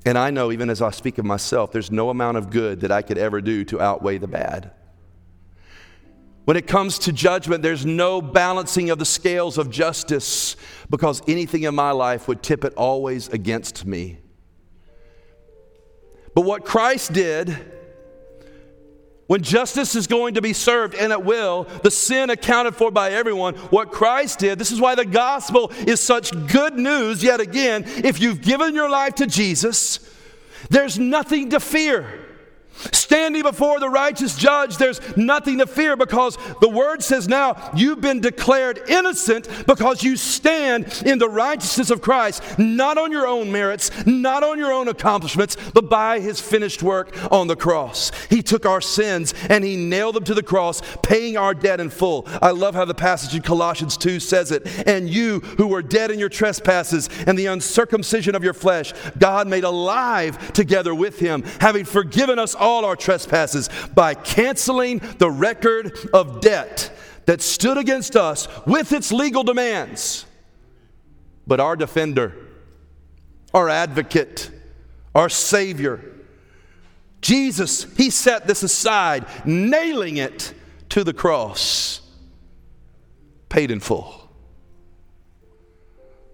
And 0.06 0.18
I 0.18 0.32
know, 0.32 0.52
even 0.52 0.70
as 0.70 0.82
I 0.82 0.92
speak 0.92 1.18
of 1.18 1.26
myself, 1.26 1.72
there's 1.72 1.92
no 1.92 2.10
amount 2.10 2.38
of 2.38 2.50
good 2.50 2.82
that 2.82 2.92
I 2.92 3.02
could 3.02 3.18
ever 3.18 3.40
do 3.40 3.64
to 3.66 3.80
outweigh 3.80 4.18
the 4.18 4.28
bad. 4.28 4.72
When 6.46 6.58
it 6.58 6.66
comes 6.66 6.98
to 7.00 7.14
judgment, 7.14 7.62
there's 7.62 7.86
no 7.86 8.20
balancing 8.20 8.90
of 8.90 8.98
the 8.98 9.06
scales 9.06 9.60
of 9.60 9.70
justice 9.70 10.56
because 10.90 11.22
anything 11.28 11.64
in 11.64 11.76
my 11.76 11.92
life 11.92 12.28
would 12.28 12.42
tip 12.42 12.66
it 12.66 12.74
always 12.74 13.30
against 13.30 13.86
me. 13.86 14.18
But 16.34 16.42
what 16.42 16.66
Christ 16.66 17.14
did, 17.14 17.56
when 19.32 19.42
justice 19.42 19.96
is 19.96 20.08
going 20.08 20.34
to 20.34 20.42
be 20.42 20.52
served, 20.52 20.94
and 20.94 21.14
it 21.14 21.24
will, 21.24 21.64
the 21.84 21.90
sin 21.90 22.30
accounted 22.30 22.76
for 22.76 22.92
by 22.92 23.12
everyone, 23.12 23.56
what 23.70 23.90
Christ 23.90 24.40
did, 24.40 24.60
this 24.60 24.74
is 24.74 24.82
why 24.82 24.94
the 24.94 25.06
gospel 25.06 25.72
is 25.88 26.02
such 26.02 26.34
good 26.50 26.74
news 26.74 27.24
yet 27.24 27.40
again. 27.40 27.86
If 27.86 28.20
you've 28.20 28.42
given 28.42 28.76
your 28.76 28.90
life 28.90 29.16
to 29.16 29.28
Jesus, 29.28 30.00
there's 30.70 31.00
nothing 31.00 31.52
to 31.52 31.62
fear. 31.62 32.21
Standing 32.92 33.44
before 33.44 33.80
the 33.80 33.90
righteous 33.90 34.36
judge, 34.36 34.78
there's 34.78 35.02
nothing 35.18 35.58
to 35.60 35.68
fear 35.68 35.96
because 35.96 36.38
the 36.62 36.70
word 36.70 37.04
says 37.04 37.28
now 37.28 37.72
you've 37.76 38.02
been 38.02 38.22
declared 38.22 38.82
innocent 38.88 39.48
because 39.68 40.02
you 40.02 40.16
stand 40.16 41.04
in 41.06 41.20
the 41.20 41.30
righteousness 41.30 41.92
of 41.92 42.02
Christ, 42.02 42.42
not 42.58 42.98
on 42.98 43.12
your 43.12 43.28
own 43.28 43.52
merits, 43.52 43.92
not 44.06 44.44
on 44.44 44.58
your 44.58 44.72
own 44.72 44.88
accomplishments, 44.88 45.58
but 45.74 45.90
by 45.90 46.20
his 46.20 46.40
finished 46.40 46.82
work 46.82 47.16
on 47.32 47.48
the 47.48 47.56
cross. 47.56 48.12
He 48.30 48.42
took 48.42 48.66
our 48.66 48.82
sins 48.82 49.34
and 49.50 49.64
he 49.64 49.76
nailed 49.76 50.16
them 50.16 50.24
to 50.24 50.34
the 50.34 50.42
cross, 50.42 50.82
paying 51.04 51.38
our 51.38 51.54
debt 51.54 51.80
in 51.80 51.90
full. 51.90 52.28
I 52.42 52.52
love 52.52 52.76
how 52.76 52.86
the 52.86 52.94
passage 52.94 53.36
in 53.36 53.42
Colossians 53.42 53.98
2 53.98 54.20
says 54.20 54.52
it. 54.52 54.88
And 54.88 55.10
you 55.10 55.40
who 55.58 55.68
were 55.68 55.82
dead 55.82 56.12
in 56.12 56.20
your 56.20 56.30
trespasses 56.30 57.10
and 57.28 57.38
the 57.38 57.48
uncircumcision 57.48 58.36
of 58.36 58.44
your 58.44 58.54
flesh, 58.54 58.94
God 59.18 59.48
made 59.48 59.66
alive 59.66 60.54
together 60.54 60.96
with 60.96 61.20
him, 61.20 61.44
having 61.60 61.86
forgiven 61.86 62.40
us 62.40 62.56
all 62.62 62.86
our 62.86 62.96
trespasses 62.96 63.70
by 63.94 64.14
canceling 64.14 65.00
the 65.18 65.30
record 65.30 65.98
of 66.14 66.40
debt 66.40 66.96
that 67.26 67.42
stood 67.42 67.78
against 67.78 68.16
us 68.16 68.48
with 68.66 68.94
its 68.94 69.12
legal 69.12 69.44
demands. 69.44 70.26
But 71.46 71.60
our 71.60 71.76
defender, 71.76 72.36
our 73.54 73.68
advocate, 73.68 74.52
our 75.14 75.28
Savior, 75.28 76.04
Jesus, 77.22 77.84
He 77.96 78.10
set 78.10 78.48
this 78.48 78.64
aside, 78.64 79.26
nailing 79.46 80.18
it 80.18 80.54
to 80.90 81.04
the 81.04 81.14
cross, 81.14 82.02
paid 83.50 83.72
in 83.72 83.80
full. 83.80 84.30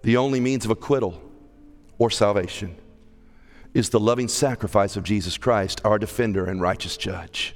The 0.02 0.16
only 0.16 0.40
means 0.40 0.64
of 0.64 0.70
acquittal 0.70 1.20
or 1.98 2.10
salvation 2.10 2.76
is 3.78 3.90
the 3.90 4.00
loving 4.00 4.28
sacrifice 4.28 4.96
of 4.96 5.04
Jesus 5.04 5.38
Christ, 5.38 5.80
our 5.84 5.98
defender 5.98 6.44
and 6.44 6.60
righteous 6.60 6.96
judge. 6.96 7.54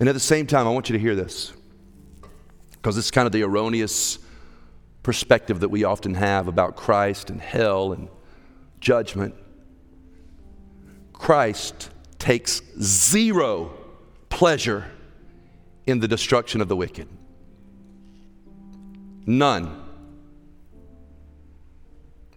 And 0.00 0.08
at 0.08 0.12
the 0.12 0.20
same 0.20 0.46
time, 0.46 0.66
I 0.66 0.70
want 0.70 0.88
you 0.88 0.94
to 0.94 0.98
hear 0.98 1.14
this, 1.14 1.52
because 2.72 2.98
it's 2.98 3.10
kind 3.10 3.26
of 3.26 3.32
the 3.32 3.42
erroneous 3.42 4.18
perspective 5.04 5.60
that 5.60 5.68
we 5.68 5.84
often 5.84 6.14
have 6.14 6.48
about 6.48 6.76
Christ 6.76 7.30
and 7.30 7.40
hell 7.40 7.92
and 7.92 8.08
judgment. 8.80 9.34
Christ 11.12 11.90
takes 12.18 12.60
zero 12.80 13.72
pleasure 14.28 14.90
in 15.86 16.00
the 16.00 16.08
destruction 16.08 16.60
of 16.60 16.68
the 16.68 16.76
wicked. 16.76 17.06
None. 19.26 19.83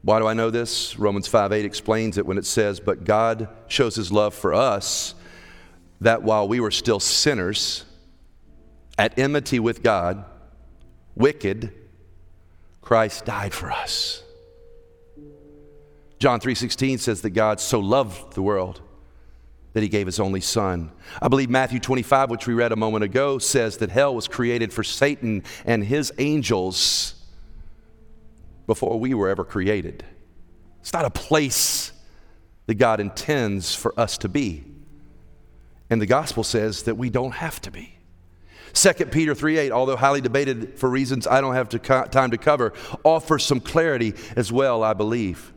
Why 0.07 0.19
do 0.19 0.27
I 0.27 0.33
know 0.33 0.49
this? 0.49 0.97
Romans 0.97 1.27
5 1.27 1.51
8 1.51 1.65
explains 1.65 2.17
it 2.17 2.25
when 2.25 2.37
it 2.37 2.45
says, 2.45 2.79
But 2.79 3.03
God 3.03 3.49
shows 3.67 3.95
his 3.95 4.09
love 4.09 4.33
for 4.33 4.53
us 4.53 5.15
that 5.99 6.23
while 6.23 6.47
we 6.47 6.61
were 6.61 6.71
still 6.71 7.01
sinners, 7.01 7.83
at 8.97 9.19
enmity 9.19 9.59
with 9.59 9.83
God, 9.83 10.23
wicked, 11.13 11.73
Christ 12.79 13.25
died 13.25 13.53
for 13.53 13.69
us. 13.69 14.23
John 16.19 16.39
3:16 16.39 16.99
says 16.99 17.21
that 17.23 17.31
God 17.31 17.59
so 17.59 17.81
loved 17.81 18.33
the 18.33 18.41
world 18.41 18.79
that 19.73 19.83
he 19.83 19.89
gave 19.89 20.05
his 20.05 20.21
only 20.21 20.39
son. 20.39 20.89
I 21.21 21.27
believe 21.27 21.49
Matthew 21.49 21.81
25 21.81 22.29
which 22.29 22.47
we 22.47 22.53
read 22.53 22.71
a 22.71 22.77
moment 22.77 23.03
ago 23.03 23.39
says 23.39 23.75
that 23.79 23.91
hell 23.91 24.15
was 24.15 24.29
created 24.29 24.71
for 24.71 24.85
Satan 24.85 25.43
and 25.65 25.83
his 25.83 26.13
angels 26.17 27.16
before 28.67 28.99
we 28.99 29.13
were 29.13 29.29
ever 29.29 29.43
created. 29.43 30.05
It's 30.81 30.93
not 30.93 31.05
a 31.05 31.09
place 31.09 31.91
that 32.67 32.75
God 32.75 32.99
intends 32.99 33.73
for 33.73 33.97
us 33.99 34.17
to 34.19 34.29
be. 34.29 34.65
And 35.89 36.01
the 36.01 36.05
gospel 36.05 36.43
says 36.43 36.83
that 36.83 36.95
we 36.95 37.09
don't 37.09 37.31
have 37.31 37.61
to 37.61 37.71
be. 37.71 37.97
2 38.73 39.11
Peter 39.11 39.33
3:8, 39.33 39.71
although 39.71 39.95
highly 39.95 40.21
debated 40.21 40.77
for 40.77 40.89
reasons 40.89 41.25
I 41.25 41.41
don't 41.41 41.55
have 41.55 41.69
to 41.69 41.79
co- 41.79 42.05
time 42.05 42.31
to 42.31 42.37
cover, 42.37 42.73
offers 43.03 43.43
some 43.43 43.61
clarity 43.61 44.13
as 44.35 44.51
well, 44.51 44.83
I 44.83 44.93
believe. 44.93 45.53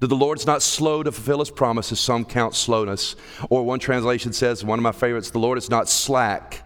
That 0.00 0.08
the 0.08 0.16
Lord's 0.16 0.46
not 0.46 0.62
slow 0.62 1.02
to 1.02 1.12
fulfill 1.12 1.38
his 1.38 1.50
promises, 1.50 2.00
some 2.00 2.24
count 2.24 2.54
slowness. 2.54 3.14
Or 3.48 3.62
one 3.62 3.78
translation 3.78 4.32
says, 4.32 4.64
one 4.64 4.78
of 4.78 4.82
my 4.82 4.92
favorites, 4.92 5.30
the 5.30 5.38
Lord 5.38 5.56
is 5.56 5.70
not 5.70 5.88
slack 5.88 6.62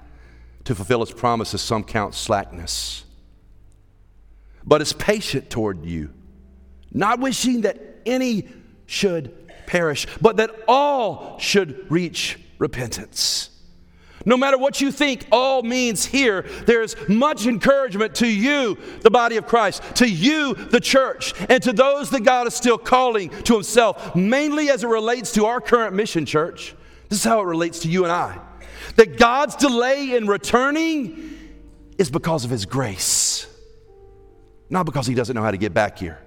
to 0.65 0.75
fulfill 0.75 1.01
his 1.01 1.13
promises, 1.13 1.61
some 1.61 1.85
count 1.85 2.15
slackness 2.15 3.05
but 4.65 4.83
is 4.83 4.93
patient 4.93 5.51
toward 5.51 5.85
you, 5.85 6.11
not 6.93 7.21
wishing 7.21 7.63
that 7.63 7.81
any 8.07 8.49
should 8.87 9.35
perish, 9.67 10.07
but 10.21 10.39
that 10.39 10.51
all 10.67 11.39
should 11.39 11.91
reach 11.91 12.39
repentance. 12.59 13.51
No 14.25 14.37
matter 14.37 14.59
what 14.59 14.81
you 14.81 14.91
think 14.91 15.27
all 15.31 15.63
means 15.63 16.05
here, 16.05 16.43
there's 16.67 16.97
much 17.09 17.47
encouragement 17.47 18.17
to 18.17 18.27
you, 18.27 18.77
the 19.01 19.11
body 19.11 19.37
of 19.37 19.47
Christ, 19.47 19.83
to 19.97 20.09
you, 20.09 20.55
the 20.55 20.81
church, 20.81 21.33
and 21.49 21.63
to 21.63 21.73
those 21.73 22.11
that 22.11 22.25
God 22.25 22.47
is 22.47 22.55
still 22.55 22.79
calling 22.79 23.31
to 23.45 23.55
Himself, 23.55 24.17
mainly 24.17 24.71
as 24.71 24.83
it 24.83 24.89
relates 24.89 25.33
to 25.35 25.47
our 25.47 25.61
current 25.61 25.95
mission, 25.95 26.27
church. 26.27 26.75
This 27.09 27.21
is 27.21 27.25
how 27.25 27.41
it 27.41 27.47
relates 27.47 27.81
to 27.81 27.89
you 27.89 28.05
and 28.05 28.13
I. 28.13 28.39
That 28.97 29.19
God's 29.19 29.55
delay 29.55 30.17
in 30.17 30.27
returning 30.27 31.39
is 31.97 32.11
because 32.11 32.45
of 32.45 32.51
His 32.51 32.67
grace 32.67 33.47
not 34.71 34.87
because 34.87 35.07
he 35.07 35.15
doesn't 35.15 35.35
know 35.35 35.43
how 35.43 35.51
to 35.51 35.57
get 35.57 35.75
back 35.75 35.99
here. 35.99 36.19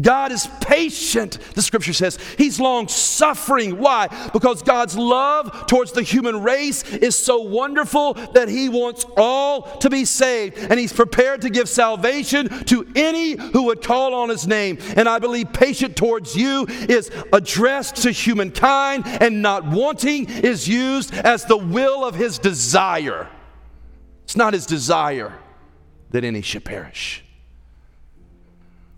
God 0.00 0.30
is 0.30 0.48
patient, 0.60 1.38
the 1.54 1.62
scripture 1.62 1.92
says. 1.92 2.18
He's 2.36 2.60
long 2.60 2.86
suffering. 2.88 3.78
Why? 3.78 4.08
Because 4.32 4.62
God's 4.62 4.96
love 4.96 5.66
towards 5.66 5.92
the 5.92 6.02
human 6.02 6.42
race 6.42 6.84
is 6.84 7.16
so 7.16 7.40
wonderful 7.40 8.14
that 8.34 8.48
He 8.48 8.68
wants 8.68 9.04
all 9.16 9.62
to 9.78 9.90
be 9.90 10.04
saved. 10.04 10.56
And 10.58 10.78
He's 10.78 10.92
prepared 10.92 11.42
to 11.42 11.50
give 11.50 11.68
salvation 11.68 12.48
to 12.66 12.86
any 12.94 13.32
who 13.32 13.64
would 13.64 13.82
call 13.82 14.14
on 14.14 14.28
His 14.28 14.46
name. 14.46 14.78
And 14.96 15.08
I 15.08 15.18
believe 15.18 15.52
patient 15.52 15.96
towards 15.96 16.36
you 16.36 16.66
is 16.68 17.10
addressed 17.32 17.96
to 18.02 18.12
humankind, 18.12 19.04
and 19.06 19.42
not 19.42 19.66
wanting 19.66 20.28
is 20.28 20.68
used 20.68 21.12
as 21.12 21.44
the 21.44 21.56
will 21.56 22.04
of 22.04 22.14
His 22.14 22.38
desire. 22.38 23.28
It's 24.24 24.36
not 24.36 24.52
His 24.52 24.66
desire 24.66 25.36
that 26.10 26.24
any 26.24 26.42
should 26.42 26.64
perish. 26.64 27.24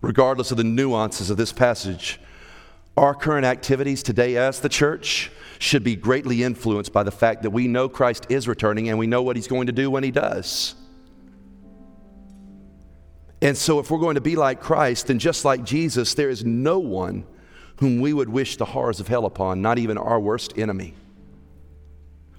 Regardless 0.00 0.50
of 0.50 0.56
the 0.56 0.64
nuances 0.64 1.30
of 1.30 1.36
this 1.36 1.52
passage, 1.52 2.20
our 2.96 3.14
current 3.14 3.46
activities 3.46 4.02
today 4.02 4.36
as 4.36 4.60
the 4.60 4.68
church 4.68 5.30
should 5.58 5.84
be 5.84 5.94
greatly 5.94 6.42
influenced 6.42 6.92
by 6.92 7.02
the 7.02 7.10
fact 7.10 7.42
that 7.42 7.50
we 7.50 7.68
know 7.68 7.88
Christ 7.88 8.26
is 8.30 8.48
returning 8.48 8.88
and 8.88 8.98
we 8.98 9.06
know 9.06 9.22
what 9.22 9.36
he's 9.36 9.46
going 9.46 9.66
to 9.66 9.72
do 9.72 9.90
when 9.90 10.02
he 10.02 10.10
does. 10.10 10.74
And 13.42 13.56
so, 13.56 13.78
if 13.78 13.90
we're 13.90 13.98
going 13.98 14.16
to 14.16 14.20
be 14.20 14.36
like 14.36 14.60
Christ, 14.60 15.06
then 15.06 15.18
just 15.18 15.44
like 15.44 15.64
Jesus, 15.64 16.14
there 16.14 16.28
is 16.28 16.44
no 16.44 16.78
one 16.78 17.24
whom 17.76 18.00
we 18.00 18.12
would 18.12 18.28
wish 18.28 18.58
the 18.58 18.66
horrors 18.66 19.00
of 19.00 19.08
hell 19.08 19.24
upon, 19.24 19.62
not 19.62 19.78
even 19.78 19.96
our 19.96 20.20
worst 20.20 20.58
enemy. 20.58 20.94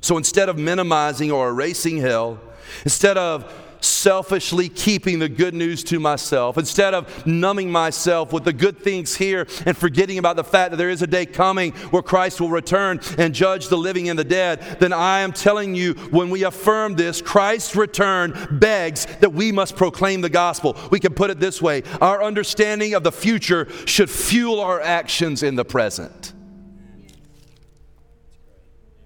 So, 0.02 0.18
instead 0.18 0.48
of 0.50 0.60
minimizing 0.60 1.32
or 1.32 1.50
erasing 1.50 1.98
hell, 1.98 2.40
instead 2.84 3.18
of 3.18 3.52
selfishly 3.82 4.70
keeping 4.70 5.20
the 5.20 5.30
good 5.30 5.54
news 5.54 5.84
to 5.86 6.00
myself, 6.00 6.58
instead 6.58 6.94
of 6.94 7.26
numbing 7.26 7.72
myself 7.72 8.32
with 8.32 8.44
the 8.44 8.54
good 8.54 8.80
things 8.80 9.16
here 9.16 9.48
and 9.66 9.76
forgetting 9.76 10.18
about 10.18 10.36
the 10.36 10.44
fact 10.44 10.72
that 10.72 10.78
there 10.78 10.90
is 10.90 11.02
a 11.02 11.08
day 11.08 11.26
coming 11.26 11.72
where 11.92 12.02
Christ 12.02 12.40
will 12.40 12.50
return 12.50 13.00
and 13.18 13.34
judge 13.34 13.68
the 13.68 13.78
living 13.78 14.10
and 14.10 14.18
the 14.18 14.24
dead, 14.24 14.62
then 14.80 14.94
I 14.94 15.20
am 15.20 15.34
telling 15.34 15.76
you, 15.76 15.94
when 16.12 16.30
we 16.30 16.44
affirm 16.44 16.96
this, 16.96 17.22
Christ's 17.22 17.76
return 17.76 18.48
begs 18.52 19.06
that 19.20 19.34
we 19.34 19.52
must 19.52 19.76
proclaim 19.76 20.22
the 20.22 20.30
gospel. 20.30 20.78
We 20.92 21.00
can 21.00 21.14
put 21.14 21.30
it 21.30 21.40
this 21.40 21.62
way 21.62 21.84
our 22.00 22.24
understanding 22.24 22.94
of 22.94 23.04
the 23.04 23.12
future 23.12 23.68
should 23.86 24.10
fuel 24.10 24.60
our 24.60 24.82
actions 24.82 25.44
in 25.44 25.56
the 25.56 25.66
present. 25.66 26.34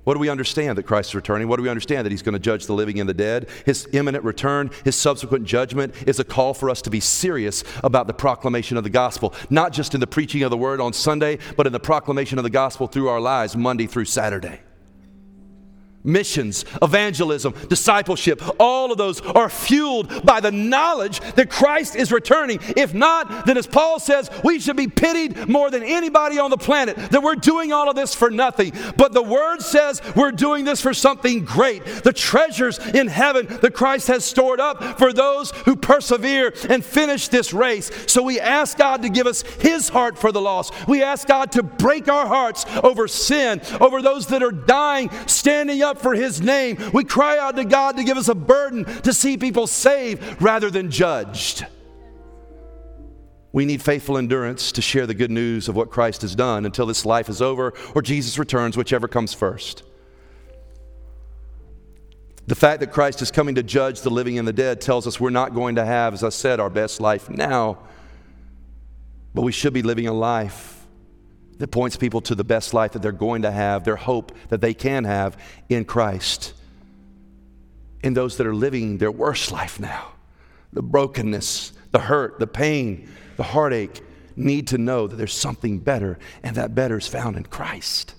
What 0.06 0.14
do 0.14 0.20
we 0.20 0.30
understand 0.30 0.78
that 0.78 0.84
Christ 0.84 1.10
is 1.10 1.16
returning? 1.16 1.48
What 1.48 1.58
do 1.58 1.64
we 1.64 1.70
understand 1.70 2.06
that 2.06 2.12
He's 2.12 2.22
going 2.22 2.34
to 2.34 2.40
judge 2.40 2.68
the 2.68 2.74
living 2.74 3.00
and 3.00 3.10
the 3.10 3.14
dead? 3.14 3.50
His 3.66 3.88
imminent 3.92 4.24
return, 4.24 4.72
His 4.86 4.96
subsequent 4.96 5.46
judgment 5.46 5.94
is 6.08 6.20
a 6.20 6.24
call 6.24 6.54
for 6.54 6.70
us 6.70 6.82
to 6.84 6.90
be 6.90 7.00
serious 7.00 7.64
about 7.84 8.08
the 8.08 8.14
proclamation 8.14 8.78
of 8.78 8.84
the 8.84 8.90
gospel, 8.90 9.34
not 9.50 9.74
just 9.74 9.94
in 9.94 10.00
the 10.00 10.08
preaching 10.08 10.44
of 10.44 10.52
the 10.52 10.58
word 10.58 10.80
on 10.80 10.94
Sunday, 10.94 11.40
but 11.58 11.68
in 11.68 11.74
the 11.74 11.80
proclamation 11.80 12.38
of 12.38 12.44
the 12.44 12.50
gospel 12.50 12.88
through 12.88 13.10
our 13.10 13.20
lives, 13.20 13.58
Monday 13.58 13.88
through 13.88 14.06
Saturday. 14.06 14.62
Missions, 16.06 16.66
evangelism, 16.82 17.54
discipleship, 17.68 18.42
all 18.60 18.92
of 18.92 18.98
those 18.98 19.22
are 19.22 19.50
fueled 19.50 20.26
by 20.26 20.40
the 20.40 20.52
knowledge 20.52 21.20
that 21.36 21.50
Christ 21.50 21.96
is 21.96 22.12
returning. 22.12 22.60
If 22.76 22.94
not, 22.94 23.46
then 23.46 23.58
as 23.58 23.68
Paul 23.68 24.00
says, 24.00 24.30
we 24.44 24.60
should 24.60 24.78
be 24.78 24.88
pitied 24.88 25.50
more 25.50 25.70
than 25.70 25.84
anybody 25.84 26.40
on 26.40 26.50
the 26.50 26.58
planet 26.58 26.96
that 26.96 27.24
we're 27.24 27.36
doing 27.36 27.74
all 27.74 27.90
of 27.90 27.96
this 27.96 28.14
for 28.14 28.30
nothing. 28.30 28.74
But 28.98 29.14
the 29.14 29.24
word 29.24 29.62
says 29.62 30.02
we're 30.16 30.32
doing 30.32 30.66
this 30.66 30.82
for 30.82 30.94
something 30.94 31.44
great. 31.44 31.86
The 31.86 32.14
treasures 32.14 32.78
in 32.80 33.08
heaven 33.08 33.48
that 33.62 33.74
Christ 33.74 34.08
has 34.08 34.24
stored 34.24 34.60
up 34.60 34.98
for 34.98 35.12
those 35.12 35.52
who 35.52 35.76
persevere 35.76 36.54
and 36.70 36.84
finish 36.84 37.28
this 37.28 37.54
race. 37.54 37.92
So 38.08 38.24
we 38.24 38.40
ask 38.40 38.78
God 38.78 39.02
to 39.02 39.10
give 39.10 39.28
us 39.28 39.42
his 39.60 39.90
heart 39.90 40.18
for 40.18 40.32
the 40.32 40.42
lost. 40.42 40.74
We 40.88 41.04
ask 41.04 41.28
God 41.28 41.52
to 41.54 41.64
break 41.64 42.08
our 42.08 42.28
hearts 42.28 42.66
over 42.84 43.08
sin, 43.08 43.62
over 43.80 44.02
those 44.02 44.28
that 44.28 44.44
are 44.44 44.52
dying, 44.52 45.10
standing 45.28 45.82
up 45.82 45.95
up 45.96 46.02
for 46.02 46.14
His 46.14 46.42
name. 46.42 46.78
We 46.94 47.04
cry 47.04 47.38
out 47.38 47.56
to 47.56 47.66
God 47.66 47.98
to 47.98 48.04
give 48.04 48.18
us 48.18 48.28
a 48.28 48.36
burden 48.36 48.86
to 49.02 49.14
see 49.14 49.38
people 49.38 49.68
saved 49.68 50.42
rather 50.42 50.70
than 50.70 50.92
judged. 50.92 51.66
We 53.52 53.66
need 53.66 53.82
faithful 53.82 54.18
endurance 54.18 54.74
to 54.74 54.82
share 54.82 55.08
the 55.08 55.14
good 55.14 55.32
news 55.32 55.70
of 55.70 55.76
what 55.76 55.90
Christ 55.90 56.24
has 56.24 56.36
done 56.36 56.66
until 56.66 56.86
this 56.86 57.06
life 57.06 57.30
is 57.30 57.42
over 57.42 57.74
or 57.94 58.02
Jesus 58.02 58.38
returns, 58.38 58.76
whichever 58.76 59.08
comes 59.08 59.34
first. 59.34 59.84
The 62.48 62.56
fact 62.56 62.82
that 62.82 62.92
Christ 62.92 63.22
is 63.22 63.32
coming 63.32 63.56
to 63.56 63.64
judge 63.64 64.02
the 64.02 64.10
living 64.10 64.38
and 64.38 64.48
the 64.48 64.54
dead 64.54 64.82
tells 64.82 65.08
us 65.08 65.20
we're 65.20 65.30
not 65.30 65.56
going 65.56 65.76
to 65.76 65.86
have, 65.86 66.14
as 66.14 66.24
I 66.24 66.30
said, 66.30 66.60
our 66.60 66.70
best 66.70 67.00
life 67.00 67.30
now, 67.30 67.80
but 69.34 69.42
we 69.42 69.54
should 69.54 69.74
be 69.74 69.82
living 69.82 70.08
a 70.08 70.14
life 70.14 70.75
that 71.58 71.70
points 71.70 71.96
people 71.96 72.22
to 72.22 72.36
the 72.36 72.44
best 72.44 72.74
life 72.74 72.94
that 72.94 73.02
they're 73.02 73.12
going 73.12 73.44
to 73.44 73.52
have, 73.52 73.84
their 73.84 73.96
hope 73.96 74.32
that 74.50 74.62
they 74.62 74.74
can 74.74 75.04
have 75.04 75.38
in 75.70 75.86
Christ. 75.86 76.54
In 78.04 78.14
those 78.14 78.38
that 78.38 78.48
are 78.48 78.56
living 78.56 78.98
their 78.98 79.12
worst 79.12 79.52
life 79.52 79.80
now, 79.80 80.14
the 80.74 80.82
brokenness, 80.82 81.74
the 81.92 82.00
hurt, 82.00 82.40
the 82.40 82.48
pain, 82.48 83.10
the 83.38 83.44
heartache, 83.44 84.02
need 84.36 84.68
to 84.68 84.78
know 84.78 85.08
that 85.08 85.16
there's 85.16 85.34
something 85.34 85.80
better, 85.80 86.20
and 86.44 86.58
that 86.58 86.76
better 86.76 86.98
is 86.98 87.08
found 87.08 87.38
in 87.38 87.44
Christ. 87.44 88.15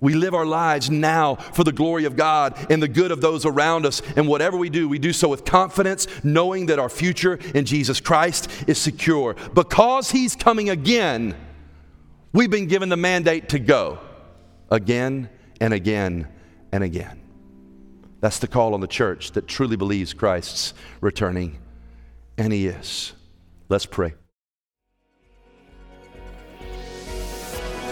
We 0.00 0.14
live 0.14 0.34
our 0.34 0.46
lives 0.46 0.90
now 0.90 1.34
for 1.34 1.64
the 1.64 1.72
glory 1.72 2.04
of 2.04 2.16
God 2.16 2.56
and 2.70 2.82
the 2.82 2.88
good 2.88 3.10
of 3.10 3.20
those 3.20 3.44
around 3.44 3.84
us. 3.84 4.00
And 4.16 4.26
whatever 4.26 4.56
we 4.56 4.70
do, 4.70 4.88
we 4.88 4.98
do 4.98 5.12
so 5.12 5.28
with 5.28 5.44
confidence, 5.44 6.06
knowing 6.24 6.66
that 6.66 6.78
our 6.78 6.88
future 6.88 7.38
in 7.54 7.66
Jesus 7.66 8.00
Christ 8.00 8.50
is 8.66 8.78
secure. 8.78 9.34
Because 9.54 10.10
He's 10.10 10.34
coming 10.34 10.70
again, 10.70 11.36
we've 12.32 12.50
been 12.50 12.66
given 12.66 12.88
the 12.88 12.96
mandate 12.96 13.50
to 13.50 13.58
go 13.58 13.98
again 14.70 15.28
and 15.60 15.74
again 15.74 16.28
and 16.72 16.82
again. 16.82 17.20
That's 18.20 18.38
the 18.38 18.48
call 18.48 18.74
on 18.74 18.80
the 18.80 18.86
church 18.86 19.32
that 19.32 19.48
truly 19.48 19.76
believes 19.76 20.12
Christ's 20.12 20.74
returning, 21.00 21.58
and 22.36 22.52
He 22.52 22.66
is. 22.66 23.12
Let's 23.68 23.86
pray. 23.86 24.14